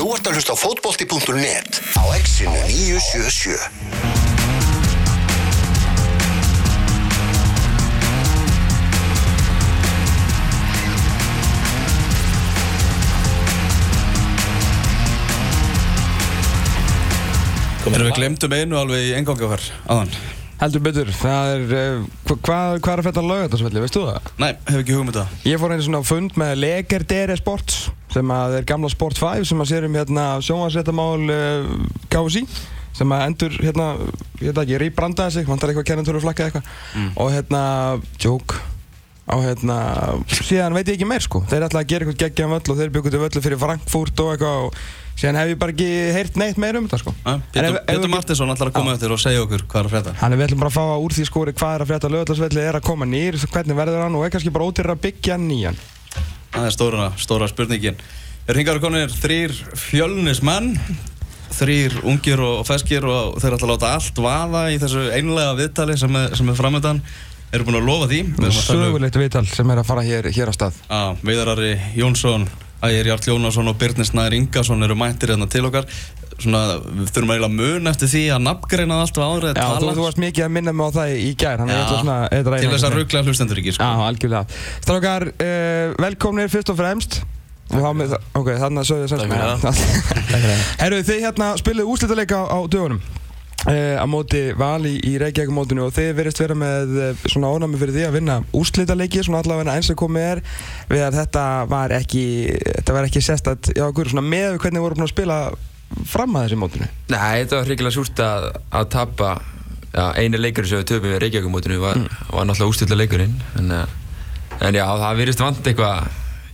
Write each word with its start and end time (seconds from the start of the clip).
Þú 0.00 0.14
ert 0.16 0.28
að 0.30 0.36
hlusta 0.38 0.54
á 0.56 0.56
fótbolti.net 0.56 1.78
á 1.92 2.04
exinu 2.16 2.54
977. 2.72 3.52
Erum 17.90 18.08
við 18.08 18.16
glemtum 18.16 18.56
einu 18.56 18.80
alveg 18.80 19.04
í 19.04 19.12
engangi 19.18 19.44
okkar 19.44 19.68
aðan? 19.84 20.16
Heldur 20.64 20.88
betur, 20.88 21.12
það 21.12 21.52
er, 21.52 21.70
hvað 22.30 22.80
hva 22.80 22.96
er 22.96 23.04
að 23.04 23.06
fætta 23.10 23.28
laugardagsvelli, 23.28 23.84
veistu 23.84 24.08
það? 24.08 24.32
Nei, 24.40 24.52
hef 24.64 24.80
ekki 24.80 24.96
hugmynda 24.96 25.28
Ég 25.44 25.60
fór 25.60 25.76
einu 25.76 25.84
svona 25.84 26.06
fund 26.08 26.40
með 26.40 26.56
Legerdere 26.64 27.36
Sports 27.36 27.90
sem 28.10 28.34
að 28.34 28.58
er 28.58 28.68
gamla 28.68 28.90
Sport 28.92 29.20
5 29.20 29.46
sem 29.50 29.62
að 29.62 29.70
sér 29.70 29.86
um 29.86 29.96
hérna 30.00 30.26
sjónvarsréttamál 30.44 31.30
uh, 31.30 31.72
KFC 32.10 32.44
sem 32.96 33.14
að 33.14 33.24
endur 33.28 33.56
hérna, 33.62 33.92
ég 34.40 34.50
veit 34.50 34.64
ekki, 34.64 34.80
rýbrandaði 34.82 35.38
sig, 35.38 35.48
vantar 35.48 35.72
eitthvað 35.72 35.88
kennentúru 35.92 36.22
flakka 36.24 36.48
eitthvað. 36.48 36.70
Mm. 36.98 37.10
og 37.22 37.30
hérna, 37.32 37.62
joke 38.20 38.58
og 39.30 39.44
hérna, 39.44 39.76
síðan 40.26 40.74
veit 40.74 40.88
ég 40.90 40.96
ekki 40.98 41.06
meir 41.06 41.22
sko. 41.22 41.44
Þeir 41.46 41.68
ætlaði 41.68 41.84
að 41.84 41.92
gera 41.92 42.06
eitthvað 42.06 42.24
geggjum 42.24 42.56
völl 42.56 42.72
og 42.72 42.80
þeir 42.80 42.90
byggði 42.96 43.12
til 43.14 43.22
völlu 43.22 43.42
fyrir 43.44 43.60
Frankfurt 43.62 44.22
og 44.24 44.32
eitthvað 44.32 44.64
og 44.64 44.80
síðan 45.20 45.38
hef 45.38 45.52
ég 45.52 45.60
bara 45.60 45.74
ekki 45.76 45.88
heyrt 46.16 46.40
neitt 46.40 46.58
meir 46.60 46.80
um 46.80 46.88
þetta 46.88 47.00
sko. 47.04 47.14
Pétur 47.54 48.10
Martinsson 48.10 48.50
ætlar 48.50 48.72
að 48.72 48.80
koma 48.80 48.96
eftir 48.96 49.14
og 49.14 49.22
segja 49.22 49.44
okkur 49.44 49.64
hvað 49.70 49.84
er 49.84 49.88
að 49.90 49.94
frétta. 49.94 50.16
Hann 50.24 50.34
er 50.34 50.42
vel 50.42 50.50
bara 50.56 50.72
að 50.72 50.78
fá 50.80 50.98
úr 50.98 51.14
því 51.14 51.28
skóri 51.30 51.54
hvað 51.54 51.76
er 51.76 51.86
að 51.86 51.92
frétta. 51.92 52.12
Lögðarsvelli 52.16 52.66
er 52.66 52.80
að 52.80 52.86
koma 52.90 53.06
nýr, 53.06 53.38
hvernig 53.54 53.78
verður 53.78 54.04
hann 54.08 54.18
og 54.18 54.26
er 54.26 54.34
kannski 54.34 54.54
bara 54.54 54.66
ótyrir 54.66 54.96
að 54.96 55.02
byggja 55.06 55.38
nýjan 55.38 55.78
Það 56.50 56.66
er 56.66 56.74
stóra, 56.74 57.06
stóra 57.20 57.48
spurningin. 57.50 57.98
Er 58.50 58.58
hingar 58.58 58.80
og 58.80 58.86
konir 58.86 59.12
þrýr 59.14 59.54
fjölnismenn 59.78 60.72
þrýr 61.54 61.98
ungir 62.06 62.40
og 62.42 62.62
feskir 62.68 63.04
og 63.06 63.36
þeir 63.42 63.56
ætla 63.56 63.66
að 63.68 63.72
láta 63.74 63.92
allt 63.96 64.22
vaða 64.22 64.64
í 64.72 64.78
þessu 64.80 65.08
einlega 65.14 65.56
viðtali 65.58 65.98
sem 65.98 66.16
er, 66.18 66.34
sem 66.38 66.48
er 66.50 66.58
framöndan 66.58 67.02
eru 67.50 67.66
búin 67.66 67.80
að 67.80 67.88
lofa 67.88 68.08
því. 68.10 68.20
Sögulegt 68.54 69.18
viðtal 69.18 69.46
sem 69.50 69.70
er 69.74 69.82
að 69.82 69.88
fara 69.90 70.06
hér, 70.06 70.30
hér 70.30 70.50
á 70.50 70.54
stað. 70.54 70.82
Ah, 70.88 71.12
Viðarari 71.26 71.74
Jónsson 71.98 72.46
Ægir 72.80 73.10
Jart 73.10 73.26
Jónasson 73.28 73.68
og 73.68 73.76
Birnir 73.76 74.06
Snæður 74.08 74.38
Ingarsson 74.38 74.82
eru 74.86 74.94
mættir 74.96 75.34
hérna 75.34 75.44
til 75.52 75.66
okkar 75.68 75.84
Svona, 76.40 76.60
við 76.80 77.10
þurfum 77.10 77.32
eiginlega 77.34 77.52
mun 77.56 77.90
eftir 77.90 78.10
því 78.12 78.22
að 78.34 78.42
nafngreina 78.46 79.00
allt 79.04 79.20
og 79.20 79.26
áður 79.34 79.46
Já, 79.50 79.66
þú, 79.76 79.90
þú 79.98 80.06
varst 80.06 80.22
mikið 80.24 80.46
að 80.46 80.54
minna 80.56 80.74
mig 80.76 80.88
á 80.88 80.90
það 80.96 81.14
í 81.16 81.30
gær 81.40 81.64
Já, 81.64 81.76
svona, 81.90 82.16
til 82.32 82.72
þess 82.72 82.88
að 82.88 82.96
ruggla 82.96 83.24
hlustendur 83.26 83.62
ekki 83.62 83.76
sko. 83.76 83.86
Já, 83.90 84.06
algjörlega. 84.08 84.60
Strákar, 84.80 85.28
uh, 85.36 85.94
velkomnir 86.00 86.52
fyrst 86.52 86.72
og 86.72 86.80
fremst. 86.80 87.20
Með, 87.70 88.16
Ok, 88.34 88.48
þannig 88.58 88.82
að 88.82 88.88
sögðu 88.88 89.10
þess 89.12 89.90
Herru, 90.82 91.02
þið 91.06 91.24
hérna 91.28 91.52
spiluðu 91.60 91.92
úslítalega 91.94 92.42
á, 92.42 92.44
á 92.50 92.58
dögunum 92.66 93.02
Uh, 93.68 94.00
á 94.00 94.08
móti 94.08 94.54
vali 94.56 94.94
í 95.04 95.18
Reykjavík-mótinu 95.20 95.82
og 95.84 95.90
þið 95.92 96.14
verist 96.16 96.38
vera 96.40 96.54
með 96.56 96.94
uh, 96.96 97.24
svona 97.28 97.50
ónami 97.52 97.76
fyrir 97.76 97.92
því 97.92 98.04
að 98.06 98.14
vinna 98.16 98.36
úrslítaleiki 98.56 99.20
svona 99.20 99.42
allavega 99.42 99.74
eins 99.76 99.90
og 99.92 99.98
komið 100.00 100.24
er 100.30 100.40
við 100.88 101.02
að 101.04 101.18
þetta 101.18 101.42
var 101.68 101.92
ekki 101.92 102.22
þetta 102.56 102.94
var 102.96 103.08
ekki 103.10 103.20
sérstætt 103.26 103.68
já, 103.76 103.84
með 104.24 104.56
hvernig 104.62 104.80
voru 104.80 104.96
búin 104.96 105.04
að 105.04 105.12
spila 105.12 105.36
fram 106.08 106.36
að 106.38 106.46
þessi 106.46 106.60
mótinu? 106.60 106.90
Nei, 107.10 107.42
þetta 107.42 107.58
var 107.58 107.68
hrigilega 107.68 107.96
súrt 107.96 108.22
að, 108.24 108.48
að 108.80 108.88
tapa 108.94 109.30
já, 109.90 110.04
einu 110.20 110.40
leikur 110.40 110.68
sem 110.68 110.82
við 110.82 110.88
töfum 110.92 111.10
við 111.10 111.20
Reykjavík-mótinu 111.24 111.80
var, 111.82 111.98
mm. 111.98 112.20
var 112.30 112.48
náttúrulega 112.48 112.74
úrslítaleikurinn 112.74 113.36
en, 113.60 113.72
en 114.60 114.78
já, 114.80 114.86
það 114.86 115.22
verist 115.24 115.42
vant 115.42 115.70
eitthvað 115.72 116.10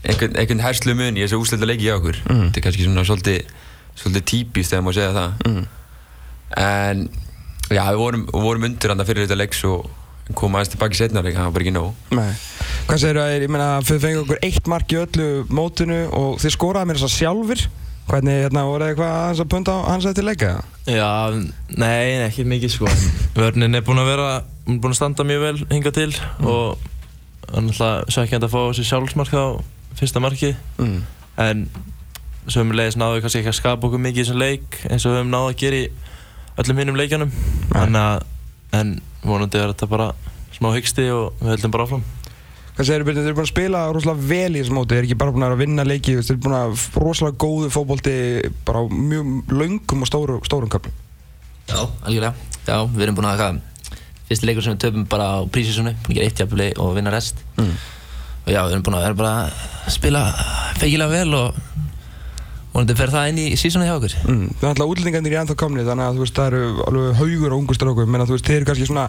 einhvern, 0.06 0.38
einhvern 0.40 0.64
herslu 0.64 0.96
mun 0.96 1.18
í 1.18 1.24
þessu 1.24 1.40
úrslítaleiki 1.42 1.88
hjá 1.88 1.96
okkur. 1.98 2.20
Mm. 2.26 2.42
þetta 2.48 2.60
er 2.60 2.66
kannski 2.66 2.86
svona 2.86 3.06
svolítið, 3.06 3.54
svolítið 3.98 4.26
típist 4.32 4.72
þegar 4.72 4.86
maður 4.86 4.98
segja 5.00 5.14
það. 5.16 5.46
Mm. 5.50 5.62
En 6.62 7.06
já, 7.70 7.82
við 7.82 8.02
vorum, 8.02 8.26
vorum 8.32 8.68
undir 8.70 8.92
hann 8.92 9.06
fyrir 9.08 9.26
þetta 9.26 9.40
leiks 9.40 9.64
og 9.68 9.88
koma 10.34 10.58
aðeins 10.58 10.72
tilbaki 10.74 10.98
setna 10.98 11.22
það 11.22 11.38
var 11.38 11.54
bara 11.54 11.66
ekki 11.66 11.74
nóg. 11.74 12.06
Nei. 12.14 12.30
Hvað 12.86 13.02
segir 13.02 13.20
það, 13.20 13.32
ég 13.36 13.50
meina, 13.52 13.66
þið 13.86 14.00
fengið 14.04 14.22
okkur 14.24 14.40
eitt 14.48 14.70
mark 14.70 14.94
í 14.94 15.00
öllu 15.02 15.28
mótinu 15.54 15.98
og 16.14 16.40
þið 16.42 16.54
skoraði 16.54 16.90
mér 16.90 17.00
þess 17.00 17.08
að 17.10 17.18
sjálfur 17.20 17.66
hvernig, 18.06 18.42
hérna, 18.44 18.66
voru 18.68 18.86
eitthvað 18.86 19.14
aðeins 19.14 19.42
að 19.42 19.50
punta 19.54 19.74
á 19.74 19.78
hans 19.90 20.06
eftir 20.08 20.26
leika? 20.26 20.52
Já, 20.86 21.34
nei, 21.74 22.22
ekki 22.26 22.46
mikið 22.46 22.74
sko 22.76 22.92
Vörnin 23.36 23.74
er 23.74 23.84
búin 23.86 24.02
að 24.02 24.12
vera, 24.12 24.28
búin 24.66 24.92
að 24.92 24.98
standa 25.00 25.26
mjög 25.26 25.42
vel 25.42 25.56
hinga 25.72 25.92
til 25.96 26.12
mm. 26.12 26.46
og 26.46 26.86
hann 27.52 27.70
er 27.70 27.74
alltaf 27.74 28.14
svekkjand 28.14 28.46
að 28.46 28.54
fá 28.54 28.60
þessi 28.62 28.86
sjálfsmark 28.90 29.34
á 29.34 29.46
fyrsta 29.98 30.22
marki 30.22 30.52
mm. 30.78 30.98
en 31.42 31.66
sömulegis 32.52 32.98
náðu 32.98 33.18
við 33.18 33.26
kannski 33.26 33.42
ekki 33.42 33.52
að 33.52 33.58
skapa 33.60 33.88
okkur 33.88 34.02
mikið 34.02 34.22
í 34.22 34.24
þessum 34.24 34.42
leik 34.42 34.78
eins 34.86 35.06
og 35.06 35.12
við 35.12 35.20
höfum 35.20 35.34
náðu 35.34 35.50
að 35.50 35.58
gera 35.62 35.80
í 35.80 35.86
öllum 36.62 36.80
hinnum 36.82 37.00
leikjanum 37.00 37.34
að, 37.74 38.22
en 38.76 38.94
vonandi 39.26 39.60
er 39.60 39.72
þetta 39.72 39.90
bara 39.90 40.12
smá 40.54 40.70
hyggsti 40.76 41.08
og 41.12 41.40
við 41.40 41.56
höldum 41.56 41.74
bara 41.74 41.88
áfram 41.88 42.06
Hvað 42.76 42.88
segir 42.90 43.06
þið 43.06 43.16
þið 43.16 43.28
eru 43.30 43.36
búin 43.38 43.46
að 43.46 43.52
spila 43.52 43.82
rosalega 43.88 44.28
vel 44.28 44.50
í 44.50 44.60
þessum 44.60 44.76
móti, 44.76 44.90
þið 44.90 44.98
eru 44.98 45.08
ekki 45.08 45.18
bara 45.22 45.32
búin 45.32 45.46
að 45.46 45.60
vinna 45.62 45.84
leiki, 45.86 46.16
þið 46.18 46.32
eru 46.34 46.42
búin 46.44 46.56
að 46.58 46.82
rosalega 47.00 47.38
góðu 47.40 47.70
fókbólti 47.72 48.16
bara 48.68 48.82
á 48.82 48.84
mjög 48.92 49.54
laungum 49.56 50.04
og 50.04 50.10
stóru, 50.10 50.36
stórum 50.44 50.72
köpnum. 50.74 50.98
Já, 51.70 51.78
algjörlega. 52.04 52.34
Já, 52.66 52.76
við 52.92 53.06
erum 53.06 53.16
búin 53.16 53.30
að 53.30 53.40
hafa 53.40 53.48
fyrsti 54.28 54.50
leikur 54.50 54.66
sem 54.66 54.76
við 54.76 54.82
töfum 54.84 55.08
bara 55.08 55.30
á 55.40 55.48
prísísunni, 55.48 55.94
búin 56.04 56.12
að 56.12 56.20
gera 56.20 56.28
eitt 56.28 56.42
jafnveg 56.44 56.82
og 56.84 56.92
vinna 56.98 57.14
rest. 57.16 57.40
Mm. 57.56 57.72
Og 58.44 58.52
já, 58.52 58.60
við 58.60 58.76
erum 58.76 58.86
búin 58.90 58.98
að 59.00 59.08
bara 59.22 59.34
að 59.46 59.96
spila 59.96 60.26
feikilega 60.76 61.14
vel 61.16 61.40
og 61.40 61.64
Vonandi 62.76 62.92
fer 62.92 63.08
það 63.08 63.30
inn 63.30 63.38
í 63.40 63.44
sísónu 63.56 63.86
hjá 63.86 63.94
okkur. 63.94 64.14
Mm. 64.28 64.48
Það 64.60 64.66
er 64.66 64.70
alltaf 64.74 64.90
útlendingarnir 64.92 65.32
í 65.32 65.36
ennþá 65.40 65.54
komni 65.56 65.84
þannig 65.86 66.10
að 66.10 66.18
veist, 66.20 66.36
það 66.36 66.48
eru 66.50 66.82
alveg 66.84 67.20
haugur 67.22 67.54
og 67.54 67.62
ungur 67.62 67.78
strákur 67.78 68.10
menn 68.10 68.20
að 68.20 68.28
þú 68.28 68.36
veist, 68.36 68.50
þeir 68.50 68.56
eru 68.58 68.68
kannski 68.68 68.88
svona 68.90 69.04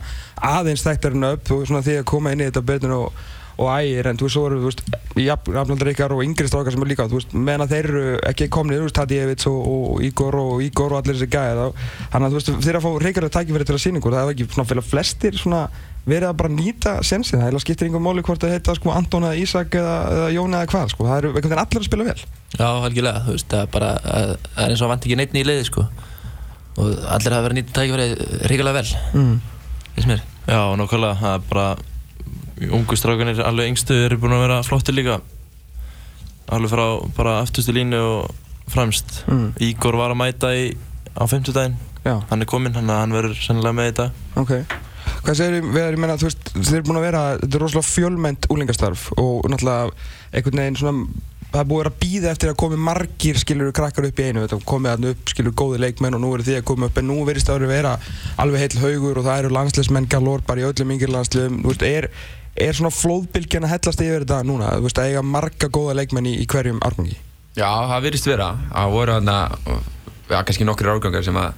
aðeins 0.48 0.86
þekktarinn 0.86 1.28
upp 1.28 1.52
og 1.52 1.66
svona 1.68 1.82
því 1.84 1.98
að 2.00 2.06
koma 2.14 2.32
inn 2.32 2.46
í 2.46 2.48
þetta 2.48 2.64
betur 2.70 2.94
og, 2.96 3.26
og 3.58 3.72
ægir 3.74 4.10
en 4.12 4.20
þú 4.20 4.28
veist, 4.28 4.38
svo 4.38 4.46
eru, 4.48 4.62
þú 4.62 4.70
veist, 4.70 4.84
jafnaldar 5.18 5.92
ykkar 5.94 6.16
og 6.16 6.24
yngri 6.26 6.50
strákar 6.50 6.76
sem 6.76 6.84
eru 6.84 6.92
líka, 6.92 7.10
þú 7.10 7.20
veist, 7.20 7.36
menn 7.36 7.64
að 7.66 7.74
þeir 7.74 7.90
eru 7.92 8.06
ekki 8.30 8.50
komni, 8.54 8.78
þú 8.78 8.88
veist, 8.88 8.98
Tadjevits 8.98 9.50
og, 9.50 9.60
og 9.74 10.06
Ígor 10.06 10.40
og 10.42 10.64
Ígor 10.66 10.94
og 10.94 11.02
allir 11.02 11.18
þessi 11.18 11.32
gæði 11.34 11.68
þannig 12.14 12.28
að 12.28 12.34
þú 12.34 12.40
veist, 12.40 12.56
þeir 12.68 12.80
að 12.80 12.88
fá 12.88 12.90
reykjara 13.06 13.34
tækifæri 13.38 13.70
til 13.70 13.78
að 13.78 13.88
ykkur, 13.98 14.18
það 14.18 14.32
er 14.32 14.36
ekki 14.36 14.50
svona 14.54 14.88
flestir 14.88 15.40
svona 15.42 15.68
verið 16.08 16.30
að 16.30 16.38
bara 16.40 16.52
nýta 16.54 16.94
sensin 17.06 17.42
það 17.42 17.60
skiptir 17.64 17.88
einhver 17.88 18.04
móli 18.04 18.24
hvort 18.24 18.40
það 18.40 18.56
heita 18.56 18.76
sko, 18.78 18.94
Anton 18.96 19.28
eða 19.28 19.40
Ísak 19.42 19.76
eða, 19.76 19.96
eða 20.16 20.30
Jón 20.36 20.56
eða 20.56 20.70
hvað 20.72 20.94
sko. 20.94 21.08
það 21.08 21.20
eru 21.20 21.32
einhvern 21.34 21.50
veginn 21.50 21.64
allir 21.64 21.82
að 21.82 21.88
spila 21.90 22.08
vel 22.08 22.22
Já, 22.54 22.68
algjörlega, 22.70 23.24
þú 23.26 23.36
veist, 23.36 23.50
það 23.52 23.64
er 23.64 23.74
bara 23.74 23.90
það 24.06 24.64
er 24.64 24.72
eins 24.72 24.84
og 24.86 24.92
vant 24.94 25.08
ekki 25.08 25.20
neitt 25.20 25.36
nýja 25.36 25.50
leiði 25.50 25.68
sko. 25.68 25.84
og 26.78 27.04
allir 27.18 27.36
hafa 27.36 27.48
verið 27.48 27.60
nýtt 27.60 27.74
tækifæri 27.76 28.08
ríkilega 28.54 28.80
vel 28.80 28.94
mm. 29.20 29.36
eins 29.98 30.08
og 30.08 30.12
mér 30.14 30.24
Já, 30.48 30.62
nokkvæmlega, 30.80 31.20
það 31.20 31.34
er 31.34 31.48
bara 31.52 31.68
ungu 32.72 32.98
strákanir, 32.98 33.44
alveg 33.46 33.74
yngstu 33.74 33.98
eru 34.06 34.20
búin 34.22 34.38
að 34.38 34.46
vera 34.48 34.62
flottir 34.66 34.98
líka. 34.98 35.20
Alveg 36.54 36.72
frá 36.72 36.86
bara 37.18 37.40
afturstu 37.44 37.76
línu 37.76 38.00
og 38.02 38.72
fremst. 38.72 39.24
Mm. 39.28 39.52
Ígor 39.70 40.00
var 40.00 40.14
að 40.16 40.22
mæta 40.24 40.56
í, 40.56 40.72
á 41.18 41.24
50 41.24 41.56
daginn 41.56 41.78
hann 42.30 42.42
er 42.42 42.50
kominn, 42.50 42.76
hann, 42.78 42.92
hann 42.92 43.16
verður 43.16 43.40
sennilega 43.40 43.76
með 43.76 43.90
í 43.92 43.96
dag. 44.02 44.20
Okay. 44.44 44.68
Hvað 45.24 45.40
segir 45.40 45.64
þið, 45.64 45.80
ég 45.80 45.98
menna, 46.02 46.20
þú 46.20 46.28
veist, 46.30 46.52
þið 46.56 46.76
er 46.78 46.86
búin 46.88 47.00
að 47.00 47.08
vera, 47.08 47.24
þetta 47.42 47.58
er 47.58 47.64
rosalega 47.64 47.88
fjölmænt 47.88 48.48
úlingastarf 48.54 49.08
og 49.18 49.50
náttúrulega 49.52 49.90
einhvern 50.36 50.62
veginn 50.62 50.80
svona, 50.80 51.26
það 51.48 51.60
er 51.62 51.70
búin 51.72 51.90
að 51.90 52.00
býða 52.04 52.32
eftir 52.34 52.52
að 52.52 52.58
komi 52.64 52.80
margir, 52.88 53.40
skilur, 53.42 53.72
krakkar 53.76 54.08
upp 54.10 54.20
í 54.20 54.28
einu, 54.28 54.44
þetta 54.44 54.60
komið 54.72 54.94
alltaf 54.94 55.16
upp, 55.16 55.32
skilur, 55.34 55.56
góði 55.64 55.82
leikmenn 55.84 56.18
og 56.18 56.24
nú 56.24 56.34
eru 56.36 56.48
þið 56.48 56.60
að 56.62 56.68
koma 56.72 56.90
upp, 56.90 57.00
en 57.00 57.10
nú 57.10 57.20
verist 57.28 57.50
það 57.50 57.68
að 57.68 57.74
vera 57.74 57.94
alveg 58.44 58.66
heil 58.66 58.84
haugur 58.84 59.22
og 59.22 59.28
það 59.28 59.44
eru 59.44 59.54
landsleismenn 59.58 60.12
galor 60.12 60.44
bara 60.48 60.64
í 60.64 60.68
öllum 60.68 60.94
yngir 60.96 61.14
landsliðum, 61.16 61.62
þú 61.64 61.74
veist, 61.74 61.88
er, 61.88 62.10
er 62.58 62.74
svona 62.78 62.94
flóðbylgjan 62.94 63.68
að 63.68 63.74
hellast 63.76 64.02
yfir 64.02 64.26
þetta 64.26 64.42
núna, 64.48 64.74
þú 64.78 64.88
veist, 64.88 65.00
að 65.02 65.12
eiga 65.12 65.24
marga 65.26 65.70
góða 65.70 65.98
leikmenn 66.00 66.30
í, 66.30 66.34
í 66.42 66.46
hverjum 66.50 66.82
árgangi? 66.86 67.18
Já, 67.58 67.70
það 67.92 68.04
verist 68.06 68.28
vera, 68.30 68.50
það 68.72 68.94
voru 68.94 69.18
þarna, 69.18 69.38
ja, 70.30 70.42
kannski 70.42 70.68
nokkri 70.68 70.92
árgangar 70.94 71.26
sem 71.26 71.38
að 71.42 71.56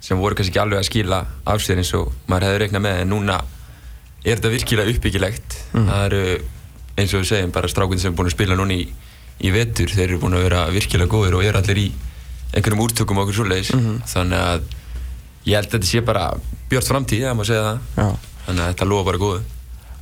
sem 0.00 0.18
voru 0.18 0.36
kannski 0.38 0.52
ekki 0.52 0.62
alveg 0.62 0.80
að 0.80 0.88
skila 0.88 1.18
af 1.48 1.62
sér 1.62 1.80
eins 1.82 1.90
og 1.98 2.12
maður 2.30 2.48
hefði 2.48 2.60
reiknað 2.62 2.84
með 2.84 3.00
en 3.02 3.10
núna 3.12 3.38
er 4.22 4.38
þetta 4.38 4.52
virkilega 4.52 4.94
uppbyggilegt 4.94 5.56
mm. 5.72 5.88
það 5.88 6.04
eru 6.06 6.22
eins 6.98 7.14
og 7.14 7.22
við 7.22 7.30
segjum 7.32 7.54
bara 7.54 7.70
strákun 7.70 8.02
sem 8.02 8.12
er 8.12 8.18
búin 8.18 8.30
að 8.30 8.36
spila 8.36 8.58
núna 8.58 8.76
í, 8.78 8.86
í 9.42 9.52
vetur 9.54 9.90
þeir 9.90 10.06
eru 10.06 10.20
búin 10.22 10.38
að 10.38 10.46
vera 10.46 10.64
virkilega 10.74 11.10
góður 11.10 11.38
og 11.40 11.46
er 11.48 11.58
allir 11.58 11.82
í 11.82 11.88
einhvernum 12.54 12.84
úrtökum 12.86 13.22
okkur 13.24 13.40
svoleiðis 13.40 13.74
mm 13.74 13.84
-hmm. 13.84 14.00
þannig 14.12 14.44
að 14.44 14.62
ég 15.48 15.58
held 15.58 15.66
að 15.66 15.74
þetta 15.76 15.90
sé 15.90 16.00
bara 16.00 16.24
björnt 16.70 16.90
framtíð, 16.92 17.26
það 17.26 17.38
má 17.38 17.44
segja 17.44 17.66
það 17.66 17.78
Já. 17.98 18.08
þannig 18.46 18.62
að 18.62 18.70
þetta 18.72 18.90
lofa 18.92 19.08
bara 19.10 19.22
góðu 19.24 19.40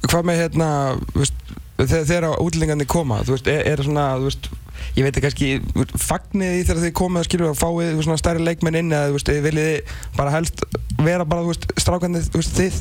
Hvað 0.06 0.28
með 0.28 0.40
hérna, 0.42 0.68
veist, 1.14 1.34
þegar 1.76 2.30
útlengarnir 2.40 2.88
koma, 2.88 3.22
þú 3.26 3.36
veist, 3.36 3.50
er, 3.50 3.66
er 3.72 3.82
svona, 3.84 4.10
veist 4.22 4.50
ég 4.96 5.04
veit 5.04 5.16
ekki 5.16 5.24
kannski 5.24 5.96
fagnir 6.00 6.54
því 6.54 6.66
þegar 6.68 6.82
þið 6.84 6.92
komið 7.00 7.20
að 7.20 7.26
skilja 7.28 7.48
að 7.50 7.58
fáið 7.60 8.02
svona 8.04 8.20
stærri 8.20 8.44
leikmenn 8.44 8.78
inn 8.80 8.94
eða 8.94 9.20
þið 9.28 9.42
viljið 9.44 9.94
bara 10.16 10.34
helst 10.34 10.62
vera 11.00 11.26
bara 11.28 11.44
veist, 11.46 11.68
strákandi 11.80 12.24
þið 12.30 12.80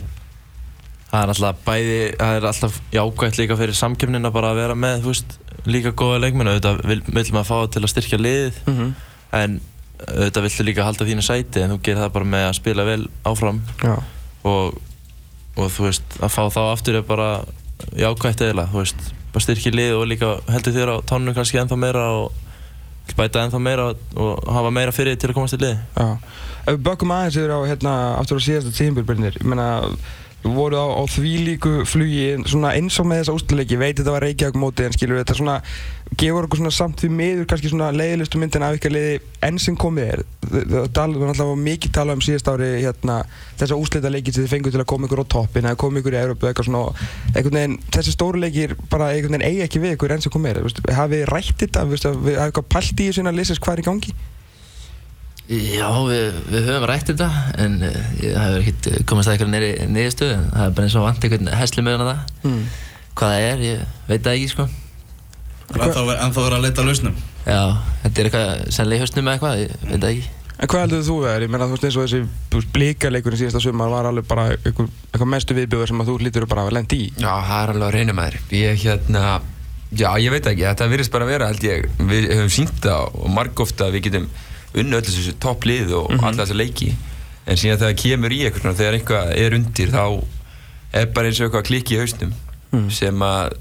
Það 1.06 1.22
er 1.22 1.31
alltaf 1.31 1.60
bæði, 1.63 2.00
það 2.19 2.38
er 2.38 2.45
alltaf 2.50 2.77
jákvæmt 2.92 3.38
líka 3.39 3.57
fyrir 3.60 3.77
samkjöfnina 3.77 4.31
bara 4.36 4.51
að 4.51 4.62
vera 4.63 4.75
með 4.80 5.06
veist, 5.06 5.38
líka 5.69 5.94
góða 5.95 6.24
leikmenn 6.25 6.51
og 6.51 6.57
þetta 6.57 6.74
vil 6.89 7.00
maður 7.36 7.48
fá 7.51 7.57
til 7.72 7.83
að 7.83 7.92
styrkja 7.94 8.19
liðið 8.19 8.60
mm 8.66 8.75
-hmm. 8.80 8.92
en 9.39 9.60
auðvitað 10.06 10.48
viltu 10.48 10.66
líka 10.68 10.88
halda 10.88 11.07
þínu 11.07 11.24
sæti 11.24 11.63
en 11.63 11.75
þú 11.75 11.80
gerir 11.83 12.04
það 12.04 12.16
bara 12.18 12.31
með 12.33 12.48
að 12.50 12.57
spila 12.60 12.83
vel 12.83 13.07
áfram 13.24 13.62
Já. 13.83 13.95
og, 14.44 14.81
og 15.56 15.69
þú 15.72 15.88
veist 15.88 16.18
að 16.19 16.34
fá 16.36 16.42
þá 16.52 16.62
aftur 16.69 17.00
er 17.00 17.06
bara 17.07 17.30
jákvægt 17.96 18.44
eðla 18.46 18.68
þú 18.72 18.81
veist, 18.81 19.06
bara 19.34 19.46
styrkja 19.46 19.75
lið 19.75 19.94
og 20.00 20.10
líka 20.12 20.34
heldur 20.52 20.75
þér 20.75 20.92
á 20.92 20.98
tánum 21.07 21.36
kannski 21.38 21.62
ennþá 21.62 21.80
meira 21.80 22.06
og 22.19 23.16
bæta 23.16 23.46
ennþá 23.46 23.62
meira 23.62 23.88
og 23.94 24.52
hafa 24.52 24.74
meira 24.74 24.96
fyrir 24.96 25.18
til 25.19 25.31
að 25.31 25.38
komast 25.38 25.57
í 25.57 25.62
lið 25.62 25.75
Já. 25.75 26.07
Ef 26.66 26.72
við 26.74 26.86
bökkum 26.88 27.12
aðeins 27.13 27.36
yfir 27.38 27.54
á 27.54 27.60
hérna 27.69 27.96
aftur 28.18 28.40
á 28.42 28.46
síðasta 28.48 28.72
tíðinbjörnir, 28.74 29.36
ég 29.38 29.46
meina 29.46 29.68
voru 30.45 30.77
á, 30.77 30.88
á 30.94 31.03
því 31.09 31.33
líku 31.45 31.71
flugi 31.89 32.36
eins 32.36 32.53
og 33.00 33.07
með 33.09 33.21
þessa 33.21 33.36
ústileiki, 33.36 33.77
veit 33.81 33.97
þetta 33.97 34.13
var 34.13 34.25
Reykjavík 34.25 34.59
mótið 34.62 34.89
en 34.89 34.95
skilur 34.95 35.21
þetta 35.21 35.38
svona 35.39 35.56
gefur 36.19 36.45
okkur 36.45 36.62
svona 36.62 36.74
samt 36.75 37.01
því 37.01 37.09
miður 37.18 37.47
kannski 37.50 37.71
svona 37.71 37.89
leiðilistu 37.95 38.39
myndin 38.39 38.65
af 38.65 38.77
ykkar 38.77 38.94
leiði 38.94 39.15
enn 39.47 39.57
sem 39.62 39.77
komið 39.80 40.12
er. 40.13 40.21
Það 40.45 41.15
var 41.18 41.31
alltaf 41.31 41.51
mikið 41.65 41.95
talað 41.97 42.19
um 42.19 42.24
síðast 42.27 42.51
ári 42.51 42.69
hérna 42.83 43.18
þessa 43.57 43.80
úslita 43.80 44.12
leiki 44.13 44.36
sem 44.36 44.45
þið 44.45 44.53
fengur 44.53 44.75
til 44.75 44.83
að 44.83 44.89
koma 44.94 45.09
ykkur 45.09 45.24
á 45.25 45.33
toppin 45.33 45.65
eða 45.65 45.81
koma 45.81 46.01
ykkur 46.01 46.15
í 46.15 46.21
Európa 46.21 46.51
eitthvað 46.51 46.69
svona 46.69 47.09
veginn 47.33 47.80
þessi 47.95 48.13
stóru 48.13 48.44
leikir 48.44 48.77
bara 48.91 49.09
veginn 49.15 49.45
eigi 49.45 49.65
ekki 49.65 49.81
við 49.81 49.98
ykkur 49.98 50.15
enn 50.15 50.24
sem 50.24 50.36
komið 50.36 50.62
er. 50.62 50.80
Hafið 51.00 51.24
þið 51.24 51.33
rætt 51.33 51.65
þetta, 51.65 51.83
hafið 51.86 52.39
eitthvað 52.45 52.71
pælt 52.75 53.01
í 53.01 53.09
þessu 53.09 53.25
að 53.25 53.39
lesa 53.41 53.59
hvað 53.59 53.77
er 53.80 53.83
í 53.83 53.89
gangi? 53.89 54.18
Já, 55.45 55.89
við, 56.09 56.38
við 56.50 56.63
höfum 56.71 56.86
rætt 56.89 57.12
þetta 57.12 57.27
en 57.62 57.75
uh, 57.86 57.97
það 58.21 58.45
hefur 58.45 58.63
ekkert 58.63 58.88
komast 59.12 59.30
að 59.30 59.36
eitthvað 59.36 59.92
niðurstöðu 59.94 60.38
en 60.39 60.47
það 60.56 60.63
er 60.65 60.71
bara 60.80 60.88
eins 60.89 60.95
og 60.97 61.03
vant 61.06 61.27
einhvern 61.27 61.51
hesli 61.59 61.83
með 61.86 62.00
hana 62.00 62.07
það 62.09 62.33
Mm. 62.45 62.63
hvað 63.19 63.36
það 63.36 63.45
er, 63.51 63.62
ég 63.65 63.83
veit 64.09 64.24
það 64.25 64.39
ekki 64.39 64.50
sko 64.56 64.65
En 65.75 65.94
þá 65.95 66.01
verður 66.38 66.53
að 66.59 66.63
leita 66.68 66.83
lausnum. 66.86 67.15
Já, 67.45 67.62
þetta 68.03 68.21
er 68.21 68.27
eitthvað 68.30 68.65
sennilega 68.75 68.97
í 68.97 69.03
hausnum 69.06 69.30
eða 69.30 69.36
eitthvað, 69.38 69.62
ég 69.62 69.86
veit 69.92 70.01
það 70.03 70.12
ekki 70.15 70.33
En 70.56 70.69
hvað 70.71 70.83
heldur 70.86 71.01
þú 71.03 71.15
það 71.25 71.31
er? 71.36 71.44
Ég 71.45 71.50
meina 71.51 71.65
þú 71.68 71.75
veist 71.75 71.86
eins 71.89 71.95
og 72.00 72.06
þessi 72.06 72.68
blíkarleikurinn 72.75 73.39
síðasta 73.41 73.62
sumar 73.65 73.89
var 73.91 74.07
alveg 74.07 74.27
bara 74.30 74.45
eitthvað, 74.56 74.91
eitthvað 75.12 75.31
mestu 75.33 75.57
viðbjöður 75.57 75.89
sem 75.91 76.00
að 76.06 76.12
þú 76.12 76.15
lítur 76.24 76.45
bara 76.48 76.63
að 76.63 76.75
lendi 76.77 77.00
í. 77.01 77.07
Já, 77.19 77.31
það 77.50 77.57
er 77.65 77.74
alveg 77.74 77.88
að 77.89 77.95
reyna 77.98 78.15
með 78.15 78.30
þér. 78.38 78.38
Ég 78.62 78.80
hérna, 78.86 79.24
já, 80.00 80.07
ég 80.24 80.31
veit 80.31 80.48
ekki, 80.53 80.63
þetta 80.69 80.88
virðist 80.94 81.12
bara 81.18 81.27
að 81.27 81.33
vera, 81.36 81.50
held 81.51 81.68
ég, 81.68 81.89
við 82.13 82.30
höfum 82.31 82.53
sínt 82.56 82.80
það 82.86 83.19
og 83.19 83.33
margóft 83.36 83.83
að 83.83 83.98
við 83.98 84.06
getum 84.07 84.30
unnu 84.81 84.98
öll 85.00 85.06
þessu 85.07 85.36
topplið 85.44 85.94
og 86.00 86.10
mm 86.12 86.24
alla 86.25 86.44
þessa 86.45 86.57
leiki. 86.60 86.89
En 87.45 87.57
síðan 87.62 87.77
þegar 87.77 87.92
það 87.94 88.01
kemur 88.01 88.33
í 88.33 88.39
eitthvað 88.48 88.80
þegar 88.80 88.98
eitthvað 89.00 89.31
er 89.38 89.54
undir, 89.60 89.92
þá 89.94 90.04
er 90.95 91.06
bara 91.13 91.30
eins 91.30 91.39
og 91.42 91.45
eitthvað 91.48 91.68
klikki 91.69 91.95
í 91.95 92.01
hausnum 92.01 92.33
sem 92.92 93.22
að, 93.24 93.54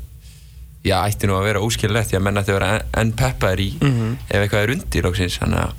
já, 0.83 0.97
ætti 1.07 1.29
nú 1.29 1.37
að 1.39 1.45
vera 1.51 1.61
óskililegt, 1.63 2.09
því 2.11 2.17
að 2.19 2.23
menn 2.25 2.41
ætti 2.41 2.51
að 2.55 2.59
vera 2.59 2.71
enn- 3.03 3.13
peppaðir 3.15 3.61
í 3.61 3.69
ef 3.85 4.41
eitthvað 4.41 4.63
er 4.65 4.73
undir 4.75 5.07
að 5.07 5.73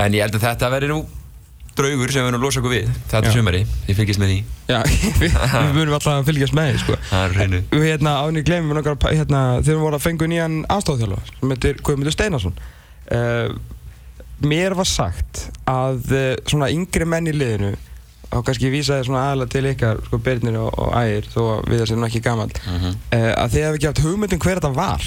En 0.00 0.12
ég 0.14 0.22
held 0.24 0.34
að 0.38 0.44
þetta 0.46 0.70
verði 0.72 0.88
nú 0.88 1.00
draugur 1.76 2.10
sem 2.12 2.24
við 2.24 2.32
nú 2.34 2.40
losa 2.42 2.60
okkur 2.60 2.72
við 2.72 2.88
þetta 3.10 3.30
sumari, 3.34 3.60
ég 3.88 3.96
fylgist 3.96 4.20
með 4.20 4.30
því. 4.32 4.38
Já, 4.70 4.78
við, 5.20 5.34
við 5.36 5.74
munum 5.76 5.94
alltaf 5.96 6.16
að 6.16 6.26
fylgjast 6.30 6.54
með 6.56 6.70
því 6.72 6.80
sko. 6.82 6.96
Við 7.70 7.84
hérna 7.86 8.14
ánir 8.24 8.44
glemum 8.48 8.72
við 8.72 8.80
nokkar 8.80 8.96
hérna, 9.14 9.42
þegar 9.60 9.76
við 9.76 9.84
vorum 9.84 9.98
að 10.00 10.04
fengu 10.06 10.28
nýjan 10.30 10.56
aðstofþjálfa 10.76 11.20
sem 11.30 11.54
heitir 11.54 11.80
Guðmundur 11.86 12.16
Steinarsson 12.16 12.56
uh, 12.58 13.54
Mér 14.40 14.72
var 14.78 14.88
sagt 14.88 15.46
að 15.68 16.12
uh, 16.16 16.34
svona 16.48 16.70
yngri 16.72 17.04
menn 17.08 17.26
í 17.28 17.34
liðinu 17.36 17.74
og 18.30 18.44
kannski 18.46 18.70
vísaði 18.70 19.04
svona 19.08 19.24
aðalega 19.30 19.50
til 19.52 19.64
ykkar 19.72 19.98
sko 20.06 20.18
Birnir 20.22 20.56
og, 20.62 20.70
og 20.78 20.92
Ægir 21.00 21.26
þó 21.32 21.40
að 21.58 21.64
við 21.72 21.80
það 21.82 21.96
nú 21.98 22.06
ekki 22.08 22.22
gamall 22.24 22.52
Mhm. 22.62 22.94
uh, 23.12 23.32
að 23.42 23.48
þið 23.56 23.64
hefði 23.66 23.82
gefið 23.86 24.04
hugmyndum 24.06 24.40
hver 24.44 24.60
þetta 24.60 24.72
var 24.76 25.02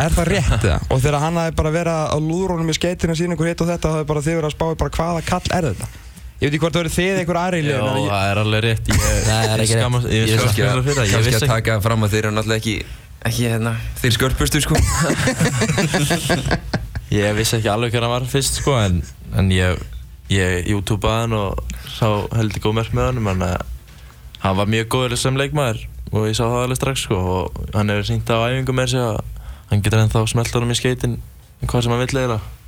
Er 0.00 0.10
það 0.14 0.28
rétt 0.30 0.62
eða? 0.64 0.76
Og 0.94 1.00
þegar 1.02 1.18
hann 1.20 1.36
hafi 1.40 1.52
bara 1.58 1.70
verið 1.74 1.96
að 2.14 2.22
lúðrónum 2.30 2.70
í 2.70 2.76
skeitinu 2.78 3.16
sín 3.18 3.32
einhver 3.34 3.48
hitt 3.50 3.60
og 3.60 3.68
þetta 3.68 3.88
þá 3.90 3.96
hefði 3.98 4.06
bara 4.12 4.22
þið 4.22 4.36
verið 4.38 4.48
að 4.48 4.54
spáði 4.54 4.76
bara 4.80 4.94
hvaða 4.96 5.24
kall 5.26 5.48
er 5.58 5.64
þetta? 5.66 5.86
Ég 6.40 6.46
veit 6.46 6.54
ekki 6.54 6.60
hvort 6.62 6.76
það 6.78 6.82
verið 6.84 6.94
þið 6.96 7.18
einhver 7.20 7.38
aðri 7.40 7.58
í 7.58 7.60
Já, 7.60 7.66
liðinu 7.74 8.00
ég- 8.00 8.12
það 8.14 8.24
er 8.30 8.38
alveg 8.44 8.60
rétt 8.64 8.86
Ég, 8.88 8.96
Það 9.28 9.40
er 9.42 9.48
ekki 9.50 9.60
rétt. 9.60 9.74
skammast- 9.74 10.08
Ég 10.08 10.14
Ég 10.14 10.26
skammast 10.30 10.46
kannski 10.46 10.62
mér 10.62 10.70
að, 10.70 10.84
fyrir 10.86 10.96
það 10.96 11.04
Ég 11.04 11.10
kannski 11.10 11.26
vissi 11.26 11.36
að 11.36 11.42
ekki 11.42 11.54
taka 11.58 11.72
fram 11.84 12.00
að 12.06 12.10
þeir 12.14 12.22
eru 12.24 12.34
náttúrulega 12.38 12.62
ekki 12.62 12.76
ekki 13.20 13.42
hérna, 13.50 13.72
þeir 14.00 14.12
skörpustu 14.16 14.58
sko 14.64 14.74
Ég 17.10 17.34
vissi 17.34 17.56
ekki 17.58 17.70
alveg 17.72 17.94
hver 17.94 18.06
hann 18.06 18.14
var 18.14 18.26
fyrst 18.30 18.60
sko 18.60 18.76
en, 18.78 19.00
en 19.34 19.50
ég, 19.50 19.80
ég 20.30 20.68
YouTubeaði 20.70 21.24
hann 21.24 21.34
og 21.34 21.74
sá 21.90 22.06
heldur 22.36 22.62
góð 22.68 22.76
merk 22.78 22.94
með 22.94 23.08
hann 23.10 23.32
en 23.34 23.42
hann 24.44 24.56
var 24.60 24.70
mjög 24.70 24.92
góður 24.94 25.18
sem 25.18 25.36
leikmaður 25.38 25.82
og 26.12 26.28
ég 26.28 26.38
sá 26.38 26.44
það 26.44 26.62
alveg 26.62 26.78
strax 26.78 27.04
sko 27.08 27.18
og 27.34 27.60
hann 27.74 27.90
hefur 27.90 28.08
syngt 28.08 28.30
á 28.30 28.46
æfingu 28.46 28.76
með 28.78 28.94
sig 28.94 29.02
að 29.02 29.18
hann 29.72 29.82
getur 29.82 30.04
ennþá 30.04 30.24
smelt 30.30 30.54
honum 30.54 30.72
í 30.74 30.78
skeitin 30.78 31.18
hvað 31.66 31.84
sem 31.84 31.94
hann 31.94 32.02
vill 32.04 32.14
eiginlega 32.14 32.59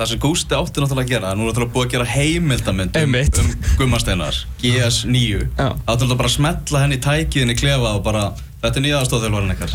Það 0.00 0.08
sem 0.08 0.20
Gústi 0.22 0.56
átti 0.56 0.80
náttúrulega 0.80 1.04
að 1.04 1.10
gera, 1.12 1.30
nú 1.36 1.44
er 1.44 1.50
náttúrulega 1.50 1.74
búið 1.74 1.82
að 1.84 1.90
gera 1.92 2.04
heimildamönd 2.08 2.94
um, 2.96 3.16
um 3.20 3.50
Gummasteinar, 3.76 4.38
GS9. 4.62 5.18
Já. 5.20 5.42
Það 5.60 5.74
átti 5.76 5.90
náttúrulega 5.92 6.20
bara 6.22 6.30
að 6.30 6.36
smetla 6.38 6.80
henni 6.86 6.96
í 6.96 7.02
tækiðinni 7.04 7.56
klefa 7.60 7.90
og 7.98 8.00
bara, 8.06 8.22
þetta 8.62 8.80
er 8.80 8.86
nýja 8.86 9.02
aðstofþjálfarinn 9.02 9.52
ykkar. 9.58 9.74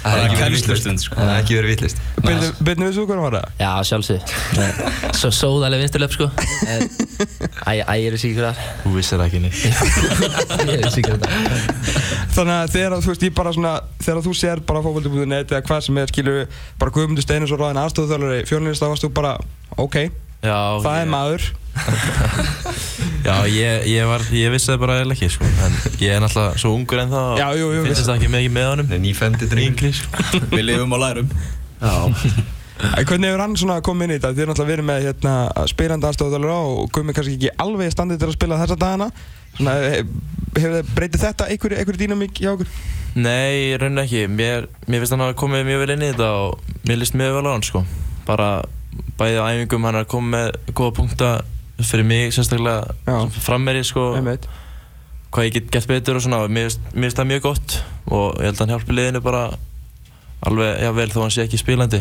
Það 0.00 0.14
er 0.16 0.22
ekki 0.22 0.38
verið 0.38 0.54
kennslustund, 0.54 1.00
vittlust 1.00 1.08
sko. 1.08 1.18
Það 1.18 1.30
er 1.30 1.42
ekki 1.42 1.56
verið 1.58 1.70
vittlust 1.74 1.98
Byrnu 2.64 2.86
við 2.86 2.94
svo 2.96 3.04
hvernig 3.08 3.24
var 3.26 3.34
það? 3.36 3.46
Já, 3.60 3.72
sjálfsög 3.90 4.20
Svo 5.20 5.30
sóðaleg 5.34 5.82
vinsturlöp 5.84 6.14
sko 6.14 6.28
Æ, 7.68 7.72
ég 7.76 8.06
er 8.08 8.16
ekki 8.16 8.32
hvað 8.38 8.62
Þú 8.84 8.94
vissir 8.94 9.24
ekki 9.26 9.42
neitt 9.44 9.60
Ég 9.66 10.72
er 10.78 10.88
ekki 10.88 11.04
þetta 11.04 11.28
Þannig 12.30 12.54
að 12.54 12.72
þegar 12.74 12.96
þú 13.02 13.10
veist 13.10 13.24
ég 13.26 13.36
bara 13.36 13.52
svona 13.54 13.72
þegar 14.00 14.24
þú 14.24 14.32
sér 14.38 14.60
bara 14.66 14.82
fókvöldi.net 14.84 15.54
eða 15.54 15.62
hvað 15.66 15.80
sem 15.86 16.00
er 16.00 16.10
skilur 16.12 16.58
bara 16.80 16.94
Guðmundur 16.94 17.26
Steinus 17.26 17.54
og 17.54 17.62
Ráðin 17.62 17.80
aðstofþjálfari 17.82 18.44
fjölunist 18.48 18.82
þá 18.82 18.86
varst 18.92 19.06
þú 19.06 19.10
bara 19.16 19.32
ok, 19.80 19.96
Já, 20.40 20.56
það 20.80 20.94
ég, 20.94 21.00
er 21.02 21.10
maður. 21.12 21.48
Já, 23.26 23.34
ég, 23.52 23.88
ég, 23.90 24.06
var, 24.08 24.22
ég 24.32 24.54
vissi 24.54 24.70
það 24.70 24.78
bara 24.84 24.94
eiginlega 25.00 25.18
ekki 25.18 25.34
sko 25.34 25.48
en 25.66 25.74
ég 26.00 26.14
er 26.14 26.22
náttúrulega 26.24 26.62
svo 26.62 26.70
ungur 26.76 27.02
en 27.02 27.12
það 27.12 27.42
Já, 27.42 27.48
jú, 27.60 27.66
jú, 27.76 27.82
finnst 27.88 28.06
það 28.06 28.14
ekki 28.14 28.30
mikið 28.36 28.54
með 28.54 28.70
honum. 28.70 28.94
Nýfendi 29.04 29.50
Yngri 29.66 29.92
sko. 29.98 30.24
Við 30.54 30.64
lifum 30.70 30.96
og 30.96 31.02
lærum. 31.04 31.34
En 32.80 33.04
hvernig 33.04 33.28
hefur 33.28 33.42
hann 33.44 33.58
svona 33.60 33.76
komið 33.84 34.06
inn 34.06 34.14
í 34.14 34.16
þetta? 34.16 34.32
Þið 34.32 34.42
er 34.42 34.50
náttúrulega 34.50 34.72
verið 34.72 34.88
með 34.88 35.04
hérna 35.04 35.34
spyrandi 35.68 36.08
aðstofþjálfara 36.08 36.56
og 36.70 36.88
Guðmi 36.94 37.16
kannski 37.16 37.36
ekki 37.36 37.52
alveg 37.60 37.90
í 37.90 37.94
standið 37.94 38.22
til 38.22 38.30
að 38.30 38.36
spila 38.38 38.60
þessa 38.62 38.78
dagana 38.80 39.10
Svona, 39.56 39.74
þið 40.56 40.76
breytið 40.96 41.22
þetta 41.24 41.48
einhverju 41.52 41.78
einhverju 41.80 42.00
dýnamík 42.04 42.40
hjá 42.40 42.52
okkur? 42.54 42.70
Nei, 43.20 43.72
í 43.72 43.76
rauninni 43.80 44.04
ekki. 44.04 44.22
Mér, 44.30 44.68
mér 44.86 45.02
finnst 45.02 45.14
hann 45.16 45.24
að 45.26 45.34
komið 45.40 45.64
mjög 45.66 45.82
vel 45.84 45.94
inn 45.96 46.04
í 46.06 46.10
þetta 46.12 46.28
og 46.44 46.76
mér 46.86 47.00
líst 47.00 47.16
mjög 47.18 47.36
vel 47.38 47.46
á 47.50 47.52
hann 47.56 47.66
sko. 47.66 47.82
Bara 48.28 48.48
bæði 49.18 49.40
á 49.42 49.44
æfingum 49.50 49.86
hann 49.88 49.98
er 49.98 50.06
að 50.06 50.10
koma 50.14 50.30
með 50.36 50.50
góða 50.78 50.94
punkta 51.00 51.30
fyrir 51.80 52.04
mig 52.06 52.32
sérstaklega 52.36 52.94
Já. 53.08 53.16
frammeri 53.42 53.82
sko. 53.86 54.12
Einmitt. 54.18 54.46
Hvað 55.30 55.46
ég 55.48 55.54
get 55.58 55.70
gett 55.74 55.86
betur 55.90 56.18
og 56.18 56.22
svona 56.24 56.42
mér 56.50 56.70
finnst- 56.70 57.18
það 57.18 57.30
mjög 57.30 57.42
gott 57.48 57.76
og 58.10 58.38
ég 58.40 58.48
held 58.50 58.56
að 58.56 58.64
hann 58.64 58.74
hjálpi 58.74 58.96
liðinu 58.96 59.22
bara 59.22 59.42
alveg, 60.46 60.80
já 60.82 60.90
vel 60.96 61.08
þó 61.10 61.20
hann 61.22 61.30
sé 61.34 61.44
ekki 61.46 61.58
spilandi. 61.60 62.00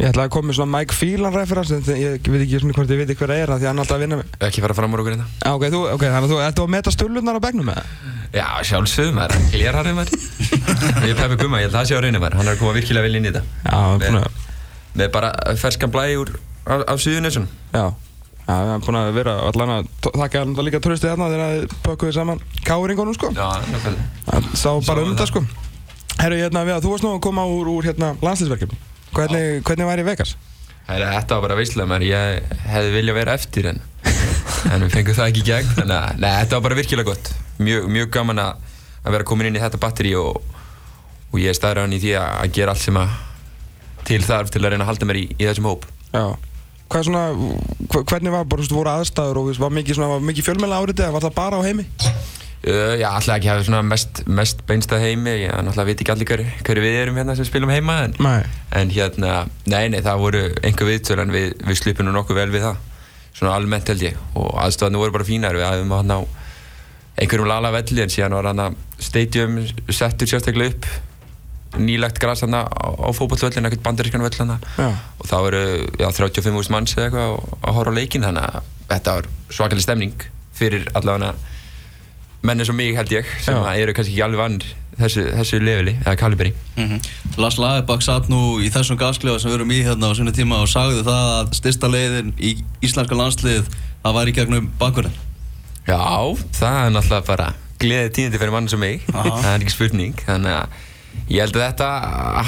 Ég 0.00 0.08
ætla 0.08 0.24
að 0.24 0.30
koma 0.32 0.48
með 0.48 0.56
svona 0.56 0.72
Mike 0.72 0.96
Phelan 0.96 1.34
reference 1.34 1.76
en 1.76 1.82
ég 2.00 2.28
veit 2.32 2.42
ekki 2.46 2.60
svona 2.62 2.76
hvort 2.78 2.92
ég 2.92 3.00
veit 3.02 3.10
hver 3.12 3.28
það 3.28 3.40
er 3.42 3.50
af 3.52 3.58
því 3.60 3.66
að 3.66 3.68
hann 3.68 3.80
er 3.80 3.84
alltaf 3.84 3.96
að 3.98 4.04
vinna 4.06 4.18
með 4.18 4.46
Ekki 4.48 4.62
fara 4.64 4.76
fram 4.78 4.94
úr 4.96 5.02
okkur 5.02 5.12
hérna. 5.12 5.26
Já, 5.36 5.50
ok, 5.52 5.64
þú, 5.74 5.80
ok, 5.92 6.04
þannig 6.06 6.28
að 6.28 6.32
þú 6.32 6.38
ert 6.46 6.62
að 6.62 6.70
meta 6.72 6.92
stullunar 6.94 7.36
á 7.36 7.40
begnum 7.44 7.68
með 7.68 7.76
það? 7.76 7.90
Já, 8.32 8.46
sjálfsögum 8.70 9.20
klérharið 9.52 9.98
maður 9.98 10.14
Ég 11.04 11.12
er 11.12 11.18
peppi 11.20 11.36
gumma, 11.42 11.60
ég 11.60 11.68
held 11.68 11.74
að 11.74 11.76
það 11.76 11.90
sé 11.90 11.98
á 12.00 12.04
reyna 12.06 12.22
maður 12.22 12.38
Hann 12.40 12.48
er 12.48 12.56
að 12.56 12.62
koma 12.62 12.76
virkilega 12.78 13.04
vel 13.04 13.18
inn 13.18 13.28
í 13.28 13.32
þetta. 13.34 13.42
Já, 13.68 13.80
búin 14.00 14.20
að, 14.22 14.40
Með 14.96 15.10
bara 15.12 15.32
ferskan 15.60 15.92
blæ 15.92 16.06
úr 16.22 16.32
af, 16.72 16.96
suðunissun 17.02 17.48
já. 17.74 17.84
Já, 18.42 18.54
við 18.58 18.72
erum 18.72 18.86
búin 18.86 18.98
að 18.98 19.10
vera 19.16 19.34
allan 19.48 19.74
að 19.76 19.90
þakka 20.08 20.40
hann 20.42 20.54
það 20.56 20.66
líka 20.68 20.80
tröstið 20.82 21.12
þarna 21.12 21.28
þegar 21.32 21.52
þið 21.52 21.76
pökkuðu 21.86 23.14
sko. 23.16 23.30
Já, 23.36 23.46
nákvæmlega. 23.70 24.06
Það 24.26 24.48
sá 24.58 24.70
bara 24.88 25.04
um 25.04 25.12
það. 25.12 25.20
það. 25.20 25.30
sko. 25.30 25.44
Herru, 26.18 26.40
hérna, 26.42 26.64
við 26.66 26.76
að 26.76 26.86
þú 26.86 26.92
varst 26.92 27.06
nú 27.06 27.12
að 27.14 27.22
koma 27.28 27.46
úr, 27.48 27.70
úr 27.72 27.88
hérna, 27.88 28.10
landslýsverkefni 28.20 28.91
Hvernig, 29.12 29.62
hvernig 29.66 29.88
væri 29.88 30.04
Vegas? 30.06 30.36
Herra, 30.88 31.12
Þetta 31.18 31.36
var 31.36 31.46
bara 31.46 31.56
veistlega 31.60 31.88
maður, 31.88 32.08
ég 32.10 32.54
hefði 32.72 32.94
viljað 32.96 33.18
vera 33.20 33.34
eftir 33.38 33.68
en 33.70 33.82
en 34.70 34.84
við 34.84 34.94
fengum 34.94 35.16
það 35.16 35.30
ekki 35.30 35.42
í 35.42 35.46
gegn 35.48 35.74
þannig 35.76 35.96
að 35.96 36.22
þetta 36.22 36.56
var 36.56 36.64
bara 36.66 36.78
virkilega 36.78 37.08
gott 37.10 37.32
mjög, 37.62 37.88
mjög 37.96 38.12
gaman 38.14 38.42
að, 38.42 38.70
vera 39.16 39.26
komin 39.28 39.50
inn 39.50 39.58
í 39.58 39.62
þetta 39.62 39.80
batteri 39.82 40.14
og, 40.18 40.38
og 41.32 41.36
ég 41.42 41.50
er 41.52 41.58
staðræðan 41.58 41.96
í 41.96 42.00
því 42.02 42.14
að, 42.20 42.46
gera 42.56 42.74
allt 42.74 42.84
sem 42.84 43.00
að 43.00 43.18
til 44.06 44.22
þarf 44.26 44.52
til 44.52 44.62
að 44.62 44.74
reyna 44.74 44.86
að 44.86 44.92
halda 44.92 45.08
mér 45.10 45.20
í, 45.22 45.26
í 45.38 45.44
þessum 45.48 45.70
hóp 45.70 45.86
Já 46.12 46.24
Hvað 46.92 47.06
svona, 47.06 47.20
hvernig 47.88 48.32
var, 48.34 48.42
bara, 48.44 48.60
þú 48.60 48.66
veist, 48.66 48.72
voru 48.76 48.90
aðstæður 48.92 49.38
og 49.40 49.46
var 49.62 49.70
mikið, 49.72 50.00
var 50.10 50.24
mikið 50.28 50.44
fjölmjöla 50.44 50.80
árið 50.82 50.98
eða 51.00 51.14
var 51.14 51.24
það 51.24 51.36
bara 51.38 51.60
á 51.60 51.64
heimi? 51.64 51.86
Uh, 52.62 52.94
já, 53.00 53.08
alltaf 53.10 53.34
ekki 53.40 53.48
hafa 53.50 53.64
svona 53.66 53.80
mest, 53.82 54.20
mest 54.30 54.60
beinstað 54.68 55.00
heimi, 55.02 55.32
ég 55.42 55.50
náttúrulega 55.50 55.88
veit 55.88 56.02
ekki 56.04 56.12
allir 56.14 56.28
hverju, 56.30 56.44
hverju 56.62 56.82
við 56.84 56.98
erum 57.00 57.16
hérna 57.18 57.34
sem 57.34 57.48
spilum 57.48 57.72
heima 57.74 57.96
en, 58.04 58.12
en 58.78 58.92
hérna, 58.94 59.32
nei, 59.66 59.88
nei, 59.90 59.98
það 60.04 60.20
voru 60.22 60.42
einhver 60.62 60.86
viðtöl 60.92 61.18
en 61.24 61.32
við, 61.34 61.48
við 61.66 61.80
slupum 61.80 62.06
nú 62.06 62.12
nokkuð 62.14 62.38
vel 62.38 62.52
við 62.54 62.62
það. 62.68 62.76
Svona 63.34 63.56
almennt 63.58 63.90
held 63.90 64.04
ég 64.06 64.20
og 64.38 64.52
aðstæðan 64.62 65.00
voru 65.02 65.16
bara 65.16 65.26
fínar, 65.26 65.58
við 65.58 65.66
aðeins 65.66 65.96
hann 65.96 66.14
á 66.14 66.20
einhverjum 67.18 67.48
lala 67.50 67.72
velli 67.74 68.04
en 68.04 68.12
síðan 68.14 68.36
var 68.38 68.48
hann 68.52 68.62
að 68.68 68.76
stadium 69.02 69.58
settur 69.90 70.30
sérstaklega 70.30 70.76
upp 70.76 70.86
nýlegt 71.82 72.18
græs 72.20 72.42
þarna 72.44 72.62
á, 72.68 72.88
á 72.94 73.08
fótballvöllin, 73.16 73.66
ekkert 73.66 73.82
bandarískan 73.86 74.22
völl 74.22 74.36
Já. 74.78 74.88
og 75.18 75.26
þá 75.26 75.36
eru 75.48 75.62
já, 75.98 76.08
35.000 76.12 76.70
manns 76.74 76.94
eða 76.94 77.08
eitthvað 77.08 77.32
að- 77.32 77.74
horfa 77.78 77.90
á 77.90 77.98
leikin 77.98 78.26
þannig 78.26 78.44
að 78.44 78.70
þetta 78.92 79.14
var 79.18 79.28
svakalig 79.50 79.82
stemning 79.86 80.26
fyrir 80.54 80.86
allavega 80.94 81.32
menn 82.42 82.58
eins 82.62 82.70
og 82.72 82.76
mig 82.78 82.94
held 82.96 83.12
ég 83.14 83.26
sem 83.44 83.54
Já. 83.54 83.62
að 83.62 83.82
eru 83.84 83.92
kannski 83.96 84.12
ekki 84.16 84.24
alveg 84.26 84.40
vann 84.42 84.56
þessu, 84.98 85.22
þessu 85.38 85.60
leveli 85.62 85.94
eða 86.02 86.16
kalibri. 86.20 86.52
Lars 87.40 87.56
Lagerbakk 87.62 88.02
satt 88.04 88.26
nú 88.32 88.58
í 88.60 88.68
þessum 88.74 88.98
gasklefa 89.00 89.38
sem 89.40 89.50
við 89.52 89.58
erum 89.60 89.70
í 89.72 89.80
hérna 89.86 90.10
á 90.10 90.16
sinni 90.18 90.34
tíma 90.36 90.58
og 90.64 90.68
sagði 90.70 91.04
það 91.06 91.28
að 91.38 91.52
styrsta 91.58 91.88
leiðin 91.92 92.32
í 92.42 92.54
íslenska 92.84 93.16
landslið 93.18 93.68
það 94.02 94.16
var 94.18 94.28
í 94.28 94.34
gegnum 94.36 94.70
bakverðin 94.80 95.14
Já, 95.88 95.98
það 96.58 96.76
er 96.84 96.92
náttúrulega 96.94 97.26
bara 97.30 97.46
gleðið 97.82 98.12
tíðindi 98.18 98.38
fyrir 98.38 98.52
mann 98.54 98.68
sem 98.70 98.78
mig. 98.82 99.00
Aha. 99.14 99.32
það 99.42 99.52
er 99.56 99.64
ekki 99.64 99.74
spurning 99.74 100.20
þannig 100.26 100.58
að 100.58 100.80
ég 101.32 101.40
held 101.42 101.56
að 101.58 101.64
þetta 101.66 101.88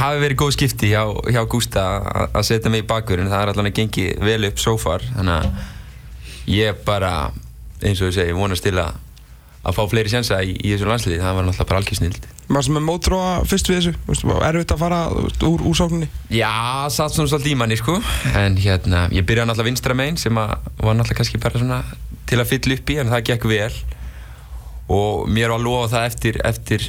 hafi 0.01 0.21
verið 0.23 0.39
góð 0.41 0.53
skipti 0.57 0.91
hjá, 0.93 1.03
hjá 1.35 1.41
Gústa 1.53 1.83
að- 2.01 2.37
að 2.39 2.47
setja 2.51 2.71
mig 2.73 2.85
í 2.85 2.89
bakverðin 2.91 3.29
það 3.33 3.43
er 3.47 3.53
allavega 3.55 3.73
að 3.73 3.81
gengi 3.81 4.07
vel 4.25 4.45
upp 4.51 4.61
so 4.63 4.77
far 4.81 5.03
þannig 5.15 5.35
að 5.39 6.53
ég 6.55 6.85
bara 6.87 7.11
eins 7.85 8.01
og 8.01 8.09
ég 8.13 8.17
segi 8.21 8.37
vonast 8.37 8.65
til 8.65 8.77
að 8.81 8.95
að 9.65 9.77
fá 9.79 9.83
fleiri 9.91 10.11
sjensa 10.13 10.39
í, 10.45 10.55
í 10.61 10.73
þessu 10.75 10.89
landsliði 10.91 11.23
það 11.23 11.37
var 11.39 11.47
náttúrulega 11.49 11.69
bara 11.73 11.81
algjör 11.83 12.01
snild 12.01 12.31
Varst 12.55 12.69
með 12.75 12.83
mótróa 12.85 13.29
fyrst 13.49 13.71
við 13.71 13.79
þessu? 13.79 13.93
Erfitt 14.45 14.75
að 14.75 14.83
fara 14.83 14.99
veist, 15.15 15.45
úr, 15.49 15.63
úr 15.65 15.77
sókninni? 15.79 16.09
Já, 16.29 16.51
satt 16.93 17.15
svona 17.17 17.31
svolítið 17.33 17.55
í 17.55 17.59
manni 17.63 17.79
sko 17.81 17.95
en 18.37 18.59
hérna, 18.61 19.07
ég 19.17 19.25
byrjaði 19.25 19.49
náttúrulega 19.49 19.71
vinstra 19.71 19.97
megin 19.97 20.21
sem 20.21 20.37
var 20.37 20.59
náttúrulega 20.77 21.17
kannski 21.23 21.41
bara 21.41 21.63
svona 21.63 21.79
til 22.29 22.41
að 22.43 22.51
fylla 22.53 22.77
upp 22.77 22.93
í 22.93 22.99
en 23.01 23.13
það 23.15 23.25
gekk 23.31 23.49
vel 23.49 23.73
og 24.93 25.25
mér 25.33 25.49
var 25.55 25.59
að 25.63 25.65
lofa 25.65 25.89
það 25.95 26.07
eftir, 26.11 26.39
eftir 26.45 26.87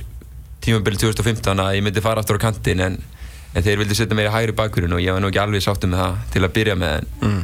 tímabili 0.66 1.00
2015 1.00 1.62
að 1.64 1.76
ég 1.78 1.86
myndi 1.86 2.04
fara 2.04 2.20
aftur 2.24 2.40
á 2.42 2.44
kantinn 2.50 2.82
en, 2.84 2.98
en 3.56 3.64
þeir 3.64 3.80
vildi 3.84 3.96
setja 3.96 4.18
mig 4.18 4.28
í 4.28 4.34
hægri 4.34 4.56
bakgrunn 4.58 4.98
og 4.98 5.04
ég 5.04 5.16
var 5.16 5.24
nú 5.24 5.30
ekki 5.32 5.40
alveg 5.46 5.64
sáttum 5.64 5.94
með 5.96 6.02
það 6.04 6.18
til 6.36 6.44
að 6.48 6.56
byrja 6.60 6.76
með 6.82 6.98
en, 7.00 7.08
Mm. 7.26 7.42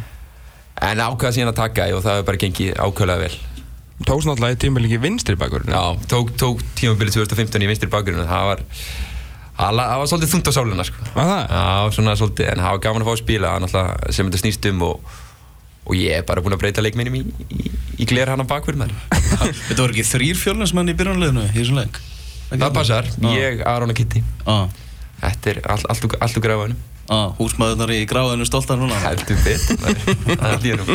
en 0.91 1.01
ákvaða 1.05 1.33
síðan 1.35 1.51
að 1.53 1.59
taka 1.61 1.87
og 1.95 2.03
það 2.03 2.15
hefur 2.17 2.27
bara 2.31 2.41
gengið 2.43 2.71
ákvæðlega 2.81 3.23
vel 3.23 3.35
Tókst 4.07 4.27
náttúrulega 4.29 4.55
í 4.57 4.59
tímabili 4.61 4.89
ekki 4.89 5.01
vinstri 5.03 5.37
bakur 5.39 5.65
Já, 5.67 5.81
tók, 6.09 6.33
tók 6.39 6.61
tímabili 6.79 7.13
2015 7.13 7.63
í 7.65 7.69
vinstri 7.69 7.89
bakgrunn 7.91 8.25
það 8.29 8.45
var 8.49 8.63
það 9.57 9.75
var- 9.77 9.89
það 9.91 9.99
var 10.01 10.07
svolítið 10.11 10.31
þungt 10.33 10.49
á 10.49 10.51
sáluna 10.55 10.85
sko. 10.87 11.09
Var 11.15 11.25
það? 11.31 11.43
Já, 11.51 11.91
svona 11.95 12.15
svolítið, 12.17 12.47
en 12.51 12.63
það 12.63 12.71
var 12.71 12.83
gaman 12.85 13.01
að 13.01 13.05
fá 13.09 13.13
að 13.13 13.21
spila 13.23 13.59
náttúrulega 13.59 14.13
sem 14.15 14.29
þetta 14.29 14.41
snýst 14.41 14.69
um 14.71 14.81
og, 14.81 15.11
og 15.85 15.95
ég 15.95 16.17
er 16.17 16.23
bara 16.25 16.41
búinn 16.41 16.55
að 16.57 16.63
breyta 16.63 16.81
leikminnum 16.85 17.15
í, 17.19 17.23
í, 17.49 17.71
í 18.01 18.05
gler 18.09 18.31
hann 18.31 18.41
á 18.41 18.47
bakverð 18.47 18.81
með 18.85 18.95
Þetta 19.67 19.81
voru 19.81 19.93
ekki 19.93 20.07
þrýr 20.07 20.39
fjölninsmenn 20.41 20.93
í 20.93 20.97
byrjunarliðinu 20.97 21.45
í 21.49 21.53
þessum 21.59 21.81
leik? 21.81 22.01
Það 22.51 22.73
passar, 22.75 23.07
ég, 23.31 23.61
Aron 23.63 23.93
og 23.93 23.95
Kitty 23.95 24.23
ah, 24.49 24.65
Þetta 25.21 25.53
er 25.53 25.61
all, 25.71 25.83
allt, 25.87 26.17
allt 26.19 26.41
úr 26.41 26.75
ah, 27.11 27.31
Húsmaðurnar 27.37 27.91
í 27.95 28.05
gráðinu 28.09 28.45
stoltar 28.47 28.79
núna. 28.79 28.95
Heldur 29.03 29.39
betur, 29.45 29.77
það 30.41 30.67
er 30.71 30.87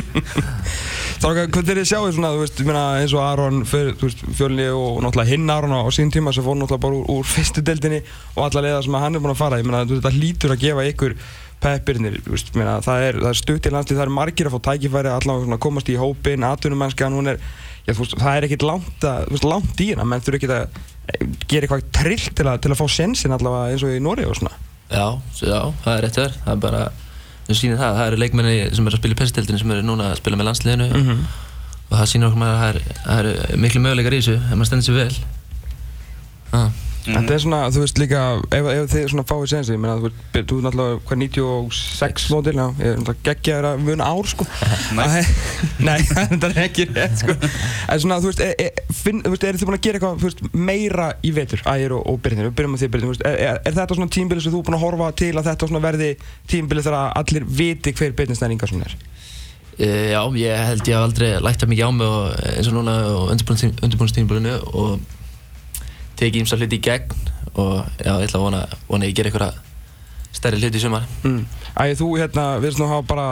hlýðanum 1.16 1.22
Þorga, 1.22 1.46
hvernig 1.48 1.70
er 1.72 1.78
þið 1.80 1.88
sjáðu 1.88 2.12
svona, 2.12 2.30
þú 2.34 2.40
veist, 2.42 2.58
ég 2.60 2.68
meina 2.68 2.82
eins 3.00 3.14
og 3.16 3.22
Aron 3.24 3.62
þú 3.66 4.08
fjölni 4.36 4.66
og 4.68 4.98
náttúrulega 5.04 5.30
hinn 5.32 5.50
Aron 5.50 5.72
á, 5.72 5.80
sín 5.94 6.10
tíma 6.12 6.32
sem 6.34 6.44
fór 6.44 6.58
náttúrulega 6.58 6.82
bara 6.82 6.98
úr, 6.98 7.06
úr 7.08 7.26
fyrstu 7.26 7.62
deildinni 7.64 8.02
og 8.34 8.42
alla 8.44 8.62
leiða 8.66 8.82
sem 8.84 8.96
að 8.96 9.04
hann 9.04 9.16
er 9.16 9.24
búinn 9.24 9.32
að 9.32 9.40
fara, 9.40 9.60
ég 9.60 9.66
meina 9.66 9.84
þú 9.86 10.00
þetta 10.00 10.12
hlýtur 10.16 10.54
að 10.54 10.62
gefa 10.64 10.84
ykkur 10.90 11.16
peppirnir, 11.62 12.18
þú 12.20 12.40
það 12.84 13.06
er, 13.06 13.20
er 13.30 13.38
stutt 13.40 13.66
í 13.66 13.72
landslið, 13.72 14.00
það 14.00 14.04
er 14.04 14.12
margir 14.18 14.50
að 14.50 14.56
fá 14.56 14.60
tækifæri 14.68 15.12
allavega 15.14 15.56
að 15.56 15.62
komast 15.64 15.88
í 15.88 15.96
hópin, 15.96 16.44
atvinnumennskan, 16.44 17.16
hún 17.16 17.32
er, 17.32 17.40
já 17.86 17.94
þú 17.94 18.04
veist, 18.04 18.18
það 18.20 18.36
er 18.36 18.48
ekkit 18.50 18.66
langt 18.68 19.08
að, 19.08 19.32
þú 19.32 19.50
langt 19.54 19.80
í 19.80 19.88
hérna, 19.88 20.04
menn 20.04 20.26
þurfa 20.26 20.40
ekki 20.42 20.52
að 20.52 20.60
eh, 20.60 21.24
gera 21.48 21.64
eitthvað 21.64 21.88
trill 21.96 22.28
til 22.28 22.46
að, 22.46 22.60
til 22.60 22.74
að 22.74 22.80
fá 22.82 22.86
sensin 22.92 23.36
allavega 23.38 23.72
eins 23.72 23.86
og 23.88 23.96
í 23.96 24.04
Nóri 24.04 24.28
og 24.28 24.36
svona. 24.36 24.52
Já, 24.92 25.06
já, 25.40 25.60
það 25.80 25.92
er 25.94 26.04
rétt 26.04 26.20
þér. 26.20 26.36
Það 26.44 26.52
er 26.52 26.62
bara, 26.66 26.82
við 27.46 27.58
sýnum 27.60 27.78
það, 27.78 27.92
það 27.98 28.06
eru 28.10 28.16
leikmenni 28.22 28.54
sem 28.74 28.86
eru 28.86 28.96
að 28.96 29.00
spila 29.02 29.14
í 29.14 29.18
pesiteldinu 29.20 29.58
sem 29.62 29.70
eru 29.76 29.82
núna 29.86 30.10
að 30.12 30.16
spila 30.22 30.36
með 30.40 30.48
landsliðinu 30.50 30.88
Mhm. 30.96 31.26
og 31.90 31.98
það 31.98 32.08
sýnir 32.12 32.26
okkur 32.30 32.40
maður 32.42 32.56
að 32.56 32.62
það 32.62 33.18
er- 33.18 33.26
eru 33.46 33.58
miklu 33.62 33.80
möguleikar 33.84 34.14
í 34.16 34.20
þessu 34.22 34.36
ef 34.36 34.56
maður 34.56 34.66
stendur 34.66 34.86
sér 34.88 34.98
vel. 35.00 35.14
Ah. 36.52 36.70
Þetta 37.06 37.34
er 37.36 37.42
svona, 37.42 37.60
þú 37.70 37.82
veist 37.84 38.00
líka, 38.00 38.20
ef, 38.56 38.68
ef 38.72 38.88
þið 38.90 39.04
svona 39.12 39.24
fáið 39.28 39.46
sensi, 39.52 39.74
ég 39.74 39.82
meina, 39.82 39.96
þú 40.00 40.08
veist, 40.08 40.22
þú 40.34 40.58
er 40.58 40.64
náttúrulega 40.66 41.00
hvað 41.06 41.20
96 41.22 42.26
mótil, 42.34 42.54
já, 42.56 42.66
ég 42.80 42.88
er 42.88 43.00
náttúrulega 43.00 43.26
geggjaður 43.28 43.68
að 43.70 43.84
muna 43.86 44.08
ár, 44.10 44.30
sko. 44.32 44.46
Nei. 44.98 45.22
Nei, 45.86 45.98
þetta 46.10 46.50
er 46.50 46.60
ekki 46.64 46.88
rétt, 46.90 47.18
sko. 47.22 47.36
En 47.94 48.02
svona, 48.02 48.20
þú 48.22 48.32
veist, 48.32 48.42
er, 48.42 48.54
er, 48.66 48.94
finn, 49.00 49.22
þú 49.22 49.34
veist, 49.34 49.48
eru 49.50 49.62
þið 49.62 49.70
búin 49.70 49.78
að 49.78 49.84
gera 49.86 50.00
eitthvað, 50.00 50.20
þú 50.22 50.30
veist, 50.30 50.44
meira 50.70 51.10
í 51.22 51.34
vetur, 51.36 51.66
ægir 51.74 51.96
og, 51.96 52.06
og 52.10 52.22
Byrnir, 52.24 52.50
við 52.50 52.56
byrjum 52.58 52.74
með 52.74 52.84
því 52.84 52.92
Byrnir, 52.94 53.06
þú 53.06 53.14
veist, 53.14 53.26
er, 53.30 53.42
er, 53.46 53.60
er 53.62 53.76
þetta 53.78 53.98
svona 54.00 54.14
tímbili 54.18 54.42
sem 54.42 54.54
þú 54.54 54.62
er 54.62 54.68
búin 54.70 54.78
að 54.78 54.86
horfa 54.86 55.12
til 55.22 55.32
að 55.36 55.50
þetta 55.52 55.70
svona 55.70 55.84
verði 55.84 56.10
tímbili 56.50 56.86
þegar 56.86 57.14
allir 57.22 57.46
viti 57.46 57.94
hver 57.94 58.16
Byrnir 58.18 58.56
Ingarsson 58.56 58.82
er? 58.82 58.96
E, 59.76 59.88
já, 60.14 60.22
ég 60.40 60.56
held 60.56 60.88
ég 60.88 60.96
haf 60.96 61.04
aldrei 61.04 61.34
lægt 61.44 61.60
það 61.60 61.70
mikið 61.74 61.84
á 61.84 61.92
mig 61.92 62.08
og, 62.08 62.28
eins 62.48 62.68
og 62.70 62.76
núna 62.78 62.94
á 62.96 63.28
undirbúinstímbilinu 63.28 64.54
og 64.72 64.94
tekið 66.16 66.42
ímsa 66.42 66.58
hluti 66.60 66.78
í 66.78 66.82
gegn 66.86 67.14
og 67.56 67.86
já, 68.04 68.12
ég 68.20 68.26
ætla 68.28 68.38
að 68.40 68.44
vona, 68.46 68.60
vona 68.88 69.04
að 69.06 69.10
ég 69.10 69.16
gera 69.20 69.30
eitthvað 69.30 69.62
stærri 70.36 70.58
hluti 70.60 70.76
í 70.76 70.82
sumar. 70.82 71.04
Mm. 71.24 71.44
Ægir, 71.80 71.96
þú 72.00 72.06
hérna, 72.20 72.42
við 72.60 72.74
erum 72.74 72.90
hafa 72.92 73.04
bara 73.08 73.26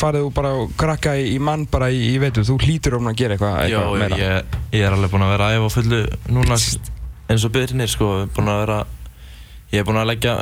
farið 0.00 0.26
og 0.28 0.32
bara 0.36 0.52
krakka 0.80 1.12
í, 1.20 1.26
í 1.34 1.38
mann 1.40 1.66
bara 1.72 1.90
í, 1.92 1.98
í 2.14 2.18
vetur, 2.22 2.44
þú 2.48 2.56
hlýtur 2.64 2.96
um 2.98 3.08
að 3.10 3.18
gera 3.20 3.36
eitthvað, 3.36 3.58
Já, 3.68 3.78
eitthvað 3.82 3.98
meira. 4.02 4.18
ég, 4.22 4.56
ég 4.78 4.86
er 4.88 4.96
alveg 4.96 5.12
búinn 5.12 5.26
að 5.26 5.32
vera 5.34 5.48
að 5.50 5.58
æfa 5.58 5.70
fullu 5.76 6.00
núna 6.36 6.56
eins 7.28 7.44
og 7.44 7.52
byrjinir 7.52 7.92
sko, 7.92 8.08
búinn 8.36 8.48
að 8.52 8.60
vera 8.64 8.78
ég 9.74 9.82
er 9.82 9.84
búinn 9.88 10.00
að 10.00 10.08
leggja 10.08 10.34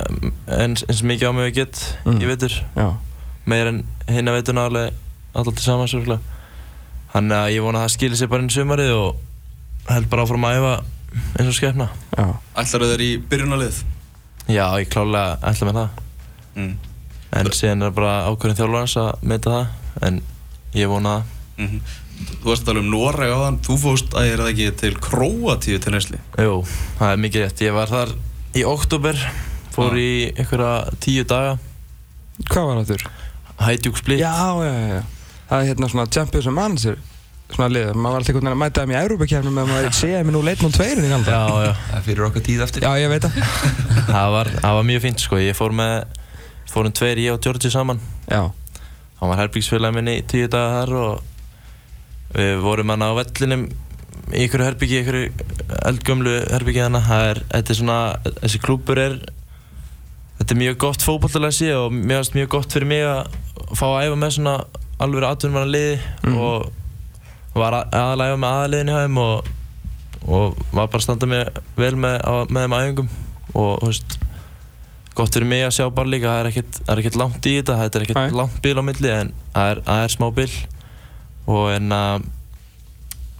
eins, 0.60 0.84
eins 0.86 1.02
mikið 1.02 1.26
á 1.26 1.32
mig 1.34 1.48
ég 1.50 1.56
get 1.58 1.82
Mm. 2.06 2.20
í 2.22 2.26
vetur 2.30 2.54
Já. 2.78 2.86
meir 3.46 3.66
en 3.72 3.82
hinn 4.06 4.28
að 4.30 4.36
veituna 4.38 4.66
alveg 4.70 4.92
alltaf 5.34 5.54
til 5.58 5.66
saman 5.66 5.90
svolítið 5.90 6.20
þannig 7.14 7.36
að 7.40 7.50
ég 7.56 7.62
vona 7.66 7.78
að 7.82 7.88
það 7.88 7.94
skilir 7.96 8.20
sér 8.20 8.30
bara 8.30 8.42
inn 8.46 8.50
í 8.50 8.54
sumarið 8.54 8.92
og 8.94 9.16
held 9.90 10.08
bara 10.10 10.22
áfram 10.26 10.46
að 10.46 10.58
æfa 10.60 10.74
eins 11.38 11.48
og 11.50 11.54
skefna 11.58 11.88
Já. 12.16 12.26
Ætlar 12.56 12.86
þeir 12.92 13.04
í 13.06 13.10
byrjunarlið? 13.30 13.82
Já, 14.48 14.66
ég 14.80 14.88
klálega 14.92 15.38
ætla 15.42 15.68
með 15.70 15.78
það 15.82 16.02
Mm. 16.56 16.76
en 17.36 17.46
síðan 17.52 17.82
er 17.84 17.90
bara 17.92 18.12
ákveðin 18.30 18.56
þjálfarans 18.56 18.94
að 18.96 19.22
meta 19.28 19.50
það 19.50 20.06
en 20.08 20.22
ég 20.74 20.88
vona 20.88 21.18
það 21.18 21.32
Mm 21.66 21.80
Þú 22.16 22.46
varst 22.48 22.62
að 22.62 22.66
tala 22.70 22.80
um 22.80 22.86
Noreg 22.88 23.28
á 23.28 23.38
þann, 23.42 23.56
þú 23.60 23.74
fóst 23.82 24.14
að 24.16 24.24
ég 24.24 24.32
er 24.32 24.40
það 24.40 24.50
ekki 24.54 24.68
til 24.80 24.94
Króatíu 25.04 25.80
til 25.84 25.92
nesli 25.92 26.18
Jú, 26.40 26.54
það 26.96 27.10
er 27.12 27.18
mikið 27.20 27.42
rétt. 27.44 27.60
Ég 27.60 27.74
var 27.76 27.90
þar 27.92 28.12
í 28.56 28.62
oktober, 28.64 29.18
fór 29.74 29.92
Já. 29.92 30.00
í 30.00 30.32
einhverja 30.32 30.70
tíu 31.04 31.24
daga, 31.28 31.58
Hvað 32.48 32.66
var 32.70 32.80
það 32.80 32.88
þurr? 32.94 33.04
Split. 34.00 34.20
Já, 34.20 34.32
já, 34.32 34.72
já, 34.72 34.88
já. 34.96 35.02
Það 35.50 35.60
er 35.60 35.68
hérna 35.74 35.88
svona 35.92 36.06
Champions 36.12 36.46
and 36.46 36.56
Manager 36.56 36.96
svona 37.54 37.68
lið, 37.72 37.90
maður 37.94 38.12
var 38.12 38.20
alltaf 38.20 38.28
einhvern 38.32 38.46
veginn 38.46 38.56
að 38.56 38.60
mæta 38.62 38.82
þeim 38.82 38.92
í 38.92 38.98
Európa-kjærnum 39.00 39.54
með 39.60 39.68
maður 39.70 39.92
sé 39.96 40.08
mér 40.26 40.34
nú 40.34 40.40
leit 40.46 40.62
nú 40.64 40.70
tveirinn 40.74 41.06
í 41.06 41.10
galda. 41.12 41.36
já, 41.36 41.66
já. 41.66 41.72
Það 41.92 42.04
fyrir 42.08 42.24
okkar 42.26 42.42
tíð 42.48 42.62
aftur 42.66 42.82
Já, 42.86 42.90
ég 43.00 43.12
veit 43.12 43.26
það. 43.26 43.36
Það 44.16 44.28
var, 44.34 44.50
það 44.60 44.74
var 44.78 44.86
mjög 44.90 45.02
fínt 45.06 45.22
sko. 45.22 45.38
Ég 45.42 45.56
fór 45.58 45.72
með, 45.76 45.94
fórum 46.70 46.92
tveir, 46.94 47.18
ég 47.22 47.32
og 47.36 47.40
Georgi 47.46 47.70
saman. 47.72 48.00
Já, 48.30 48.42
Hann 49.16 49.30
var 49.32 49.38
herbyggsfélagi 49.40 49.96
minni 49.96 50.18
í 50.20 50.24
tíu 50.28 50.48
daga 50.52 50.82
þar 50.82 50.92
og 51.00 52.34
við 52.36 52.58
vorum 52.60 52.90
hann 52.92 53.04
á 53.06 53.10
vellinum 53.16 53.62
í 54.34 54.42
einhverju 54.44 54.66
herbyggi, 54.66 54.98
einhverju 55.00 55.30
eldgömlu 55.88 56.34
herbyggi 56.52 56.82
þannig. 56.84 57.06
Það 57.08 57.24
er, 57.30 57.40
þetta 57.54 57.72
er 57.72 57.78
svona, 57.80 57.98
þessi 58.42 58.60
klúpur 58.66 59.00
er, 59.00 59.14
þetta 60.40 60.52
er 60.56 60.60
mjög 60.60 60.76
gott 60.84 61.06
fótballtalega 61.06 61.56
sé 61.56 61.70
og 61.78 61.94
mér 61.96 62.20
finnst 62.20 62.36
mjög 62.36 62.50
gott 62.58 62.76
fyrir 62.76 62.90
mig 62.90 63.06
að 63.06 63.38
fá 63.78 63.86
að 63.88 64.02
æfa 64.10 64.18
með 64.20 64.34
svona 64.36 64.56
alveg 65.06 65.28
atvinnum 65.30 65.70
liði 65.72 65.96
Mhm. 66.26 66.36
og 66.36 66.72
var 67.62 67.76
að- 67.80 67.96
aðalega 68.00 68.28
að 68.28 68.36
æfa 68.36 68.42
með 68.44 68.54
aðaliðin 68.56 68.92
hjá 68.92 69.00
þeim 69.06 69.18
og, 69.24 69.50
og 70.26 70.60
var 70.72 70.86
bara 70.92 71.00
að 71.00 71.06
standa 71.06 71.30
mig 71.30 71.60
vel 71.80 71.96
með, 72.06 72.16
á, 72.24 72.32
með 72.50 72.66
þeim 72.66 72.78
æfingum. 72.80 73.10
Og 73.56 73.74
þú 73.82 73.90
veist 73.90 74.16
gott 75.16 75.32
fyrir 75.38 75.48
mig 75.48 75.62
að 75.64 75.74
sjá 75.78 75.86
bara 75.96 76.12
líka 76.12 76.28
það 76.28 76.40
er 76.42 76.50
ekkert, 76.52 76.80
er 76.92 77.20
langt 77.22 77.46
í 77.48 77.54
þetta, 77.60 77.76
þetta 77.82 77.98
er 78.00 78.06
ekkert 78.06 78.34
langt 78.36 78.58
bil 78.64 78.76
á 78.76 78.82
milli 78.84 79.12
en 79.14 79.30
það 79.54 79.70
er, 79.74 79.84
er 79.96 80.12
smá 80.12 80.26
bil. 80.36 80.50
Og 81.46 81.70
en 81.76 81.92
að 81.96 82.26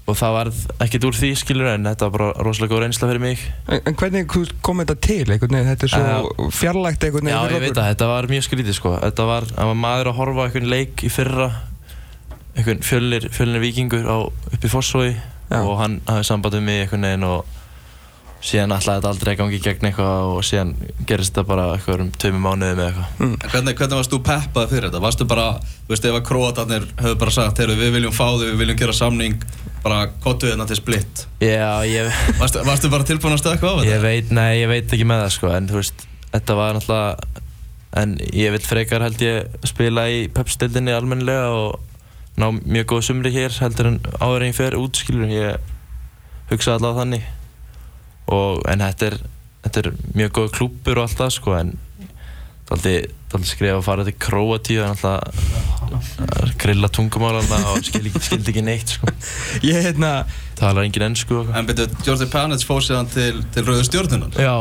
og 0.06 0.14
það 0.14 0.35
varð 0.37 0.58
ekkert 0.85 1.04
úr 1.08 1.16
því 1.18 1.28
skilur 1.35 1.66
en 1.73 1.87
þetta 1.88 2.06
var 2.06 2.12
bara 2.14 2.44
rosalega 2.46 2.70
góð 2.76 2.82
reynsla 2.85 3.08
fyrir 3.11 3.23
mig. 3.25 3.40
En, 3.66 3.80
en 3.90 3.96
hvernig 3.99 4.28
kom 4.62 4.78
þetta 4.85 4.94
til? 5.02 5.25
Einhvern 5.35 5.56
veginn? 5.56 5.70
Þetta 5.73 5.88
er 5.88 5.92
svo 5.96 6.46
fjarlægt 6.54 7.06
einhvern 7.08 7.26
Já, 7.32 7.40
veginn. 7.42 7.56
ég 7.56 7.64
veit 7.64 7.75
það, 7.80 7.88
þetta 7.90 8.08
var 8.12 8.28
mjög 8.30 8.44
skrítið 8.46 8.76
sko. 8.78 8.92
Þetta 9.02 9.26
var, 9.26 9.49
það 9.50 9.70
var 9.73 9.80
maður 9.82 10.11
að 10.12 10.18
horfa 10.20 10.44
einhvern 10.46 10.70
leik 10.70 11.02
í 11.02 11.11
fyrra 11.11 11.49
einhvern 12.57 12.83
fjölnir, 12.87 13.29
fjölnir 13.35 13.61
vikingur 13.63 14.07
á, 14.09 14.17
upp 14.27 14.65
í 14.65 14.71
Fossói 14.73 15.11
og 15.61 15.77
hann 15.81 16.01
hafði 16.09 16.25
samband 16.31 16.57
við 16.59 16.65
mig 16.67 16.83
einhvern 16.87 17.05
veginn 17.07 17.27
og 17.29 17.53
síðan 18.47 18.75
ætlaði 18.77 19.01
þetta 19.01 19.11
aldrei 19.11 19.33
gangi 19.39 19.59
gegn 19.65 19.87
eitthvað 19.89 20.27
og 20.37 20.43
síðan 20.47 20.73
gerist 21.09 21.33
þetta 21.35 21.45
bara 21.49 21.65
eitthvað 21.75 22.03
um 22.05 22.11
tveimur 22.21 22.43
mánuði 22.45 22.77
með 22.79 22.89
eitthvað 22.91 23.23
Mm. 23.27 23.37
Hvernig, 23.51 23.77
hvernig 23.79 23.97
varst 24.01 24.13
þú 24.13 24.19
peppað 24.27 24.69
fyrir 24.73 24.87
þetta? 24.91 25.01
Varstu 25.03 25.27
bara, 25.31 25.47
þú 25.87 25.95
veist, 25.95 26.05
ef 26.11 26.19
að 26.19 26.27
Króatarnir 26.29 26.85
höfðu 27.01 27.19
bara 27.23 27.35
sagt, 27.35 27.63
heyrðu, 27.63 27.77
við 27.81 27.95
viljum 27.97 28.13
fá 28.15 28.27
þig, 28.37 28.51
við 28.53 28.61
viljum 28.61 28.79
gera 28.83 28.95
samning, 28.95 29.47
bara 29.83 30.03
kottu 30.23 30.51
hérna 30.51 30.67
til 30.69 30.77
splitt. 30.79 31.25
Já, 31.43 31.73
ég, 31.89 32.13
Varstu, 32.39 32.63
varstu 32.69 32.91
bara 32.93 33.09
tilbúin 33.09 33.35
að 33.35 33.41
stöða 33.43 33.57
eitthvað 33.57 33.73
á 33.73 33.79
þetta? 33.81 33.95
ég 33.95 34.05
veit, 34.05 34.31
nei, 34.37 34.53
ég 34.61 34.71
veit 34.71 34.95
ekki 34.99 35.09
með 35.09 35.25
það 35.25 35.35
sko 35.39 35.51
en 35.57 35.69
þú 35.73 35.81
veist, 35.81 36.07
þetta 36.37 36.59
var 36.61 36.77
náttúrulega 36.77 37.43
en 37.97 38.15
ég 38.37 38.53
vil 38.53 38.63
frekar 38.69 39.07
held 39.09 39.23
ég 39.25 39.67
spila 39.67 40.07
í 40.13 40.27
Pepsi-dildinni 40.37 40.93
almennilega 40.93 41.49
og 41.57 41.86
ná 42.37 42.50
mjög 42.59 42.90
góð 42.93 43.07
sumri 43.09 43.33
hér 43.35 43.55
heldur 43.62 43.90
en 43.93 43.99
áður 44.21 44.45
en 44.45 44.50
ég 44.50 44.59
fer 44.59 44.76
út 44.78 45.00
skilur 45.00 45.33
ég 45.33 45.73
hugsa 46.50 46.76
allavega 46.76 47.02
þannig. 47.02 47.26
Og 48.37 48.62
en 48.71 48.85
þetta 48.85 49.11
er, 49.11 49.19
þetta 49.64 49.83
er 49.83 49.93
mjög 50.19 50.35
góð 50.40 50.55
klúpur 50.59 51.00
og 51.00 51.07
allt 51.07 51.21
það 51.23 51.35
sko 51.38 51.57
en 51.59 51.76
það 52.66 52.88
er 52.90 53.09
aldrei 53.37 53.50
skrifa 53.50 53.78
að 53.78 53.85
fara 53.87 54.07
til 54.07 54.14
Kroatíu 54.23 54.83
en 54.83 54.95
alltaf 54.95 56.55
grilla 56.61 56.88
tungumálana 56.90 57.59
og 57.73 57.85
skildi 57.85 58.11
ekki, 58.11 58.23
skildi 58.26 58.52
ekki 58.52 58.64
neitt 58.66 58.95
sko. 58.97 59.12
Ég 59.66 59.87
hérna, 59.87 60.12
talar 60.59 60.87
engin 60.87 61.09
ennsku 61.11 61.43
og 61.43 61.52
En 61.57 61.69
betur, 61.69 61.93
Jordi 62.07 62.28
Panets 62.33 62.66
fór 62.66 62.83
síðan 62.85 63.11
til, 63.12 63.43
til 63.55 63.66
Rauður 63.66 63.87
stjórnunan 63.87 64.35
já, 64.40 64.55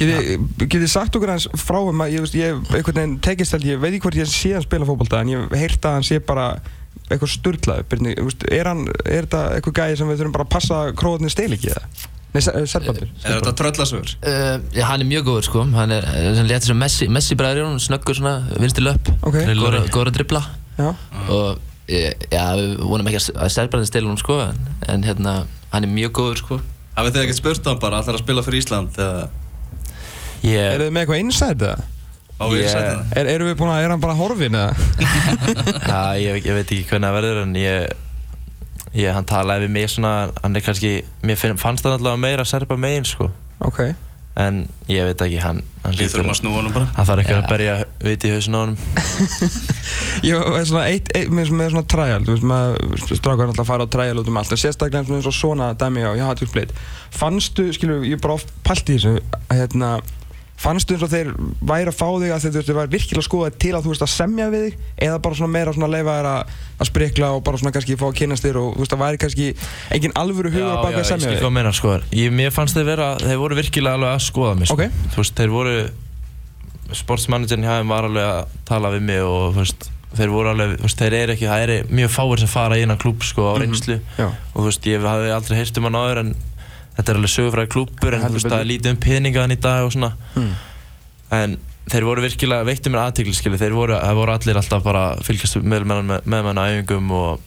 getið 0.00 0.66
geti 0.70 0.88
sagt 0.90 1.16
okkur 1.18 1.32
hans 1.34 1.46
frá 1.60 1.78
um 1.82 2.02
að 2.04 2.16
ég, 2.16 2.26
ég 2.40 2.66
veginn 2.72 3.18
tekist 3.24 3.56
ég 3.64 3.80
veit 3.80 3.92
ekki 3.94 4.04
hvort 4.06 4.18
ég 4.20 4.28
sé 4.30 4.52
hann 4.56 4.64
spila 4.66 4.88
fótbolta 4.88 5.20
en 5.22 5.32
ég 5.34 5.46
hef 5.46 5.56
heyrt 5.60 5.88
að 5.88 5.96
hann 5.98 6.06
sé 6.06 6.18
bara 6.20 6.50
eitthvað 7.06 7.30
sturglaður, 7.36 7.84
er 8.50 8.66
hann, 8.66 8.80
er 9.06 9.26
þetta 9.28 9.40
eitthvað 9.54 9.76
gæði 9.78 9.98
sem 10.00 10.08
við 10.10 10.20
þurfum 10.20 10.32
bara 10.34 10.46
að 10.48 10.54
passa 10.56 10.78
króðinni 10.98 11.30
stil 11.30 11.52
ekki 11.54 11.70
eða? 11.70 11.84
Nei, 12.36 12.42
Serbaldur. 12.68 13.06
Er 13.24 13.38
þetta 13.38 13.52
tröllasögur? 13.56 14.10
Uh, 14.20 14.56
já, 14.76 14.82
hann 14.90 15.00
er 15.04 15.08
mjög 15.08 15.22
góður 15.30 15.46
sko, 15.46 15.62
hann 15.72 15.94
er, 15.94 16.04
hann 16.10 16.50
létt 16.50 16.66
sem 16.66 16.76
Messi, 16.76 17.06
Messi 17.08 17.36
bræður 17.38 17.62
í 17.62 17.64
hún, 17.68 17.78
snöggur 17.80 18.18
svona, 18.18 18.34
vinsti 18.60 18.82
löp, 18.84 19.08
Ok. 19.22 19.38
góður 19.54 19.78
að- 19.78 19.88
góður 19.94 20.10
að 20.10 20.16
dribbla 20.18 20.42
Já. 20.76 20.90
og 21.32 21.62
eh, 21.88 22.10
já, 22.34 22.42
við 22.58 22.74
vonum 22.82 23.08
ekki 23.08 23.22
að 23.38 23.54
Serbræðin 23.54 23.88
stila 23.88 24.10
hún 24.10 24.18
sko, 24.20 24.40
en, 24.50 24.58
en 24.90 25.06
hérna, 25.06 25.36
hann 25.72 25.86
er 25.86 25.94
mjög 25.94 26.12
góður 26.18 26.42
sko. 26.42 26.60
Hafið 26.98 27.14
þið 27.16 27.22
ekkert 27.24 27.40
spurt 27.40 27.70
hann 27.70 27.80
bara, 27.86 28.02
allar 28.02 28.18
að 28.18 28.24
spila 28.26 28.42
fyrir 28.44 28.60
Ísland 28.66 28.98
eða 29.00 29.28
ég, 30.46 30.72
Er 30.76 30.84
þið 30.86 30.94
með 30.96 31.02
eitthvað 31.04 31.22
insight 31.24 31.66
eða? 31.68 31.84
yeah. 32.52 33.04
Er, 33.16 33.30
erum 33.32 33.48
við 33.48 33.54
búin 33.62 33.70
að, 33.72 33.82
er 33.86 33.92
hann 33.94 34.02
bara 34.02 34.16
horfin 34.18 34.56
eða? 34.58 34.74
já, 35.90 36.00
ég, 36.20 36.42
ég 36.44 36.58
veit 36.58 36.66
ekki 36.68 36.82
hvernig 36.90 37.08
það 37.08 37.14
verður 37.16 37.38
en 37.46 37.54
ég, 37.56 37.94
ég 39.00 39.14
hann 39.16 39.28
talaði 39.28 39.64
við 39.66 39.72
mig 39.78 39.92
svona 39.94 40.10
hann 40.42 40.56
er 40.60 40.64
kannski, 40.66 40.90
mér 41.24 41.38
finn, 41.40 41.56
fannst 41.60 41.86
það 41.86 41.96
allavega 42.00 42.20
meira 42.26 42.44
serba 42.48 42.76
megin 42.80 43.08
sko 43.08 43.30
Ok. 43.64 43.80
en 44.36 44.66
ég 44.92 45.06
veit 45.08 45.22
ekki, 45.24 45.38
hann, 45.40 45.62
hann 45.80 45.96
Við 45.96 46.10
þurfum 46.12 46.34
að 46.34 46.38
snúa 46.42 46.58
hann 46.60 46.74
bara 46.76 46.90
hann 46.98 47.08
þarf 47.08 47.22
ekki 47.24 47.34
að 47.38 47.40
Já. 47.40 47.48
berja 47.54 47.76
viti 48.04 48.28
í 48.28 48.34
hausinn 48.36 48.56
á 48.56 48.60
honum 48.60 48.76
Ég 50.28 50.36
var 50.44 50.68
svona 50.68 50.84
eitt, 50.92 51.08
eitt 51.16 51.32
með, 51.32 51.54
með 51.56 51.72
svona 51.72 51.86
trial, 51.92 52.20
þú 52.26 52.34
veist, 52.34 52.46
maður 52.52 53.16
strákar 53.16 53.48
alltaf 53.48 53.64
að 53.64 53.70
fara 53.72 53.88
á 53.88 53.92
trial 53.96 54.20
út 54.20 54.28
um 54.28 54.38
allt, 54.40 54.52
en 54.52 54.60
sérstaklega 54.60 55.16
eins 55.16 55.28
og 55.28 55.36
svona 55.36 55.70
dæmi 55.80 56.04
á, 56.04 56.12
já, 56.16 56.24
þetta 56.30 56.44
er 56.44 56.48
uppleitt. 56.50 56.76
Fannstu, 57.16 57.66
skilur, 57.76 58.04
ég 58.08 58.16
er 58.16 58.22
bara 58.24 58.36
oft 58.38 58.52
pælt 58.66 58.92
í 58.92 58.96
þessu, 58.96 59.12
að 59.52 59.60
hérna, 60.56 60.62
fannstu 60.62 60.94
eins 60.96 61.04
og 61.04 61.10
þeir 61.12 61.28
væri 61.60 61.90
að 61.90 61.96
fá 61.96 62.06
þig 62.16 62.32
að 62.32 62.42
þeir, 62.42 62.52
þú 62.52 62.56
veist, 62.56 62.66
þeir 62.66 62.78
væri 62.80 62.92
virkilega 62.96 63.22
að 63.22 63.26
skoða 63.28 63.50
til 63.60 63.72
að 63.76 63.84
þú 63.84 63.92
veist 63.92 64.04
að 64.06 64.12
semja 64.12 64.46
við 64.52 64.64
þig, 64.66 64.78
eða 65.06 65.18
bara 65.26 65.38
svona 65.38 65.52
meira 65.52 65.74
svona 65.76 65.90
leifa 65.92 66.14
þér 66.16 66.28
að, 66.30 66.54
að 66.80 66.90
sprikla 66.90 67.30
og 67.36 67.42
bara 67.46 67.60
svona 67.60 67.74
kannski 67.76 67.98
fá 68.00 68.06
að 68.08 68.16
kynast 68.20 68.46
þér 68.46 68.58
og 68.62 68.70
þú 68.76 68.84
veist, 68.84 68.94
það 68.94 69.02
væri 69.04 69.20
kannski 69.24 69.48
engin 69.96 70.16
alvöru 70.16 70.52
huga 70.54 70.72
já, 70.72 70.76
baka 70.80 70.90
já, 70.90 70.96
að 70.96 71.02
ég 71.02 71.10
semja 71.10 71.26
skil 71.26 71.36
hvað 71.36 71.50
þig. 71.50 71.56
meina 71.58 71.72
sko 71.76 71.94
ég, 72.16 72.32
mér 72.40 72.54
fannst 72.56 72.78
þeir 72.78 72.88
vera, 72.88 73.10
þeir 73.20 73.42
voru 73.42 73.60
virkilega 73.60 74.00
alveg 74.00 74.14
að 74.16 74.24
skoða 74.26 74.54
mig 74.56 74.70
sko. 74.70 74.78
Ok. 74.80 75.04
þú 75.12 75.22
veist, 75.22 75.36
þeir 75.36 75.52
voru 75.52 75.76
sportsmanagerin 76.96 77.66
hjá 77.66 77.76
þeim 77.80 77.92
var 77.92 78.08
alveg 78.08 78.26
að 78.30 78.56
tala 78.68 78.90
við 78.94 79.06
mig 79.10 79.22
og 79.26 79.54
þú 79.56 79.62
veist, 79.64 79.88
þeir 80.16 80.32
voru 80.32 80.52
alveg, 80.52 80.76
þú 80.78 80.86
veist, 80.86 81.00
þeir 81.02 81.16
eru 81.18 81.34
ekki 81.34 81.48
það 81.50 81.64
eru 81.66 81.78
mjög 81.98 82.12
fáir 82.14 82.42
sem 82.42 82.50
fara 82.52 82.78
í 82.78 82.84
innan 82.86 83.00
klúb 83.02 83.24
sko 83.26 83.48
á 83.50 83.54
reynslu 83.60 83.96
Já. 84.16 84.28
og 84.30 84.58
þú 84.60 84.66
veist, 84.68 84.86
ég 84.92 85.04
hafði 85.04 85.32
aldrei 85.34 85.58
heyrt 85.58 85.80
um 85.80 85.88
hann 85.88 85.98
áður 85.98 86.20
en 86.22 86.30
þetta 86.96 87.12
er 87.12 87.18
alveg 87.20 87.32
sögufræði 87.34 87.70
klúbur 87.74 88.14
en 88.16 88.22
þú 88.26 88.32
veist, 88.38 88.48
það 88.50 88.60
er 88.64 88.70
lítið 88.72 88.90
um 88.94 89.00
peningaðan 89.06 89.52
í 89.56 89.60
dag 89.60 89.84
og 89.86 89.92
svona 89.94 90.12
Mm. 90.36 90.52
en 91.36 91.56
þeir 91.90 92.04
voru 92.08 92.22
virkilega 92.24 92.64
veitti 92.66 92.90
mér 92.90 93.04
aðtikli 93.06 93.34
skilju, 93.36 93.58
þeir 93.60 93.74
voru, 93.76 93.94
það 94.00 94.14
voru 94.20 94.32
allir 94.34 94.56
alltaf 94.58 94.82
bara 94.82 95.04
fylgjast 95.22 95.60
með, 95.62 95.84
með, 95.86 96.24
mann 96.26 96.58
á 96.58 96.64
æfingum 96.72 97.10
og 97.14 97.40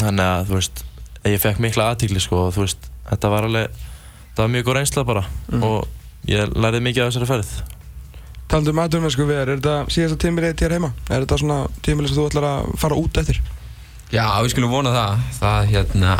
þannig 0.00 0.24
að 0.24 0.48
þú 0.48 0.54
veist 0.60 0.84
ég 1.28 1.40
fekk 1.42 1.60
mikla 1.64 1.90
aðtikli 1.92 2.20
sko 2.22 2.46
og 2.48 2.54
þú 2.56 2.64
veist 2.64 2.88
þetta 3.10 3.30
var 3.34 3.46
alveg, 3.48 3.68
það 4.34 4.42
var 4.46 4.52
mjög 4.54 4.64
góð 4.70 4.76
reynsla 4.80 5.04
bara 5.04 5.24
Mm. 5.52 5.62
og 5.62 5.88
ég 6.26 6.54
lærði 6.56 6.80
mikið 6.80 7.02
af 7.04 7.12
þessari 7.12 7.28
ferð 7.34 7.54
Talandi 8.48 8.70
um 8.74 8.78
aðdurmennsku 8.82 9.24
við 9.24 9.38
er 9.40 9.50
þetta 9.56 9.74
síðasta 9.88 10.18
tímilið 10.20 10.56
þér 10.60 10.72
heima? 10.76 10.90
Er 11.08 11.22
þetta 11.24 11.38
svona 11.40 11.58
tímilið 11.82 12.10
sem 12.12 12.18
þú 12.18 12.26
ætlar 12.28 12.44
að 12.48 12.66
fara 12.78 12.94
út 13.00 13.16
eftir? 13.22 13.38
Já, 14.12 14.26
við 14.44 14.50
skulum 14.52 14.70
vona 14.70 14.92
það. 14.92 15.22
Það, 15.40 15.70
hérna... 15.72 16.16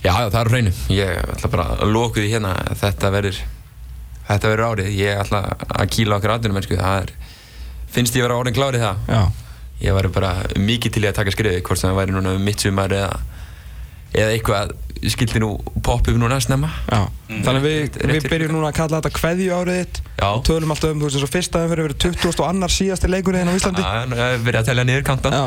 Já, 0.00 0.12
já, 0.16 0.28
það 0.32 0.40
er 0.40 0.50
hreinu. 0.54 0.70
Ég 0.96 1.18
ætla 1.34 1.50
bara 1.52 1.66
að 1.76 1.90
loka 1.92 2.20
því 2.22 2.30
hérna 2.32 2.54
að 2.56 2.78
þetta 2.80 3.10
verður, 3.12 3.40
þetta 4.30 4.52
verður 4.52 4.70
árið. 4.70 4.90
Ég 4.96 5.20
ætla 5.20 5.40
að 5.68 5.90
kýla 5.96 6.16
okkur 6.16 6.34
aðdunum, 6.36 6.56
mennsku. 6.56 6.78
Það 6.80 7.02
er, 7.02 7.12
finnst 7.96 8.16
ég 8.16 8.24
vera 8.24 8.38
orðin 8.40 8.56
klárið 8.56 8.86
það. 8.86 9.02
Já. 9.12 9.50
Ég 9.80 9.96
væri 9.96 10.12
bara 10.12 10.30
mikið 10.60 10.94
til 10.96 11.04
í 11.04 11.08
að 11.10 11.18
taka 11.20 11.34
skriði, 11.34 11.60
hvort 11.64 11.80
sem 11.80 11.90
það 11.90 12.00
væri 12.00 12.16
núna 12.16 12.32
um 12.36 12.42
mitt 12.44 12.64
sumar 12.64 12.92
eða, 12.96 13.12
eða 14.12 14.32
eitthvað 14.36 14.74
skildi 15.08 15.40
nú 15.40 15.54
upp 15.80 16.10
núna 16.12 16.40
snemma. 16.40 16.68
Já, 16.90 17.06
Mm. 17.30 17.44
þannig 17.46 17.60
að 17.60 17.66
við, 17.66 17.76
við 17.94 18.10
fyrir 18.10 18.30
byrjum 18.32 18.52
núna 18.56 18.68
að 18.72 18.74
kalla 18.74 18.98
þetta 18.98 19.10
kveðju 19.14 19.50
árið 19.54 19.76
þitt 19.80 19.98
Já. 20.18 20.26
og 20.34 20.40
tölum 20.48 20.72
alltaf 20.74 20.90
um, 20.90 20.98
þú 20.98 21.04
veist, 21.06 21.14
eins 21.14 21.22
og 21.22 21.30
fyrsta 21.30 21.60
umferð 21.62 21.84
verið 21.84 21.98
20 22.02 22.40
og 22.42 22.46
annar 22.48 22.72
síðasti 22.74 23.06
leikurinn 23.06 23.46
á 23.46 23.54
Íslandi 23.54 23.82
Já, 23.84 23.90
er 24.02 24.42
verið 24.42 24.58
að 24.58 24.66
telja 24.66 24.84
niður 24.88 25.04
kantan. 25.06 25.36
Já, 25.38 25.44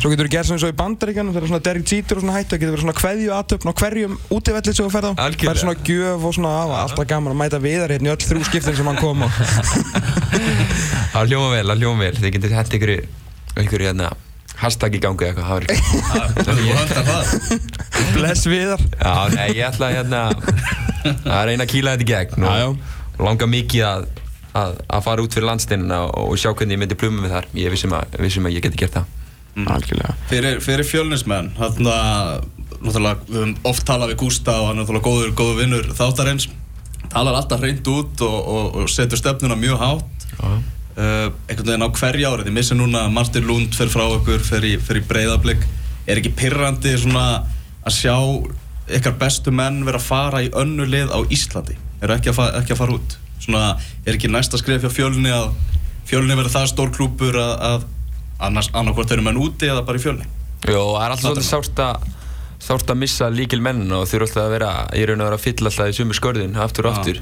svo 0.00 0.08
getur 0.14 0.24
við 0.24 0.32
gert 0.32 0.48
svona 0.48 0.56
eins 0.56 0.64
og 0.64 0.72
í 0.72 0.78
bandaríkjanum 0.80 1.34
þegar 1.36 1.50
svona 1.52 1.64
Derek 1.68 1.92
Jeter 1.92 2.16
og 2.16 2.22
svona 2.24 2.36
hættu, 2.38 2.48
það 2.56 2.60
getur 2.62 2.72
verið 2.72 2.84
svona 2.86 3.00
kveðju 3.02 3.30
aðtöfn 3.36 3.68
á 3.68 3.72
hverjum 3.76 4.16
útivelli 4.32 4.72
sem 4.72 4.80
þú 4.80 4.92
ferð 4.96 5.08
á. 5.12 5.20
Það 5.20 5.52
er 5.52 5.60
svona 5.60 5.76
gjöf 5.90 6.24
og 6.24 6.32
svona 6.40 6.52
á, 6.56 6.64
alltaf 6.86 7.04
gaman 7.12 7.36
að 7.36 7.40
mæta 7.44 7.60
viðar 7.60 7.92
hérna 7.92 8.08
í 8.08 8.12
öll 8.16 8.24
þrjú 8.32 8.48
skiptin 8.48 8.76
sem 8.80 8.88
hann 8.88 8.96
kom 8.96 9.20
á 9.20 9.28
Það 11.12 11.28
hljóma 11.28 11.52
vel, 11.52 11.68
það 11.68 11.76
hljóma 11.84 12.00
vel. 14.08 14.16
Hérna, 14.56 14.62
hashtag 14.62 14.96
í 14.96 15.00
gangi 15.00 15.26
eða 15.28 15.58
eitthvað, 15.60 17.26
Bless 18.16 18.46
viðar. 18.48 18.80
Já, 19.00 19.28
nei, 19.34 19.56
ég 19.56 19.66
ætla 19.68 19.90
hérna 19.92 20.22
að 20.32 21.42
reyna 21.50 21.66
að 21.66 21.72
kýla 21.72 21.96
þetta 21.96 22.04
í 22.04 22.10
gegn. 22.10 22.46
Og 22.46 22.56
Já, 22.56 22.68
langa 23.26 23.46
mikið 23.50 23.84
að, 23.86 24.06
að, 24.56 24.78
að 24.88 25.04
fara 25.06 25.24
út 25.24 25.36
fyrir 25.36 25.48
landsteinina 25.50 26.02
og 26.08 26.36
sjá 26.40 26.52
hvernig 26.52 26.76
ég 26.76 26.82
myndi 26.82 26.98
pluma 26.98 27.22
mig 27.22 27.32
þar. 27.32 27.48
Ég 27.56 27.74
vissum 27.74 27.94
að, 27.96 28.16
vissum 28.24 28.48
að 28.48 28.56
ég 28.56 28.66
geti 28.66 28.80
gert 28.80 28.98
það. 28.98 29.12
Algjörlega. 29.56 30.14
Fyrir, 30.28 30.58
fyrir 30.60 30.84
fjölnismenn, 30.84 31.54
hann 31.56 31.78
náttúrulega, 31.80 33.16
við 33.24 33.38
höfum 33.40 33.54
oft 33.70 33.86
talað 33.88 34.12
við 34.12 34.18
Gústa 34.20 34.58
og 34.60 34.70
hann 34.70 34.76
er 34.76 34.84
náttúrulega 34.84 35.06
góður, 35.06 35.30
góður 35.38 35.60
vinnur 35.62 35.92
þáttarins. 35.96 36.48
Talar 37.12 37.38
alltaf 37.38 37.62
hreint 37.62 37.86
út 37.88 38.20
og, 38.26 38.36
og, 38.36 38.80
og 38.82 38.90
setur 38.92 39.20
stefnuna 39.20 39.56
mjög 39.56 39.80
hátt. 39.80 40.26
Já. 40.36 40.75
Uh, 40.96 41.28
einhvern 41.48 41.70
veginn 41.70 41.86
á 41.86 41.90
hverja 42.00 42.32
ári, 42.32 42.46
þið 42.46 42.56
missir 42.56 42.78
núna 42.78 43.06
Martin 43.12 43.46
Lund 43.48 43.76
fyrir 43.76 43.92
frá 43.92 44.06
okkur, 44.06 44.44
fyrir, 44.46 44.80
fyrir 44.82 45.06
breyðablík 45.08 45.66
er 46.06 46.20
ekki 46.20 46.34
pirrandi 46.38 46.94
svona 47.00 47.26
að 47.86 47.96
sjá 47.96 48.16
ykkar 48.96 49.16
bestu 49.20 49.52
menn 49.54 49.82
vera 49.86 50.00
að 50.00 50.08
fara 50.08 50.42
í 50.46 50.50
önnu 50.54 50.86
lið 50.86 51.10
á 51.10 51.18
Íslandi? 51.34 51.76
Eru 52.02 52.14
ekki 52.14 52.30
að, 52.30 52.38
fa 52.38 52.48
ekki 52.60 52.74
að 52.74 52.82
fara 52.82 52.96
út? 52.96 53.16
Svona, 53.42 53.64
er 54.06 54.16
ekki 54.16 54.30
næsta 54.30 54.58
skrif 54.60 54.84
hjá 54.84 54.92
fjölni 54.92 55.32
að 55.34 55.50
fjölni 56.06 56.36
verður 56.38 56.54
það 56.54 56.68
stór 56.72 56.92
klúpur 56.94 57.38
að, 57.40 57.54
að 57.70 57.86
annars 58.46 58.70
annarkvort 58.72 59.14
eru 59.14 59.24
menn 59.26 59.40
úti 59.40 59.70
eða 59.70 59.84
bara 59.86 59.98
í 59.98 60.04
fjölni? 60.04 60.28
Jó, 60.66 60.80
það 60.94 61.02
er 61.02 61.14
alltaf 61.16 61.24
svolítið 61.26 61.48
sárt 61.50 61.82
að 61.82 62.12
sárt 62.66 62.90
að 62.90 63.00
missa 63.02 63.28
líkil 63.30 63.60
menn 63.62 63.84
og 63.92 64.06
þau 64.08 64.14
eru 64.18 64.26
alltaf 64.26 64.44
að 64.46 64.54
vera 64.54 64.70
í 64.96 65.02
raun 65.06 65.20
og 65.22 65.28
vera 65.28 65.38
að 65.38 65.44
fylla 65.44 65.70
alltaf 65.70 65.90
í 65.90 65.96
sumu 65.98 66.16
skörðin 66.16 66.56
aftur 66.62 66.88
og 66.88 66.96
aftur 66.96 67.20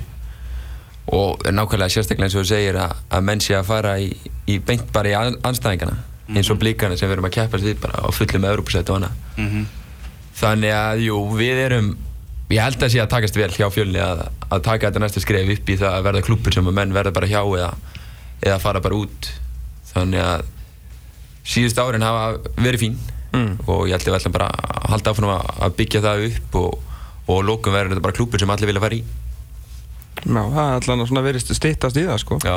og 1.12 1.42
nákvæmlega 1.44 1.92
sérstaklega 1.92 2.24
eins 2.28 2.34
og 2.38 2.44
þú 2.44 2.48
segir 2.48 2.76
að, 2.80 2.94
að 3.10 3.22
menn 3.28 3.40
sé 3.44 3.54
að 3.58 3.66
fara 3.68 3.98
í, 4.00 4.08
í 4.48 4.58
beint 4.58 4.86
bara 4.92 5.08
í 5.08 5.14
an- 5.18 5.38
andstæðingana. 5.44 5.96
Eins 6.34 6.48
og 6.50 6.56
blíkana 6.58 6.96
sem 6.96 7.08
við 7.08 7.12
erum 7.18 7.26
að 7.28 7.34
keppast 7.36 7.64
við 7.64 7.80
bara 7.82 8.00
á 8.00 8.08
fullum 8.16 8.44
Európusætt 8.48 8.88
og 8.90 8.96
annað. 8.96 9.10
Mm 9.36 9.48
-hmm. 9.50 9.64
þannig 10.40 10.72
að 10.72 10.98
jú, 11.04 11.18
við 11.36 11.58
erum 11.66 11.96
ég 12.50 12.60
held 12.62 12.82
að 12.82 12.88
sé 12.92 13.00
að 13.02 13.08
takast 13.10 13.36
vel 13.36 13.50
hjá 13.50 13.68
fjölni 13.70 13.98
að, 14.00 14.28
að 14.50 14.60
taka 14.62 14.86
þetta 14.90 14.98
næsta 15.00 15.20
skref 15.20 15.48
upp 15.58 15.68
í 15.68 15.76
það 15.76 15.92
að 15.98 16.02
verða 16.04 16.22
klúppur 16.22 16.52
sem 16.54 16.66
að 16.68 16.72
menn 16.74 16.92
verða 16.92 17.12
bara 17.12 17.26
hjá 17.26 17.40
eða, 17.44 17.74
eða 18.42 18.58
fara 18.60 18.80
bara 18.80 18.94
út. 18.94 19.30
Þannig 19.94 20.20
að 20.20 20.42
síðust 21.44 21.78
árin 21.78 22.02
hafa 22.02 22.38
verið 22.56 22.80
fín 22.80 22.96
Mm. 23.34 23.56
og 23.66 23.88
ég 23.88 23.96
held 23.98 24.06
að 24.06 24.12
við 24.12 24.16
ætlum 24.20 24.32
bara 24.32 24.46
að 24.46 24.90
halda 24.90 25.10
áfram 25.10 25.30
að 25.34 25.72
byggja 25.76 26.00
það 26.04 26.20
upp 26.28 26.54
og, 26.54 26.78
og 27.26 27.40
lókum 27.44 27.72
verður 27.74 27.90
þetta 27.96 28.00
bara 28.04 28.14
klúppur 28.14 28.38
sem 28.38 28.50
allir 28.50 28.66
vilja 28.70 28.80
fara 28.84 28.94
í 28.94 29.02
Já, 30.24 30.40
það 30.40 30.62
er 30.64 30.76
alltaf 30.78 31.08
svona 31.10 31.24
verið 31.24 31.44
stittast 31.50 31.98
í 32.00 32.06
það 32.08 32.20
sko 32.22 32.38
Já, 32.44 32.56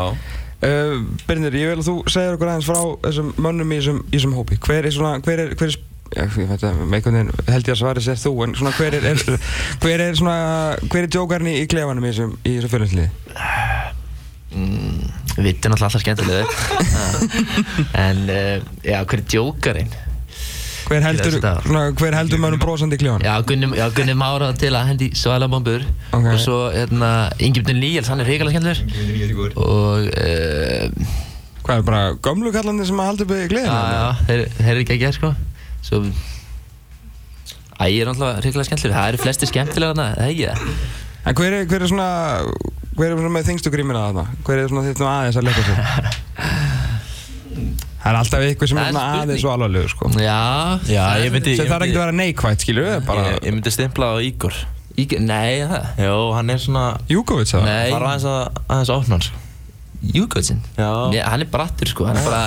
uh, 0.67 0.93
Birnir, 1.27 1.57
ég 1.59 1.73
vil 1.73 1.81
að 1.81 1.89
þú 1.89 1.95
segir 2.11 2.37
okkur 2.37 2.51
aðeins 2.53 2.69
frá 2.69 2.81
þessum 3.03 3.33
mönnum 3.43 3.73
í 3.73 3.79
þessum, 3.81 4.01
í 4.07 4.15
þessum 4.15 4.35
hópi 4.37 4.59
Hver 4.63 4.87
er 4.87 4.95
svona, 4.95 5.17
hver 5.25 5.43
er, 5.43 5.53
hver 5.59 5.71
er 5.73 5.79
Já, 6.07 6.23
ég 6.23 6.47
veit 6.47 6.63
að, 6.63 6.77
með 6.87 7.01
einhvern 7.01 7.17
veginn 7.17 7.51
held 7.51 7.67
ég 7.67 7.73
að 7.73 7.79
svari 7.81 8.03
sér 8.05 8.19
þú 8.21 8.31
En 8.45 8.55
svona, 8.55 8.71
hver 8.77 8.95
er, 8.95 9.07
er 9.11 9.17
hver 9.83 10.03
er 10.05 10.15
svona, 10.15 10.37
hver 10.87 11.03
er 11.03 11.11
djókarni 11.11 11.57
í 11.59 11.67
klefanum 11.67 12.07
í 12.07 12.13
þessum, 12.13 12.37
í 12.47 12.53
þessum 12.55 12.71
fjölinnsliði? 12.71 13.09
Mm, 14.55 15.01
Vitt 15.43 15.67
er 15.67 15.73
náttúrulega 15.73 15.89
alltaf 15.89 16.05
skemmtilega 16.05 16.45
En 18.07 18.23
uh, 18.31 18.69
já, 18.87 19.01
hver 19.03 19.19
er 19.19 19.27
djókarinn? 19.35 19.91
Hver 20.87 21.03
heldur, 21.03 21.35
hver 21.99 22.15
heldur 22.15 22.39
mönnum 22.39 22.61
brosandi 22.61 22.95
í 22.95 23.01
kljóðan? 23.01 23.25
Já, 23.27 23.33
Gunni, 23.47 23.67
já, 23.75 23.85
Gunni 23.95 24.13
Mára 24.15 24.53
til 24.55 24.69
að 24.77 24.85
hendi 24.93 25.09
svalabómbur 25.19 25.83
Ok. 26.15 26.27
og 26.31 26.37
svo 26.39 26.59
hérna, 26.71 27.09
Ingebjörn 27.43 27.81
Níels, 27.83 28.07
hann 28.11 28.23
er 28.23 28.29
hrigalega 28.29 28.55
skemmtilegur 28.61 29.57
og 29.59 30.07
uh, 30.07 31.11
Hvað 31.67 31.81
er 31.81 31.85
bara 31.89 32.01
gömlu 32.23 32.53
kallandi 32.55 32.87
sem 32.87 33.01
að 33.03 33.09
halda 33.11 33.25
upp 33.27 33.33
í 33.35 33.41
já, 33.41 33.49
gleðina? 33.51 33.81
já, 33.91 34.05
þeir, 34.29 34.43
þeir 34.61 34.71
eru 34.77 34.85
ekki 34.85 34.95
að 34.95 35.01
gera 35.03 35.17
sko 35.17 35.33
svo 35.89 36.01
Æ, 37.77 37.83
ég 37.91 37.99
er 38.01 38.07
náttúrulega 38.09 38.39
hrigalega 38.45 38.69
skemmtilegur, 38.71 38.95
það 39.01 39.11
eru 39.11 39.21
flesti 39.25 39.51
skemmtilega 39.51 39.91
þarna, 39.91 40.07
það 40.15 40.23
er 40.23 40.31
ekki 40.31 40.47
það 40.47 40.59
En 41.27 41.35
hver 41.41 41.51
er, 41.57 41.65
hver 41.67 41.83
er 41.83 41.91
svona, 41.91 42.07
hver 42.95 43.09
er 43.11 43.17
svona 43.19 43.33
með 43.35 43.49
þingstu 43.51 43.71
grímina 43.73 44.05
þarna? 44.07 44.23
Hver 44.47 44.61
er 44.63 44.71
svona 44.71 44.85
þitt 44.87 45.01
nú 45.03 45.09
aðeins 45.11 45.39
að 45.41 45.49
leika 45.49 45.65
sér? 45.67 45.77
Það 48.07 48.13
er 48.13 48.17
alltaf 48.21 48.39
ykkur 48.47 48.69
sem 48.71 48.77
Það 48.79 48.87
er 48.87 48.95
er 48.95 49.19
aðeins 49.19 49.43
og 49.43 49.49
alvarlegur, 49.51 49.89
sko. 49.91 50.07
Já, 50.15 50.79
Já, 50.87 51.03
ég 51.19 51.27
myndi 51.33 51.55
Sem 51.57 51.65
ég 51.67 51.71
þarf 51.73 51.83
ekki 51.87 51.97
að 51.97 52.03
vera 52.05 52.13
neikvægt, 52.15 52.61
skilur 52.63 52.85
við, 52.87 52.93
bara 53.09 53.23
Ég, 53.27 53.35
ég 53.43 53.51
myndi 53.57 53.71
stimpla 53.75 54.05
á 54.15 54.17
Ígor 54.23 54.55
Í, 54.95 55.03
Nei, 55.27 55.67
það 55.67 55.83
Jó, 56.05 56.13
hann 56.37 56.47
er 56.55 56.59
svona 56.63 56.85
Júkovits 57.11 57.51
það? 57.57 57.65
Nei. 57.67 57.89
Bara 57.91 58.07
aðeins 58.13 58.27
að, 58.31 58.39
aðeins 58.63 58.91
að 58.93 58.99
opna 59.01 59.13
hann 59.17 59.25
sko. 59.27 59.35
Júkvitsinn 60.15 60.61
Já. 60.77 60.87
Hann 61.27 61.43
er 61.43 61.49
brattur 61.51 61.89
sko, 61.91 62.07
hann 62.07 62.15
er 62.21 62.25
bara 62.29 62.43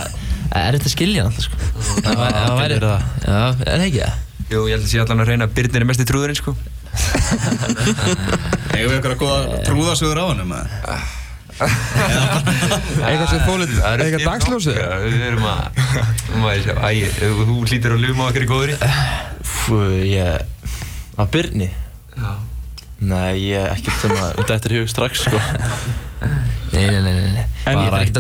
Er 0.57 0.73
þetta 0.79 0.89
að 0.89 0.95
skilja 0.97 1.21
hann 1.27 1.35
alltaf 1.35 1.45
sko 1.51 1.57
Það 2.01 2.17
væri- 2.25 2.41
það 2.41 2.57
væri 2.63 2.81
það. 2.87 3.01
Já, 3.27 3.37
er 3.37 3.41
það 3.69 3.85
ekki 3.91 4.01
það? 4.01 4.17
Jú, 4.51 4.59
ég 4.67 4.73
held 4.75 4.83
að 4.87 4.91
sé 4.95 4.99
allan 5.05 5.21
að 5.23 5.29
reyna 5.35 5.45
að 5.47 5.53
Birnir 5.61 5.83
er 5.85 5.89
mest 5.93 6.03
í 6.03 6.09
trúðurinn 6.09 6.41
sko 6.41 6.53
Eigum 8.75 8.91
við 8.97 9.01
að 11.61 13.05
Eitthvað 13.07 13.27
sem 13.31 13.43
fólið, 13.47 13.73
eitthvað 13.91 14.27
dagsljósið? 14.27 14.79
Við 15.05 15.25
erum 15.31 15.47
að, 15.51 15.83
um 16.37 16.47
að 16.51 16.63
sjá, 16.65 16.75
æ, 16.81 16.91
þú 17.21 17.57
hlýtur 17.67 17.97
að 17.97 18.05
ljúma 18.07 18.29
okkur 18.31 18.47
í 18.47 18.51
góðri. 18.51 18.79
Ég 20.11 20.47
Á 21.21 21.23
Byrni 21.31 21.69
Já. 22.17 22.31
Nei, 23.01 23.37
ég 23.49 23.57
er 23.65 23.75
ekkert 23.77 24.01
sem 24.03 24.13
að 24.13 24.33
Þetta 24.41 24.55
eftir 24.59 24.75
hug 24.77 24.89
strax 24.93 25.23
sko. 25.25 25.39
Nei, 26.71 26.85
nei, 26.85 27.01
nei, 27.01 27.13
nei, 27.17 27.31
nei. 27.35 27.45
En 27.67 27.79
Ég 27.79 27.87
ég- 27.87 27.95
er 27.95 28.03
ekkert 28.05 28.19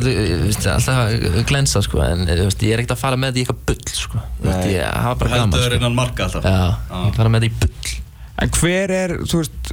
alltaf 0.72 1.00
að 1.00 1.42
glensa 1.50 1.82
sko 1.84 2.00
En 2.04 2.24
veist, 2.28 2.62
ég 2.64 2.72
er 2.74 2.80
ekkert 2.82 2.94
að 2.96 3.02
fara 3.02 3.18
með 3.20 3.34
því 3.36 3.42
í 3.42 3.44
eitthvað 3.44 3.60
bull 3.68 3.92
sko. 3.98 4.22
Ég 4.70 4.86
hafa 4.88 5.14
bara 5.20 5.30
gaman 5.34 5.52
Heldur 5.52 5.66
sko. 5.68 5.76
innan 5.80 5.98
marka 5.98 6.26
alltaf. 6.28 6.48
Já, 6.48 6.96
ég 7.06 7.18
fara 7.18 7.32
með 7.34 7.44
því 7.44 7.50
í 7.50 7.58
bull. 7.60 7.92
En 8.40 8.54
hver 8.56 8.94
er, 8.96 9.14
þú 9.28 9.42
veist, 9.42 9.72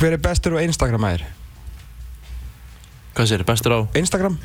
hver 0.00 0.16
er 0.16 0.22
bestur 0.26 0.56
á 0.58 0.64
Instagram 0.66 1.06
aðeir? 1.06 1.24
Hvað 3.12 3.32
sér, 3.32 3.46
bestur 3.48 3.74
á? 3.76 3.80
Instagram? 3.98 4.38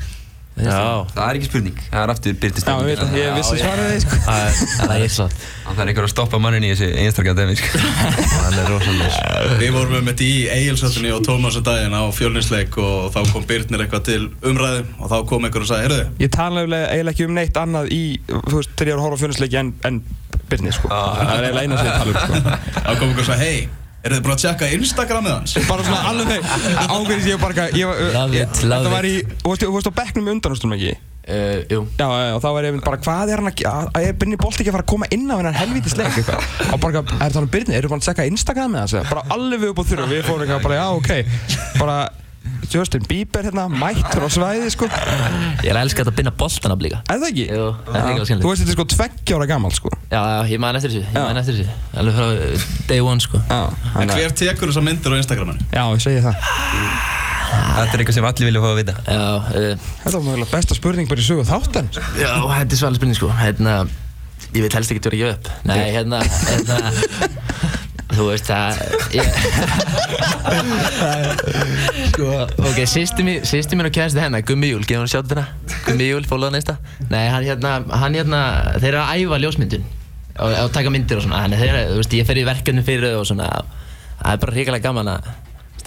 Já 0.58 1.06
Það 1.12 1.22
er 1.22 1.38
ekki 1.38 1.46
spurning, 1.48 1.76
það 1.86 2.00
er 2.02 2.10
aftur 2.12 2.36
Birnir 2.42 2.64
Já, 2.66 2.72
ég 2.74 2.88
veit 2.88 3.02
að 3.04 3.12
ég 3.18 3.36
vissi 3.36 3.58
svarið 3.60 3.88
því, 3.92 3.98
sko. 4.02 4.16
Það 4.24 4.40
er, 4.42 4.56
það 4.80 4.94
er 5.04 5.12
satt 5.14 5.44
Það 5.68 5.82
er 5.84 5.90
einhver 5.92 6.06
að 6.08 6.12
stoppa 6.12 6.40
mannin 6.42 6.66
í 6.66 6.70
þessu 6.72 6.88
Instagram 7.04 7.38
dæmi 7.38 7.54
sko 7.60 7.82
Hann 8.42 8.58
er 8.58 8.70
rosalega 8.72 9.54
Við 9.62 9.72
vorum 9.76 9.94
með 9.94 10.08
þetta 10.10 10.26
í 10.26 10.36
Egilsöldinni 10.56 11.14
og 11.14 11.24
Tómas 11.28 11.58
að 11.60 11.66
daginn 11.70 11.94
á 11.94 12.02
fjölninsleik 12.18 12.78
og 12.82 13.08
þá 13.14 13.20
kom 13.32 13.48
Birnir 13.48 13.84
eitthvað 13.86 14.06
til 14.10 14.20
umræðu 14.50 14.84
og 14.98 15.12
þá 15.12 15.18
kom 15.30 15.48
einhver 15.48 15.66
og 15.66 15.70
sagði, 15.70 15.86
heyrðu, 15.86 16.06
Ég 16.24 16.32
tala 16.34 16.64
eiginlega 16.66 17.14
ekki 17.14 17.28
um 17.28 17.36
neitt 17.38 17.60
annað 17.62 17.92
í, 17.94 18.02
þú 18.26 18.56
veist, 18.58 18.74
þegar 18.74 18.90
ég 18.90 18.98
var 18.98 19.02
að 19.02 19.06
horfa 19.06 19.20
á 19.20 19.22
fjönsleiki 19.24 19.60
en, 19.62 19.74
en 19.86 20.02
Byrni, 20.48 20.72
sko. 20.74 20.88
Það 20.90 21.34
er 21.36 21.46
eiginlega 21.50 21.66
eina 21.68 21.78
sem 21.78 21.86
ég 21.86 21.94
tala 22.00 22.10
um, 22.16 22.18
sko. 23.68 23.87
Eru 24.08 24.18
þið 24.18 24.24
búin 24.26 24.36
að 24.36 24.42
tjekka 24.44 24.70
Instagramið 24.78 25.34
hans? 25.36 25.54
Bara 25.68 25.84
svona 25.86 26.00
alveg 26.10 26.32
þegar, 26.32 26.88
ángurins 26.96 27.28
ég 27.28 27.36
var 27.38 27.44
bara, 27.44 27.54
eitthvað- 27.54 27.78
ég 27.82 27.86
var, 27.92 28.02
Love 28.18 28.34
ég- 28.38 28.48
it, 28.48 28.62
love 28.64 28.80
þetta 28.88 28.96
var 28.96 29.04
it. 29.04 29.12
í, 29.12 29.38
þú 29.44 29.52
veist, 29.54 29.62
þú 29.68 29.76
veist 29.78 29.90
á 29.90 29.98
bekknum 30.02 30.32
undanústum 30.34 30.74
ekki? 30.78 30.96
Uh, 31.28 31.60
jú 31.68 31.80
Já, 31.98 32.06
og 32.32 32.40
þá 32.40 32.46
var 32.56 32.64
ég 32.64 32.76
bara, 32.80 32.96
hvað 33.04 33.28
er 33.34 33.36
hann 33.42 33.50
að, 33.50 33.58
að, 33.68 33.88
að 33.98 34.04
er 34.08 34.14
Byrni 34.16 34.36
Bolt 34.40 34.56
ekki 34.62 34.70
að 34.70 34.76
fara 34.78 34.84
að 34.86 34.92
koma 34.94 35.08
inn 35.12 35.26
á 35.28 35.36
hennar 35.36 35.58
helvítis 35.58 35.96
leik, 35.98 36.14
eitthvað? 36.16 36.46
Og 36.72 36.80
bara, 36.80 37.02
er 37.04 37.28
það 37.34 37.36
hann 37.42 37.50
Byrni, 37.52 37.74
eru 37.76 37.90
búin 37.92 38.00
að 38.00 38.06
tjekka 38.08 38.24
Instagram 38.30 38.72
með 38.72 38.80
hans? 38.86 39.10
Bara 39.10 39.24
alveg 39.36 39.66
upp 39.68 39.82
á 39.82 39.84
þurru, 39.90 40.06
við 40.08 40.22
fórum 40.24 40.46
eitthvað, 40.46 40.62
bara, 40.64 40.78
já, 40.80 40.86
ok, 40.96 41.10
bara, 41.82 41.98
Justin 42.68 43.04
Bieber 43.08 43.46
hérna, 43.48 43.64
mættur 43.72 44.24
á 44.24 44.28
svæði, 44.28 44.66
sko. 44.74 44.88
Ég 45.64 45.70
er 45.70 45.78
að 45.78 45.82
elska 45.86 46.02
þetta 46.02 46.12
að 46.12 46.18
binda 46.18 46.32
boltan 46.42 46.74
að 46.74 46.80
blíka 46.82 46.98
Er 47.08 47.20
það 47.22 47.28
ekki? 47.30 47.44
Jú, 47.48 47.68
það 47.86 47.96
er 47.96 48.08
ekki 48.08 48.18
Þú 48.18 48.26
skemmtilegt 48.28 48.48
veist, 48.50 48.62
þetta 48.62 48.72
er 48.74 48.76
sko 48.78 48.86
tveggjára 48.94 49.46
gammal, 49.48 49.72
sko. 49.76 49.92
Já, 50.12 50.18
já, 50.20 50.40
ég 50.52 50.60
man 50.64 50.76
eftir 50.80 50.92
þessu, 50.92 51.04
ég 51.08 51.16
man 51.28 51.40
eftir 51.40 51.58
þessu 51.62 51.98
Alveg 52.02 52.18
frá 52.18 52.26
day 52.90 53.00
one 53.04 53.24
sko 53.24 53.40
Já, 53.48 53.60
En 54.02 54.12
hver 54.12 54.34
tekur 54.42 54.72
þessar 54.72 54.84
myndir 54.88 55.14
á 55.14 55.16
Instagraminu? 55.22 55.68
Já, 55.72 55.82
ég 55.94 56.04
segi 56.04 56.20
það. 56.24 56.36
Þetta 57.48 57.94
er 57.96 58.02
eitthvað 58.02 58.16
sem 58.18 58.26
allir 58.28 58.48
vilja 58.50 58.60
fá 58.60 58.68
að 58.68 58.78
vita 58.82 58.94
Já, 59.08 59.22
uh, 59.38 59.86
Þetta 60.02 60.14
var 60.18 60.26
mögulega 60.28 60.50
besta 60.52 60.76
spurning 60.76 61.08
bara 61.08 61.22
í 61.22 61.24
sögu 61.24 61.46
þáttan. 61.48 61.88
já, 62.20 62.32
þetta 62.36 62.76
er 62.76 62.80
svalega 62.82 63.00
spurning 63.00 63.16
sko 63.16 63.30
Hérna, 63.38 63.76
ég 64.52 64.64
veit 64.66 64.76
helst 64.76 64.92
ekki 64.92 65.00
að 65.00 65.08
vera 65.08 65.16
að 65.16 65.22
gefa 65.24 65.36
upp 65.38 65.48
Nei, 65.68 65.80
hérna, 65.96 66.20
hérna 66.44 66.76
Þú 68.18 68.24
veist 68.32 68.48
það 68.50 68.80
ég, 69.14 69.26
Sko, 72.08 72.30
ok, 72.66 72.80
sýsti 72.90 73.22
mín, 73.26 73.44
mín 73.78 73.86
og 73.86 73.94
kæðast 73.94 74.18
hennar 74.18 74.42
Gummi 74.46 74.72
Júl, 74.72 74.82
gefur 74.82 75.04
hann 75.04 75.12
sjátt 75.12 75.30
hérna 75.30 75.46
Gummi 75.86 76.08
Júl, 76.08 76.26
fólaða 76.26 76.56
næsta. 76.56 76.78
Nei, 77.12 77.28
hann 77.30 77.46
hérna, 77.46 77.76
hann 78.02 78.18
hérna 78.18 78.40
Þeir 78.78 78.90
eru 78.90 79.02
að 79.04 79.22
æfa 79.22 79.40
ljósmyndun 79.44 79.86
og, 80.38 80.54
og 80.64 80.72
taka 80.74 80.92
myndir 80.94 81.20
og 81.20 81.26
svona. 81.26 81.44
Þannig 81.46 81.62
þeir, 81.62 81.78
þú 81.92 82.00
veist, 82.00 82.16
ég 82.18 82.28
fer 82.28 82.40
í 82.40 82.46
verkefni 82.48 82.84
fyrir 82.86 83.12
þau 83.12 83.20
og 83.22 83.28
svona. 83.30 83.50
Það 84.18 84.32
er 84.32 84.42
bara 84.42 84.56
hrikalega 84.56 84.88
gaman 84.88 85.12
að 85.14 85.30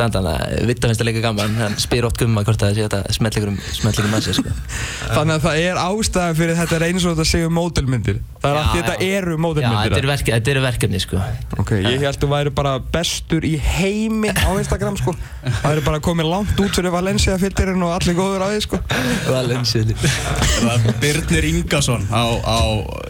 standa 0.01 0.19
hann 0.21 0.29
að 0.33 0.65
Vitta 0.71 0.89
finnst 0.89 1.01
það 1.01 1.07
líka 1.11 1.21
gaman 1.27 1.55
Hann 1.61 1.77
spyr 1.81 2.07
ótt 2.09 2.17
gumma 2.19 2.43
hvort 2.47 2.61
það 2.61 2.75
sé 2.75 2.85
þetta 2.87 3.15
smellegur 3.15 3.51
um 3.53 3.57
smellegur 3.77 4.09
með 4.11 4.25
sér 4.27 4.35
sko 4.41 4.49
Þannig 5.15 5.33
að 5.37 5.45
það 5.45 5.55
er 5.69 5.79
ástæðan 5.85 6.37
fyrir 6.41 6.57
þetta 6.59 6.77
er 6.77 6.85
eins 6.87 7.05
og 7.05 7.15
þetta 7.15 7.27
séu 7.31 7.49
módelmyndir. 7.51 8.19
Það 8.41 8.51
er 8.51 8.57
Já, 8.57 8.61
að 8.61 8.71
þetta 8.77 8.93
já. 8.95 8.99
eru 9.21 9.33
Já, 9.35 9.39
módelmyndir. 9.45 9.81
þetta 9.91 9.99
eru 10.01 10.09
verke, 10.11 10.31
þetta 10.37 10.51
eru 10.55 10.61
verkefni 10.65 11.01
sko 11.03 11.21
Ok, 11.61 11.71
ég 11.85 12.05
held 12.05 12.25
að 12.25 12.31
væri 12.31 12.53
bara 12.61 12.73
bestur 12.95 13.45
í 13.45 13.53
heimi 13.61 14.31
á 14.33 14.49
Instagram 14.57 14.95
sko. 14.99 15.13
Það 15.43 15.71
eru 15.75 15.83
bara 15.85 15.99
komið 16.03 16.29
langt 16.31 16.61
út 16.63 16.73
fyrir 16.79 16.93
Valencia 16.93 17.37
filterinn 17.41 17.83
og 17.85 17.91
allir 17.97 18.17
góður 18.17 18.45
á 18.45 18.47
því 18.53 18.61
sko. 18.65 18.81
Valencia 19.29 19.83
Það 19.91 20.71
er 20.75 20.99
Birnir 21.03 21.45
Ingason 21.51 22.03
á, 22.09 22.23
á 22.41 22.59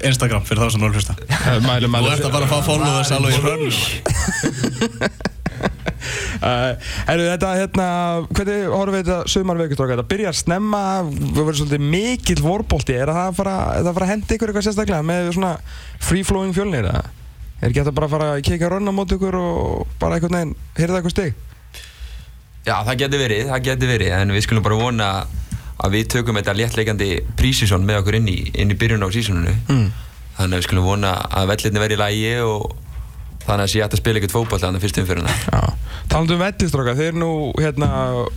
Instagram 0.07 0.43
fyrir 0.47 0.65
þá 0.65 0.67
sem 0.75 0.81
þú 0.81 0.85
er 0.85 0.91
að 0.91 0.95
hlusta 0.99 1.13
Þú 1.21 2.09
ert 2.11 2.25
að 2.25 2.33
bara 2.35 2.45
að 2.47 2.51
fá 5.21 5.40
Herru, 6.41 7.25
þetta, 7.27 7.53
hérna, 7.59 7.87
hvernig 8.31 8.67
horfum 8.71 8.97
við 8.97 9.03
þetta 9.05 9.33
sumarveikustráka? 9.33 9.97
Þetta 9.97 10.11
byrjar 10.15 10.37
snemma, 10.37 10.83
við 11.07 11.39
verðum 11.39 11.59
svolítið 11.61 11.87
mikill 11.95 12.41
vorbolti. 12.43 12.97
Er 12.97 13.11
það 13.11 13.23
að 13.27 13.39
fara, 13.41 13.55
að 13.79 13.91
fara 13.91 14.07
að 14.07 14.13
henda 14.15 14.37
ykkur 14.37 14.51
eitthvað 14.51 14.67
sérstaklega 14.69 15.07
með 15.11 15.31
svona 15.37 15.53
free-flowing 16.09 16.55
fjölnir? 16.57 16.89
Er 17.61 17.69
ekki 17.69 17.83
að 17.83 17.93
bara 17.97 18.11
fara 18.11 18.29
að 18.35 18.43
kika 18.47 18.71
rönna 18.73 18.93
mót 18.95 19.13
ykkur 19.13 19.37
og 19.37 19.95
bara 20.01 20.17
einhvern 20.17 20.39
veginn, 20.39 20.55
heyrða 20.79 21.01
eitthvað 21.01 21.15
stig? 21.17 21.47
Já, 22.65 22.75
það 22.85 22.97
getur 23.01 23.21
verið, 23.23 23.47
það 23.49 23.63
getur 23.65 23.89
verið 23.89 24.11
En 24.13 24.33
við 24.35 24.43
skulum 24.45 24.65
bara 24.65 24.77
vona 24.77 25.07
að 25.81 25.95
við 25.95 26.09
tökum 26.13 26.37
þetta 26.37 26.53
léttleikandi 26.59 27.09
prísísón 27.39 27.87
með 27.87 28.03
okkur 28.03 28.19
inn 28.19 28.29
í, 28.29 28.37
inn 28.53 28.73
í 28.73 28.77
byrjun 28.77 29.05
á 29.05 29.09
sísónunu 29.13 29.55
Mm. 29.71 29.87
Þannig 30.31 30.55
að 30.55 30.61
við 30.61 30.65
skulum 30.65 30.85
vona 30.87 31.11
að 31.37 31.49
vellinni 31.51 31.81
verði 31.81 31.97
í 31.97 32.01
lægi 32.01 32.29
og 32.45 32.90
þannig 33.47 33.65
að 33.65 33.71
sé 33.73 33.81
hægt 33.81 33.95
að 33.97 34.01
spila 34.01 34.19
eitthvað 34.21 34.35
fókball 34.37 34.59
þannig 34.63 34.83
fyrst 34.85 34.99
umfyrirna 35.01 35.33
Já. 35.41 35.61
Talandi 36.11 36.33
um 36.35 36.41
vettistráka, 36.43 36.93
þeir 36.97 37.07
eru 37.11 37.19
nú 37.21 37.31
hérna 37.61 37.89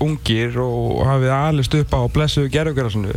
ungir 0.04 0.56
og 0.62 1.04
hafið 1.08 1.32
alist 1.34 1.74
upp 1.74 1.94
á 1.94 2.00
blessu 2.14 2.44
gerfugarasinu. 2.48 3.14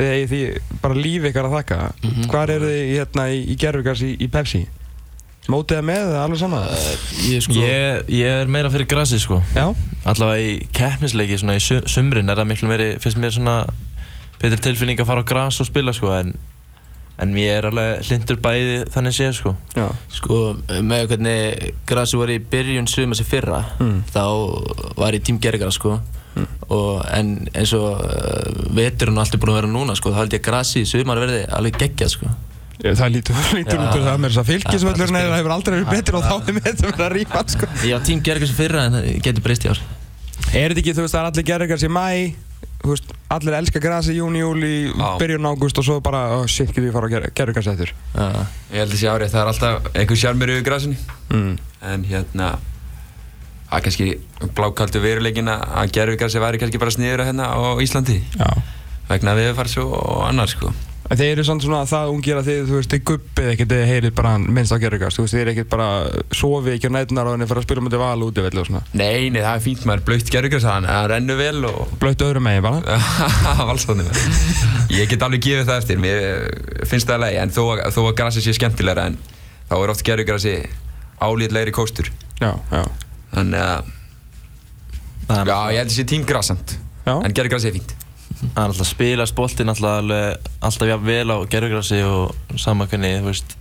Þið 0.00 0.12
eigið 0.14 0.30
því 0.30 0.42
bara 0.80 0.94
lífi 0.96 1.28
ykkar 1.28 1.48
að 1.50 1.56
þakka. 1.58 1.78
Mhm. 2.08 2.28
Hvar 2.32 2.50
eru 2.54 2.68
þið 2.70 2.92
hérna 2.96 3.26
í, 3.34 3.40
í 3.52 3.56
gerfugars 3.60 4.00
í, 4.06 4.14
í 4.16 4.28
Pepsi? 4.32 4.62
Mótið 5.50 5.80
það 5.80 5.86
með 5.90 6.00
eða 6.06 6.22
alveg 6.24 6.38
saman? 6.40 6.66
Ég 7.26 7.42
sko 7.44 7.54
Ég, 7.56 8.08
ég 8.12 8.40
er 8.42 8.50
meira 8.52 8.70
fyrir 8.70 8.86
grassi 8.86 9.18
sko 9.18 9.38
Já. 9.56 9.66
Allavega 10.04 10.44
í 10.44 10.66
keppnisleiki 10.76 11.38
svona 11.40 11.56
í 11.56 11.62
su- 11.64 11.80
sumrin 11.90 12.28
er 12.30 12.36
það 12.38 12.48
miklu 12.52 12.68
meiri 12.70 12.88
Finnst 13.02 13.18
mér 13.18 13.32
svona 13.34 13.54
Betur 14.40 14.60
tilfinning 14.68 15.00
að 15.00 15.08
fara 15.08 15.24
á 15.24 15.30
gras 15.32 15.58
og 15.64 15.66
spila 15.66 15.92
sko 15.96 16.12
En, 16.12 16.34
en 17.20 17.34
ég 17.36 17.50
er 17.58 17.66
alveg 17.68 18.04
hlindur 18.08 18.38
bæði 18.44 18.76
þannig 18.94 19.16
séð 19.16 19.32
sko 19.38 19.52
Já. 19.76 19.86
Sko, 20.16 20.38
með 20.82 21.06
hvernig 21.12 21.72
grasi 21.90 22.16
var 22.20 22.32
í 22.32 22.38
byrjun 22.52 22.88
suma 22.90 23.18
sem 23.18 23.28
fyrra 23.28 23.62
Mm. 23.80 24.02
þá 24.14 24.24
var 25.00 25.12
ég 25.16 25.22
tím 25.26 25.38
gergara 25.42 25.72
sko 25.74 25.98
og 26.70 27.00
en 27.12 27.32
eins 27.58 27.72
og 27.74 27.98
uh, 28.00 28.60
veturinn 28.76 29.18
og 29.18 29.24
allt 29.24 29.34
er 29.34 29.40
búin 29.42 29.50
að 29.52 29.58
vera 29.60 29.70
núna 29.72 29.96
sko 29.98 30.12
þá 30.14 30.20
held 30.22 30.36
ég 30.36 30.40
að 30.44 30.46
grasi 30.46 30.84
í 30.84 30.88
sumar 30.88 31.18
verði 31.20 31.42
alveg 31.58 31.76
geggjað 31.82 32.14
sko 32.14 32.30
Ég, 32.80 32.94
það 32.96 33.10
lítur, 33.12 33.36
lítur 33.58 33.76
Já. 33.76 33.80
út 33.84 33.96
úr 33.98 34.04
það 34.06 34.20
með 34.22 34.30
þess 34.30 34.40
að 34.40 34.46
fylgisvöllurinn 34.54 35.16
Já, 35.16 35.20
bara 35.20 35.32
það 35.34 35.40
hefur 35.42 35.52
aldrei 35.52 35.74
verið 35.74 35.90
betur 35.98 36.16
og 36.16 36.22
þá 36.24 36.36
er 36.38 36.54
með 36.56 36.62
þetta 36.68 36.86
verið 36.86 37.02
að 37.04 37.10
rífa 37.18 37.42
sko. 37.52 37.66
Var 37.82 38.04
tím 38.06 38.22
gergara 38.24 38.48
sem 38.48 38.56
fyrra 38.56 38.84
en 38.88 38.94
það 38.96 39.08
getur 39.26 39.44
breyst 39.44 39.66
í 39.66 39.72
ár 39.74 39.80
Er 40.56 40.72
þetta 40.72 40.80
ekki, 40.80 40.94
þú 40.96 41.04
veist, 41.04 41.18
er 41.20 41.28
allir 41.28 41.44
gerfugars 41.50 41.84
í 41.84 41.90
mæ 41.92 42.06
veist, 42.84 43.12
allir 43.28 43.56
elska 43.58 43.80
grasi 43.82 44.14
í 44.14 44.18
júni, 44.20 44.40
júli, 44.40 44.70
byrjun 45.20 45.46
ágúst 45.50 45.78
og 45.78 45.84
svo 45.86 45.98
bara, 46.04 46.22
oh, 46.38 46.46
shit, 46.48 46.70
getur 46.72 46.88
við 46.88 46.94
fara 46.96 47.06
á 47.06 47.30
gerfugars 47.36 47.68
eftir 47.74 47.92
Já. 48.14 48.28
Ég 48.72 48.82
held 48.82 48.94
að 48.94 49.00
sé 49.02 49.10
árið, 49.12 49.32
það 49.34 49.40
er 49.42 49.50
alltaf 49.52 49.88
einhver 49.94 50.20
sjarmur 50.22 50.52
yfir 50.54 50.66
grasinu 50.66 50.96
mm. 51.30 51.54
en 51.92 52.04
hérna 52.08 52.50
er 53.70 53.84
kannski 53.84 54.08
blákaldu 54.56 55.02
veruleikin 55.04 55.50
að- 55.52 55.66
að 55.82 55.92
gerfugrasi 55.98 56.40
væri 56.42 56.58
kannski 56.62 56.80
bara 56.82 56.90
sniður 56.94 57.24
hérna 57.28 57.50
á 57.54 57.58
Íslandi 57.84 58.20
Já. 58.34 58.48
vegna 59.10 59.36
viðfarsjó 59.38 59.84
og 59.92 60.24
annar 60.28 60.48
sko 60.50 60.72
En 61.10 61.18
þeir 61.18 61.32
eru 61.32 61.42
samt 61.42 61.64
svona 61.64 61.80
það 61.90 62.10
ungir 62.14 62.38
að 62.38 62.46
þið, 62.46 62.58
þú 62.68 62.74
veist, 62.78 62.92
þið 62.92 63.00
guppið 63.10 63.48
ekkert 63.50 63.72
eða 63.74 63.86
heyrið 63.90 64.12
bara 64.20 64.32
minnst 64.38 64.70
á 64.70 64.78
gerðugast, 64.78 65.18
þú 65.18 65.24
veist, 65.24 65.34
þið 65.34 65.40
eru 65.42 65.50
ekkert 65.56 65.70
bara 65.72 65.86
sofið 66.38 66.76
ekki 66.76 66.86
á 66.86 66.94
nætunar 66.94 67.26
og 67.26 67.34
henni 67.34 67.48
fyrir 67.50 67.60
að 67.62 67.66
spila 67.66 67.82
mútið 67.82 68.02
val 68.04 68.22
úti 68.28 68.44
velli 68.44 68.60
og 68.62 68.68
svona. 68.68 68.82
Nei, 68.94 69.26
nei, 69.34 69.40
það 69.42 69.54
er 69.56 69.64
fínt 69.64 69.82
maður, 69.90 70.04
blöytt 70.06 70.30
gerðugræs 70.30 70.66
að 70.68 70.76
hann, 70.76 70.86
það 70.92 71.08
rennur 71.10 71.40
vel 71.40 71.64
og 71.66 71.96
Blöytt 72.04 72.22
öðru 72.28 72.42
megin 72.46 72.62
bara. 72.68 72.98
valstóðni 73.72 74.06
með 74.06 74.22
Ég 75.00 75.10
get 75.10 75.26
alveg 75.26 75.42
gefið 75.48 75.66
það 75.72 75.80
eftir, 75.82 75.98
mér 76.06 76.16
finnst 76.86 77.10
það 77.10 77.16
að 77.18 77.24
leið, 77.26 77.38
en 77.42 77.54
þó, 77.58 77.62
að- 77.74 77.90
þó 77.96 78.00
að 78.06 78.14
grassi 78.22 78.44
sé 78.46 78.54
skemmtilegra 78.60 79.08
en 79.10 79.18
þá 79.70 79.74
er 79.80 79.92
oft 79.96 80.06
gerðugrassi 80.06 80.54
álítlegri 81.26 81.74
kóstur. 81.74 82.12
Já, 82.38 82.52
já. 82.70 82.84
Þannig 83.34 83.66
að, 83.66 83.90
Það 85.26 85.40
er 85.42 85.50
já, 85.50 85.58
ég 85.74 85.82
held 85.82 85.90
að 85.90 85.94
gerðugrassi. 88.40 88.52
Það 88.54 88.62
er 88.62 88.72
alltaf 88.72 88.90
boltinn 89.36 89.72
alltaf 89.72 89.96
alveg, 90.00 90.50
alltaf 90.60 90.90
jafn 90.90 91.06
vel 91.06 91.34
á 91.34 91.36
gerfugrassi 91.50 92.02
og 92.06 92.60
sama 92.60 92.86
hvernig, 92.90 93.18
þú 93.20 93.32
veist 93.32 93.56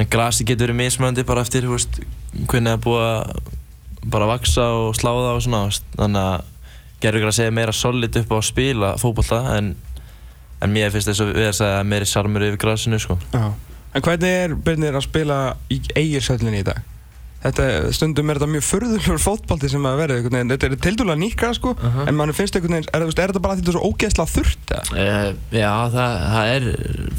en 0.00 0.08
grasi 0.08 0.46
getur 0.48 0.70
verið 0.70 0.78
mismöndi 0.78 1.24
bara 1.28 1.42
eftir, 1.44 1.66
þú 1.66 1.76
veist, 1.76 1.98
hvernig 2.48 2.72
það 2.72 2.78
er 2.78 2.84
búið 2.86 3.04
að 3.08 3.50
bara 4.12 4.28
vaksa 4.30 4.68
og 4.78 4.96
slá 4.98 5.10
það 5.12 5.32
og 5.34 5.42
svona, 5.44 5.64
veist, 5.68 5.84
þannig 5.98 6.28
að 6.30 6.46
gerfugrassi 7.02 7.44
er 7.46 7.56
meira 7.58 7.74
solid 7.76 8.20
upp 8.22 8.32
á 8.32 8.36
að 8.38 8.46
spila 8.48 8.94
fótbolta 9.00 9.42
en, 9.56 9.74
en 10.62 10.72
mér 10.72 10.94
finnst 10.94 11.10
þess 11.10 11.24
að 11.24 11.34
við 11.36 11.50
að 11.50 11.58
segja 11.60 11.84
meiri 11.92 12.08
sarmur 12.08 12.46
yfir 12.46 12.62
grasinu, 12.64 13.02
sko. 13.02 13.18
Já. 13.34 13.52
En 13.92 14.04
hvernig 14.04 14.38
er 14.46 14.56
byrnir 14.56 14.96
að 14.96 15.04
spila 15.04 15.38
í 15.68 15.82
eigirsöllinni 15.98 16.62
í 16.62 16.66
dag? 16.66 16.80
Þetta, 17.42 17.64
stundum 17.90 18.30
er 18.30 18.38
þetta 18.38 18.46
mjög 18.52 18.62
förðulegur 18.68 19.18
fótbolti 19.18 19.68
sem 19.72 19.86
að 19.88 19.96
verða 19.98 20.16
einhvern 20.20 20.36
veginn, 20.36 20.52
þetta 20.52 20.68
er 20.68 20.76
tildúlega 20.84 21.18
nýkra 21.18 21.48
sko, 21.56 21.72
en 22.06 22.14
mann 22.14 22.30
finnst 22.38 22.54
einhvern 22.54 22.76
veginn, 22.76 22.86
er, 22.94 23.02
þú 23.02 23.08
veist, 23.08 23.22
er 23.24 23.32
þetta 23.32 23.42
bara 23.42 23.56
því 23.56 23.64
þetta 23.64 23.72
er 23.72 23.78
svo 23.78 23.88
ógeðslega 23.90 24.30
þurrt 24.30 24.74
eða? 24.76 24.84
Uh, 24.92 25.56
já, 25.58 25.72
það, 25.96 26.14
það 26.36 26.52
er 26.52 26.68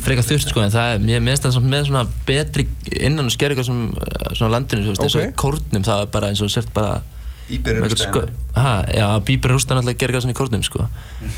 frekar 0.05 0.27
þurft 0.29 0.53
sko, 0.53 0.63
en 0.63 0.71
það 0.77 0.93
er, 0.93 1.03
mér 1.09 1.25
minnst 1.27 1.43
það 1.43 1.55
samt 1.57 1.69
með 1.75 1.89
svona 1.89 2.05
betri 2.29 2.67
innan 3.03 3.27
og 3.27 3.35
skerringar 3.35 3.67
sem 3.67 3.83
uh, 3.91 4.31
svona 4.31 4.53
landinu, 4.55 4.87
þú 4.87 4.95
veist, 4.95 5.03
eins 5.09 5.19
Ok. 5.19 5.27
og 5.27 5.37
kórnum, 5.43 5.87
það 5.91 6.05
er 6.07 6.09
bara 6.15 6.31
eins 6.31 6.45
og 6.47 6.55
sért 6.55 6.71
bara 6.79 6.95
Íber 7.51 7.75
með 7.83 7.89
einhvern 7.91 8.03
sko, 8.07 8.25
ha, 8.55 8.73
já, 8.95 9.07
bíber 9.27 9.51
rústar 9.51 9.75
náttúrulega 9.75 10.05
gergar 10.05 10.23
svona 10.23 10.31
í 10.31 10.39
kórnum, 10.39 10.63
sko 10.63 10.87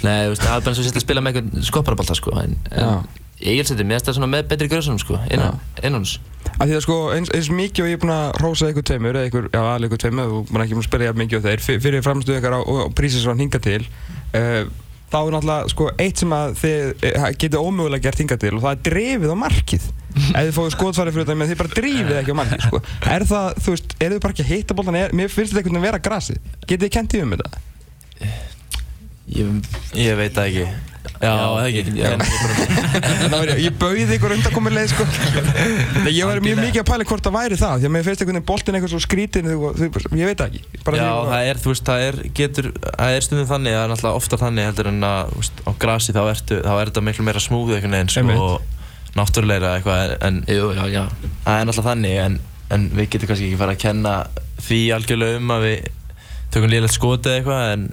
Nei, 0.06 0.28
þú 0.30 0.36
veist, 0.36 0.46
það 0.46 0.60
er 0.60 0.66
bara 0.68 0.76
eins 0.76 0.84
og 0.84 0.86
sért 0.86 1.00
að 1.02 1.08
spila 1.10 1.26
með 1.26 1.40
einhvern 1.42 1.66
skopparabalta, 1.74 2.22
sko, 2.22 2.38
en, 2.44 2.54
en 2.70 3.24
er 3.42 3.90
finnst 3.92 4.08
það 4.08 4.16
svona 4.20 4.32
með 4.32 4.48
betri 4.54 4.70
gröðsunum, 4.72 5.00
sko, 5.02 5.18
innan, 5.34 5.60
innan 5.84 6.06
hús 6.06 6.16
Af 6.56 6.70
því 6.70 6.76
að 6.78 6.84
sko, 6.86 6.96
eins, 7.12 7.32
eins 7.36 7.50
mikið 7.52 7.84
og 7.84 7.90
ég 7.90 7.98
er 7.98 8.02
búinn 8.04 8.14
að 8.16 8.38
rósa 8.40 8.70
ykkur 8.72 8.86
tveimur, 8.88 9.18
eða 9.20 9.28
ykkur, 9.32 9.48
já, 9.52 9.60
alveg 9.74 9.90
ykkur 9.90 10.02
tveimur, 10.06 10.30
maður 10.46 10.62
er 10.62 10.66
ekki 10.68 10.76
búinn 10.78 10.86
að 10.86 10.88
spyrja 10.88 11.10
jafn 11.10 11.22
mikið 11.24 11.42
á 11.42 11.46
þeir, 11.50 11.64
fyr- 11.66 11.82
fyrir 11.84 12.06
framstöðu 12.06 12.38
ykkar 12.40 12.56
á, 12.56 12.60
á 12.64 12.88
prísi 12.96 13.20
sem 13.20 13.34
hann 13.34 13.44
hinga 13.44 13.60
til, 13.66 13.82
uh, 14.38 14.62
þá 15.12 15.18
er 15.20 15.36
náttúrulega, 15.36 15.74
sko, 15.74 15.90
eitt 16.06 16.22
sem 16.24 16.36
að 16.38 16.56
þið 16.62 17.04
eh, 17.10 17.28
getið 17.44 17.60
ómögulega 17.66 18.06
gert 18.08 18.22
hinga 18.24 18.38
til 18.46 18.54
og 18.56 18.64
það 18.64 18.72
er 18.78 18.82
drefið 18.88 19.36
á 19.36 19.38
markið. 19.44 19.90
Ef 20.38 20.40
þið 20.48 20.56
fóðu 20.56 20.74
skotfæri 20.78 21.12
fyrir 21.16 21.26
þetta, 21.28 21.38
menn 21.42 21.52
þið 21.52 21.60
bara 21.60 21.76
drifið 21.76 22.18
ekki 22.22 22.36
á 22.36 22.40
markið, 22.40 22.66
sko. 22.70 22.82
Er 23.18 23.26
það, 23.34 23.48
þú 23.66 23.76
veist, 23.76 23.96
eru 24.00 24.16
þið 24.16 24.24
bara 24.26 24.36
ekki 24.38 24.46
að 24.46 24.52
hitta 24.54 24.78
boltan, 24.80 24.98
er, 25.02 25.16
mér 25.18 25.34
finnst 25.34 25.52
þetta 25.52 25.62
einhvern 25.66 25.76
veginn 25.76 25.84
að 25.84 25.90
vera 25.92 26.04
grasið. 26.08 26.40
Getið 26.64 26.86
þið 26.86 26.94
kentið 26.96 27.26
um? 27.26 27.36
Ég, 29.36 29.56
Ég 29.98 30.20
veit 30.20 30.36
það 30.38 30.52
ekki. 30.52 30.95
Já, 31.26 31.34
eða 31.50 31.68
ekki. 31.70 31.84
En 32.06 33.56
ég 33.60 33.74
það 33.74 33.80
bauði 33.82 34.18
ykkur 34.18 34.36
undankomuleið 34.38 34.94
sko. 34.94 35.08
Ég 36.06 36.30
var 36.30 36.42
mjög 36.46 36.62
mikið 36.62 36.82
að 36.82 36.88
pæla 36.90 37.08
hvort 37.10 37.26
það 37.26 37.36
væri 37.36 37.58
það 37.60 37.82
Því 37.82 37.88
að 37.90 37.94
mér 37.96 38.06
finnst 38.06 38.22
einhvern 38.24 38.38
veginn 38.38 38.48
boltinn 38.50 38.78
eitthvað 38.78 38.94
svo 38.94 39.02
skrítin 39.04 39.50
Ég 39.50 40.30
veit 40.30 40.40
það 40.40 40.46
ekki 40.48 40.62
Já, 41.00 41.10
það 41.32 41.50
er, 41.50 41.60
þú 41.62 41.72
veist, 41.72 41.86
það 41.90 42.06
er, 42.06 42.20
getur, 42.38 42.70
það 42.86 43.18
er 43.18 43.26
stundum 43.26 43.50
þannig, 43.50 43.76
það 43.76 43.84
er 43.84 43.92
náttúrulega 43.92 44.22
oftar 44.22 44.42
þannig 44.44 44.70
heldur 44.70 44.90
en 44.92 45.08
að, 45.10 45.34
veist, 45.40 45.62
á 45.66 45.72
grasi 45.82 46.16
þá 46.16 46.22
er 46.30 46.92
þetta 46.92 47.04
miklu 47.06 47.26
meira 47.26 47.42
smúð 47.44 47.76
einhvern 47.76 47.98
veginn, 47.98 48.14
sko, 48.14 48.38
og 48.46 49.18
náttúrulega 49.18 49.74
eitthvað, 49.80 50.16
en 50.28 50.42
það 50.46 50.60
er 50.86 51.68
náttúrulega 51.70 51.88
þannig, 51.90 52.18
en, 52.26 52.40
en 52.76 52.88
við 52.94 53.10
getum 53.16 53.32
kannski 53.32 53.50
ekki 53.50 53.62
fara 53.62 53.76
að 53.76 53.84
kenna 53.86 54.16
því 54.66 54.82
algjörlega 54.96 55.42
um 55.42 55.56
að 55.56 55.66
við 55.66 55.90
tökum 56.54 56.72
liðlegt 56.72 56.98
skoti 56.98 57.34
eitthvað, 57.34 57.74
en, 57.74 57.88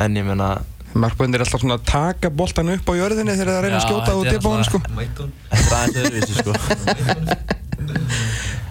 en 0.00 0.20
ég 0.20 0.28
meina, 0.30 0.50
Markböndir 0.98 1.38
er 1.38 1.46
alltaf 1.46 1.62
svona 1.62 1.76
að 1.78 1.86
taka 1.90 2.30
boltan 2.34 2.72
upp 2.74 2.88
á 2.90 2.92
jörðinni 2.98 3.36
þegar 3.38 3.52
það 3.54 3.64
reyna 3.66 3.78
að 3.78 3.86
skjóta 3.86 4.10
er 4.10 4.16
upp 4.40 4.46
á 4.46 4.50
hann 4.50 4.66
sko 4.66 4.78
þetta 4.90 5.22
er 5.60 5.76
aðeins 5.78 5.98
öðruvísi, 6.02 6.34
sko. 6.40 6.52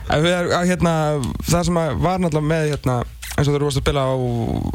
Að, 0.10 0.26
hérna, 0.66 0.92
Það 1.46 1.64
sem 1.68 1.78
að 1.78 2.00
var 2.02 2.18
náttúrulega 2.22 2.50
með 2.50 2.64
hérna, 2.74 2.96
eins 3.36 3.46
og 3.46 3.54
þú 3.54 3.62
varst 3.68 3.78
að 3.80 3.86
spila 3.86 4.02
á, 4.10 4.14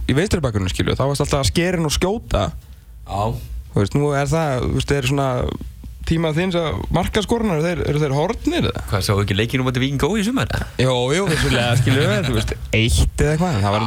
í 0.06 0.16
vinstri 0.16 0.42
bakgrunni 0.44 0.70
skilju 0.70 0.94
þá 0.94 1.04
varst 1.10 1.24
alltaf 1.24 1.42
að 1.42 1.50
skerin 1.50 1.88
og 1.88 1.94
skjóta 1.94 2.42
Já. 2.54 3.22
Þú 3.74 3.78
veist, 3.82 3.96
nú 3.98 4.06
er 4.14 4.28
það, 4.30 4.50
þú 4.62 4.74
veist, 4.78 4.90
þeir 4.94 5.08
svona 5.10 5.28
tímað 6.04 6.36
þinn 6.38 6.52
sem 6.54 6.80
markaskornar, 6.94 7.62
þeir, 7.64 7.80
eru 7.90 8.00
þeir 8.02 8.14
hortnir 8.14 8.66
eða? 8.68 8.82
Hvað, 8.90 9.04
sáu 9.08 9.18
ekki 9.24 9.36
leikinu 9.38 9.64
mútið 9.66 9.82
Víking 9.86 10.00
Gói 10.02 10.20
í 10.20 10.24
sumar? 10.26 10.48
Jó, 10.78 10.94
jú, 11.16 11.24
vissulega, 11.30 11.74
skilju 11.80 12.02
þú 12.28 12.34
veist, 12.36 12.52
eitt 12.76 13.24
eða 13.24 13.32
eitthvað, 13.34 13.52
en 13.56 13.62
það 13.64 13.72
var 13.74 13.80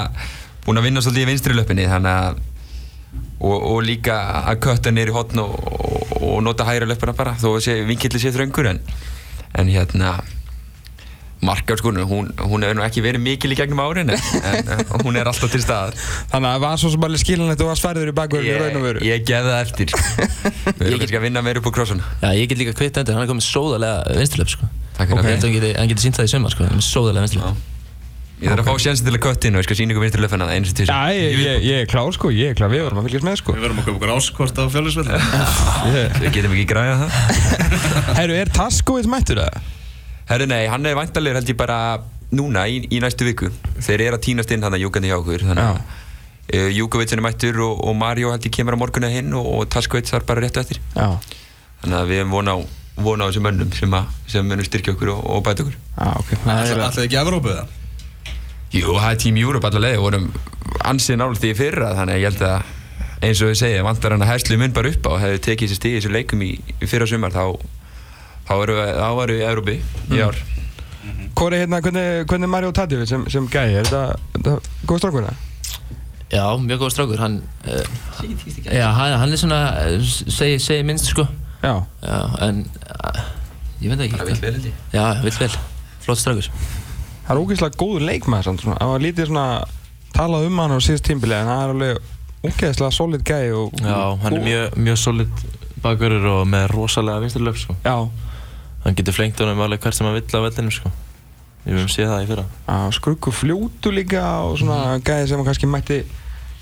Já, 0.00 0.39
búinn 0.64 0.78
að, 0.78 0.82
að 0.82 0.88
vinna 0.88 1.04
svolítið 1.04 1.22
í 1.22 1.30
vinstri 1.30 1.56
þannig 1.90 2.10
að, 2.14 2.42
og, 3.40 3.56
og 3.56 3.78
líka 3.86 4.18
að 4.50 4.60
kötta 4.66 4.92
í 4.92 5.06
hotn 5.14 5.44
og, 5.44 5.54
og, 5.56 6.18
og 6.20 6.42
nota 6.44 6.66
hægra 6.68 6.90
löppina 6.90 7.16
bara, 7.16 7.36
þó 7.40 7.54
að 7.54 7.64
sé, 7.68 7.80
vinkilli 7.88 8.20
sé 8.20 8.34
þröngur, 8.34 8.68
en, 8.74 8.82
en 9.58 9.72
hérna, 9.72 10.18
markarskurnu, 11.40 12.04
hún, 12.04 12.28
hún 12.36 12.64
hefur 12.66 12.76
nú 12.76 12.84
ekki 12.84 13.00
verið 13.04 13.22
mikil 13.24 13.54
í 13.54 13.56
gegnum 13.56 13.80
árin, 13.80 14.12
en, 14.12 14.20
en 14.60 14.84
hún 15.06 15.16
er 15.16 15.30
alltaf 15.30 15.48
til 15.52 15.62
stað. 15.64 15.96
Þannig 16.32 16.50
að 16.50 16.52
það 16.52 16.64
var 16.66 16.82
svo 16.82 16.92
sem 16.92 17.06
alveg 17.08 17.22
skilinlegt 17.22 17.64
og 17.64 17.70
var 17.70 17.80
sverður 17.80 18.12
í 18.12 18.16
bakverðinu 18.18 18.52
í 18.52 18.60
raun 18.60 18.76
og 18.76 18.84
veru. 18.84 19.04
ég 19.08 19.24
geði 19.24 19.54
það 19.54 19.62
eftir. 19.64 19.96
Við 20.76 20.84
erum 20.90 21.00
kannski 21.00 21.20
að 21.22 21.24
vinna 21.24 21.44
meira 21.46 21.62
upp 21.62 21.72
á 21.72 21.76
krossuna. 21.80 22.12
Já, 22.20 22.28
ég 22.36 22.52
get 22.52 22.60
líka 22.60 22.76
kvitt 22.76 23.00
endur, 23.00 23.16
hann 23.16 23.24
er 23.24 23.32
komið 23.32 23.48
sóðalega 23.48 24.20
vinsturlöp, 24.20 24.52
sko 24.52 24.68
Takk 25.00 25.14
fyrir 25.14 25.30
held 25.30 25.40
að 25.40 25.48
hann 25.48 25.56
geti, 25.56 25.74
hann 25.80 25.92
geti 25.94 26.04
sínt 26.04 26.20
það 26.20 26.28
í 26.28 26.32
sumar, 26.34 26.52
sko, 26.52 26.68
hann 26.68 26.82
er 26.82 26.90
sóðalega 26.90 27.24
vinsturlöp 27.24 27.79
Ég 28.40 28.48
þarf 28.48 28.62
að 28.62 28.68
fá 28.70 28.80
sjansi 28.80 29.04
til 29.04 29.12
að 29.12 29.20
kötta 29.26 29.48
inn 29.48 29.56
og 29.58 29.60
ég 29.60 29.66
skal 29.66 29.76
sína 29.76 29.92
ykkur 29.92 30.04
vinstri 30.06 30.22
löppina 30.24 30.46
það 30.48 30.54
eins 30.56 30.70
og 30.70 30.76
til 30.78 30.86
Já, 30.88 31.00
ég, 31.12 31.34
ég, 31.44 31.64
ég 31.66 31.82
er 31.82 31.88
klár 31.90 32.14
sko, 32.16 32.30
ég 32.32 32.52
er 32.52 32.56
klár, 32.56 32.70
við 32.72 32.86
vorum 32.86 33.00
að 33.02 33.08
fylgjast 33.10 33.26
með 33.26 33.34
sko. 33.36 33.52
Við 33.52 33.66
verðum 33.66 33.82
að 33.82 33.88
köpa 33.88 33.98
okkur 33.98 34.12
áskort 34.14 34.60
á 34.60 34.64
fjölusvelli. 34.72 35.18
Við 36.22 36.30
getum 36.38 36.54
ekki 36.56 36.64
græða 36.70 36.94
það. 37.02 37.10
Herru, 38.20 38.38
er 38.40 38.52
Taskovic 38.56 39.10
mættur 39.12 39.42
það? 39.42 39.58
Herru, 40.30 40.46
nei, 40.48 40.62
hann 40.72 40.88
er 40.88 40.96
vantalegur 40.96 41.36
held 41.40 41.52
ég 41.52 41.58
bara 41.60 41.76
núna 42.32 42.64
í, 42.64 42.80
í 42.88 43.02
næstu 43.04 43.28
viku. 43.28 43.50
Þeir 43.76 44.06
eru 44.06 44.16
að 44.16 44.24
tínast 44.30 44.54
inn 44.56 44.64
hann 44.64 44.78
að 44.78 44.86
júkandi 44.86 45.10
hjá 45.10 45.18
okkur. 45.18 45.44
Þannig 45.50 45.66
að 45.66 45.82
uh, 45.82 46.70
Júkovic 46.78 47.12
er 47.12 47.24
mættur 47.26 47.60
og, 47.66 47.82
og 47.90 47.98
Mario 47.98 48.32
held 48.32 48.46
ég 48.48 48.54
kemur 48.56 48.78
á 48.78 48.80
morgunna 48.80 49.10
hinn 49.12 49.34
og, 49.36 49.50
og 49.58 49.68
Taskovic 49.74 50.08
þar 50.08 50.24
bara 50.30 50.46
réttu 50.46 50.62
eftir. 50.62 50.80
Já. 50.94 51.10
Þannig 51.82 51.98
að 51.98 52.14
við 52.14 52.22
hefum 52.22 52.38
von 52.38 52.54
á, 52.54 52.56
von 53.04 53.20
á 53.20 53.28
þessum 53.28 53.46
mönnum 53.50 53.76
sem, 53.76 53.98
að, 54.00 54.16
sem 54.30 54.48
munum 54.48 54.64
styrkja 54.64 54.96
okkur 54.96 55.12
og, 55.18 55.20
og 55.34 55.44
bæta 55.44 55.66
okkur. 55.66 55.76
Já, 55.76 56.08
ok. 56.22 56.32
Það 56.46 56.62
er 56.62 56.82
Alltaf 56.86 57.04
ekki 57.04 57.20
Evrópu 57.20 57.52
það? 57.58 57.76
Jú, 58.70 58.92
það 58.94 59.10
er 59.10 59.18
tím 59.24 59.40
Júrup 59.40 59.64
allavega 59.66 59.98
og 59.98 60.06
vorum 60.06 60.28
ansið 60.86 61.18
nálega 61.18 61.42
því 61.42 61.50
í 61.50 61.58
fyrra 61.58 61.90
þannig 61.98 62.14
að 62.14 62.22
ég 62.22 62.30
held 62.30 62.44
að 62.46 62.76
eins 63.26 63.42
og 63.42 63.50
við 63.50 63.58
segja, 63.60 63.82
vantar 63.84 64.14
hann 64.14 64.24
að 64.24 64.30
hæslu 64.32 64.56
mun 64.60 64.74
bara 64.76 64.92
upp 64.94 65.08
á 65.08 65.10
og 65.10 65.20
hefði 65.20 65.42
tekið 65.48 65.72
þessi 65.74 65.90
í 65.90 65.96
þessu 65.98 66.12
leikum 66.14 66.44
í, 66.46 66.50
í 66.56 66.88
fyrra 66.88 67.08
sumar 67.10 67.34
þá 67.34 67.44
þá 68.48 68.54
erum 68.56 68.80
við, 68.80 68.92
þá 68.96 69.08
varum 69.18 69.36
við 69.36 69.42
í 69.42 69.48
Európi 69.50 69.76
í 70.14 70.22
ár. 70.24 70.40
Hvor 71.36 71.54
er 71.54 71.62
hérna, 71.64 71.80
hvernig, 71.84 72.08
hvernig 72.30 72.48
er 72.48 72.52
Mario 72.52 72.72
Tadjevic 72.76 73.08
sem, 73.10 73.22
sem 73.32 73.46
gæi? 73.50 73.76
Er 73.80 73.88
þetta, 73.88 74.02
þetta 74.36 74.56
góð 74.88 75.02
strákur 75.02 75.28
það? 75.28 75.46
Já, 76.30 76.44
mjög 76.62 76.82
góð 76.84 76.92
strákur, 76.94 77.22
hann 77.22 77.38
uh, 77.66 77.94
Já, 78.66 78.86
hann, 78.96 79.16
hann 79.22 79.34
er 79.34 79.40
svona, 79.40 79.60
uh, 79.86 80.10
segi, 80.30 80.60
segi 80.62 80.84
minnst, 80.86 81.10
sko 81.10 81.26
Já. 81.60 81.74
Já, 82.04 82.20
en 82.46 82.62
uh, 82.86 83.24
ég 83.82 83.92
veit 83.92 84.04
ekki 84.06 84.20
Það 84.20 84.30
vil 84.30 84.38
vel 84.44 84.54
held 84.58 84.70
ég. 84.70 84.84
Já, 84.94 85.04
vill 85.24 85.40
vel, 85.40 85.50
flott 86.06 86.22
strákur 86.22 86.52
Það 87.30 87.38
er 87.38 87.44
ógeðslega 87.44 87.78
góður 87.78 88.02
leikmaður 88.08 88.46
samt 88.48 88.62
svona. 88.64 88.76
Það 88.80 88.88
var 88.90 89.02
lítið 89.04 89.28
svona 89.28 89.42
talað 90.16 90.46
um 90.48 90.56
hann 90.58 90.72
á 90.74 90.78
síðust 90.82 91.04
tímbili 91.06 91.36
en 91.36 91.46
það 91.46 91.60
er 91.62 91.74
alveg 91.76 92.00
ógeðslega 92.42 92.96
solid 92.96 93.22
gæi 93.22 93.52
og... 93.54 93.76
Já, 93.78 93.98
hann 94.24 94.34
er 94.34 94.42
mjög, 94.48 94.74
mjög 94.88 94.98
solid 94.98 95.44
bakverður 95.84 96.26
og 96.32 96.40
með 96.50 96.66
rosalega 96.72 97.22
vinsturlöp, 97.22 97.60
sko. 97.62 97.76
Já. 97.86 97.94
Hann 98.82 98.98
getur 98.98 99.14
flengt 99.14 99.38
honum 99.44 99.62
alveg 99.62 99.84
hvert 99.84 100.00
sem 100.00 100.10
hann 100.10 100.18
vill 100.18 100.26
á 100.26 100.42
vellinu, 100.48 100.74
sko. 100.74 100.90
Við 101.62 101.78
höfum 101.78 101.94
séð 101.94 102.10
það 102.10 102.26
í 102.26 102.28
fyrra. 102.32 102.48
Já, 102.66 102.78
skruggu 102.98 103.36
fljótu 103.44 103.94
líka 103.94 104.26
og 104.48 104.58
svona 104.58 104.98
gæi 104.98 105.30
sem 105.30 105.46
kannski 105.46 105.70
mætti 105.70 106.02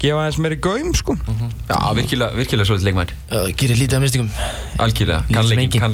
gefa 0.03 0.21
aðeins 0.21 0.43
meiri 0.45 0.61
gaum 0.69 0.93
sko. 0.93 1.17
Já, 1.65 1.79
virkilega, 1.97 2.37
virkilega 2.37 2.69
svolítið 2.69 2.91
leikmæður. 2.91 3.17
Já, 3.33 3.41
gerir 3.57 3.81
lítið 3.81 3.97
af 3.97 4.05
mistingum 4.05 4.29
Algjörlega, 4.85 5.47
Lítið 5.49 5.89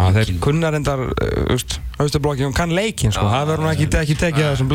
kann 0.00 0.12
sem 0.12 0.20
leikin, 0.20 0.34
enginn. 0.34 0.40
kann 0.40 0.40
leikin. 0.40 0.40
Já, 0.40 0.40
Já, 0.40 0.40
þeir 0.40 0.44
kunnar 0.44 0.76
endar, 0.78 1.00
uh, 1.00 1.48
veist, 1.50 1.80
Östurblokki, 2.00 2.46
hún 2.46 2.56
kann 2.56 2.76
leikinn 2.76 3.12
sko, 3.12 3.26
það 3.28 3.50
verður 3.50 3.66
hún 3.66 3.72
ekki, 3.74 3.88
ekki 4.02 4.20
tekið 4.20 4.44
það 4.46 4.54
sko. 4.60 4.68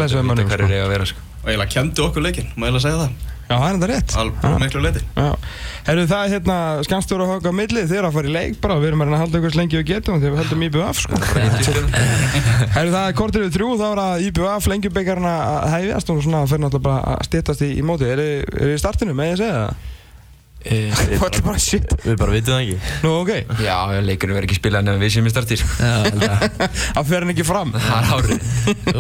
er 0.58 0.76
eiga 0.76 0.84
að 0.86 0.92
vera 0.96 1.06
sko. 1.12 1.20
Og 1.46 1.50
eiginlega 1.52 1.74
kendi 1.76 2.06
okkur 2.06 2.26
leikinn, 2.26 2.52
má 2.56 2.68
eiginlega 2.68 2.86
segja 2.86 3.00
það. 3.06 3.32
Já, 3.46 3.60
það 3.60 3.66
er 3.68 3.76
enda 3.76 3.88
rétt. 3.92 4.14
Alveg 4.18 4.56
miklu 4.64 4.80
leiti. 4.82 5.02
Já. 5.14 5.26
Herru, 5.86 6.06
það 6.10 6.24
er 6.24 6.32
hérna 6.34 6.56
skamstjóra 6.88 7.28
högg 7.30 7.46
á 7.46 7.54
milli, 7.54 7.84
þið 7.86 8.00
eru 8.00 8.08
að 8.10 8.16
fara 8.16 8.30
í 8.30 8.34
leik 8.34 8.56
bara, 8.64 8.78
við 8.82 8.90
erum 8.90 9.04
að 9.04 9.10
reyna 9.12 9.20
að 9.20 9.22
halda 9.22 9.42
ykkur 9.42 9.58
lengi 9.60 9.78
við 9.78 9.86
getum 9.92 10.18
þegar 10.24 10.34
við 10.34 10.42
höldum 10.42 10.66
IBF 10.66 11.02
sko. 11.04 11.20
Herru, 12.74 12.90
það 12.96 13.04
er 13.04 13.18
kortir 13.20 13.46
við 13.46 13.54
þrjú, 13.54 13.70
þá 13.78 13.86
er 13.92 14.02
að 14.02 14.26
IBF 14.32 14.70
lengjubeikarna 14.72 15.36
að 15.46 15.68
hæfjast 15.76 16.10
og 16.10 16.24
svona 16.26 16.42
fyrir 16.50 16.64
náttúrulega 16.66 16.88
bara 16.88 17.14
að 17.14 17.28
stýttast 17.30 17.62
í, 17.62 17.70
í 17.78 17.86
móti. 17.86 18.10
Er 18.10 18.24
þið 18.24 18.74
í 18.74 18.82
startinu, 18.82 19.14
með 19.14 19.32
ég 19.36 19.40
segja 19.44 19.60
það? 19.62 19.94
Eh, 20.66 20.90
Þú 20.98 21.20
ætlar 21.28 21.44
bara 21.46 21.60
shit. 21.62 21.92
Við 22.02 22.16
bara 22.18 22.34
vitum 22.34 22.56
það 22.56 22.64
ekki. 22.64 22.94
Nú 23.04 23.12
ok, 23.22 23.32
Já, 23.62 23.76
leikurinn 24.02 24.38
verður 24.40 24.48
ekki 24.50 24.58
spilað 24.58 24.88
nefnum 24.88 25.04
við 25.06 25.14
sem 25.14 25.28
við 25.28 25.34
startir 25.36 25.62
það 25.70 27.10
fer 27.12 27.26
hann 27.26 27.34
ekki 27.36 27.46
fram. 27.46 27.74
Það 27.76 27.98
er 28.00 28.10
árið 28.16 28.48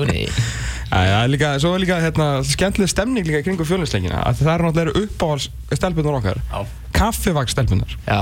svo 1.64 1.72
er 1.76 1.82
líka 1.82 1.98
hérna, 2.04 2.28
skemmtileg 2.46 2.92
stemning 2.92 3.26
líka 3.26 3.42
fjölinsleikina 3.68 4.22
að 4.30 4.44
það 4.44 4.52
eru 4.54 4.68
náttúrulega 4.70 5.02
uppáhals 5.08 5.48
stelpunar 5.74 6.20
okkar. 6.20 6.38
Já. 6.54 6.60
kaffivaks 6.96 7.56
stelpunar 7.58 7.96
Já, 8.06 8.22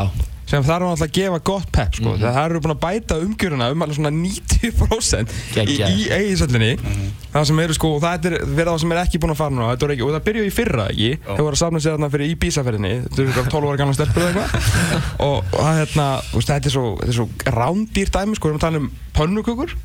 sem 0.50 0.60
eru 0.60 0.90
náttúrulega 0.90 1.08
að 1.08 1.14
gefa 1.18 1.40
gott 1.50 1.70
pepp 1.74 1.98
sko. 2.00 2.16
það 2.20 2.40
eru 2.44 2.62
búin 2.64 2.76
að 2.76 2.82
bæta 2.84 3.20
umgjöruna 3.24 3.70
um 3.74 3.86
alveg 3.86 4.00
svona 4.00 4.12
90% 4.14 5.34
í, 5.34 5.44
Geggjað. 5.56 5.94
í 5.94 6.08
eigisöllinni 6.18 6.72
það 7.34 7.48
sem 7.50 7.62
eru 7.64 7.78
sko, 7.78 7.92
og 7.98 8.04
það 8.04 8.28
er 8.30 8.36
verið 8.46 8.72
það 8.72 8.82
sem 8.84 8.94
er 8.94 9.02
ekki 9.04 9.22
búin 9.24 9.34
að 9.34 9.40
fara 9.40 9.56
núna 9.56 9.70
þetta 9.74 9.90
og 10.04 10.12
það 10.14 10.26
byrjuði 10.28 10.50
í 10.50 10.54
fyrra 10.54 10.88
ekki? 10.92 11.10
Þau 11.24 11.40
voru 11.40 11.56
að 11.56 11.62
safna 11.62 11.82
sér 11.84 11.96
þarna 11.96 12.10
fyrir 12.14 12.34
Íbísaferðinni 12.34 12.94
þau 13.08 13.24
eru 13.24 13.46
12 13.54 13.70
ára 13.72 13.80
gamla 13.82 13.98
stelpur 13.98 14.26
eða 14.28 14.44
eitthvað. 14.44 14.68
Og 15.28 15.56
það 15.56 15.80
hérna, 15.80 16.08
þetta 16.34 16.70
er 16.70 16.76
svo, 16.76 16.86
þetta 17.02 17.16
svo 17.18 17.28
rándýr 17.58 18.14
dæmi, 18.14 18.38
sko, 18.38 18.50
við 18.50 18.54
erum 18.54 18.62
að 18.62 18.66
tala 18.68 18.82
um 18.84 18.90
pönnukökur. 19.18 19.76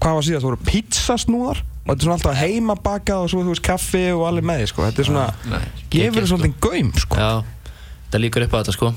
Hvað 0.00 0.18
var 0.18 0.26
síðast, 0.26 0.44
það 0.44 0.48
voru 0.48 0.62
pizzasnúðar 0.70 1.62
og 1.80 1.88
þetta 1.90 1.96
er 1.96 2.06
svona 2.06 2.18
alltaf 2.18 2.40
heimabakað 2.40 3.24
og 3.24 3.30
svo 3.32 3.44
þú 3.44 3.54
veist 3.54 3.64
kaffi 3.66 4.02
og 4.14 4.26
allir 4.28 4.46
með 4.46 4.66
sko, 4.70 4.84
þetta 4.86 5.02
er 5.02 5.08
svona 5.08 5.24
Nei. 5.50 5.62
gefur 5.90 6.20
þið 6.20 6.30
svolítið 6.34 6.60
gaum 6.66 6.92
sko. 7.02 7.18
Já 7.18 7.32
Það 8.10 8.22
líkur 8.24 8.44
upp 8.46 8.54
á 8.54 8.58
þetta 8.60 8.74
sko 8.76 8.90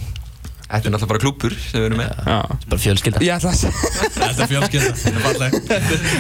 Þetta 0.74 0.90
er 0.90 0.94
náttúrulega 0.94 1.12
bara 1.12 1.22
klúpur 1.22 1.54
sem 1.54 1.78
við 1.78 1.86
erum 1.86 2.00
með. 2.02 2.10
Já. 2.26 2.40
Bara 2.72 2.82
fjölskylda. 2.82 3.20
Ég 3.22 3.34
ætla 3.36 3.50
að 3.52 3.58
segja 3.60 3.74
Þetta 4.14 4.42
er 4.42 4.50
fjölskylda, 4.50 4.92
þetta 5.04 5.14
er 5.14 5.24
falleg 5.28 5.52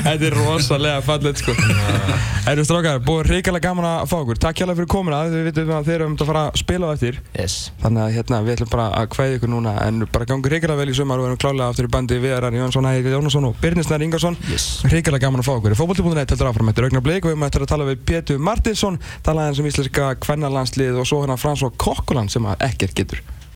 Þetta 0.05 0.27
er 0.27 0.33
rosalega 0.37 0.99
fallet 1.07 1.41
sko. 1.41 1.51
Erum 2.51 2.67
strákar, 2.67 2.99
búið 3.07 3.31
hrikalega 3.31 3.65
gaman 3.69 3.87
að 3.89 4.05
fá 4.11 4.17
okkur. 4.19 4.37
Takk 4.43 4.61
hjálpa 4.61 4.75
fyrir 4.77 4.89
komuna, 4.93 5.23
við 5.31 5.47
vitum 5.49 5.71
að 5.73 5.87
þeir 5.89 5.95
eru 5.95 6.09
um 6.11 6.17
að 6.19 6.29
fara 6.29 6.43
að 6.49 6.59
spila 6.61 6.83
á 6.85 6.93
eftir. 6.93 7.15
Yes. 7.39 7.53
Þannig 7.81 8.01
að 8.03 8.13
hérna, 8.17 8.41
við 8.43 8.53
ætlum 8.57 8.71
bara 8.75 8.87
að 8.99 9.05
kveðja 9.15 9.39
ykkur 9.39 9.51
núna 9.53 9.71
En 9.83 9.95
bara 10.13 10.27
gangi 10.29 10.51
hrikalega 10.51 10.79
vel 10.83 10.91
í 10.91 10.97
sumar 10.97 11.21
og 11.23 11.25
erum 11.31 11.39
klálega 11.41 11.71
aftur 11.71 11.87
í 11.87 11.93
bandi 11.93 12.19
Viðarar 12.21 12.53
Jónsson, 12.53 12.89
Ægir 12.91 13.15
Jónsson 13.15 13.47
og 13.49 13.57
Birnisnær 13.63 14.03
Ingarsson. 14.05 14.37
Yes. 14.51 14.83
Hrikalega 14.85 15.31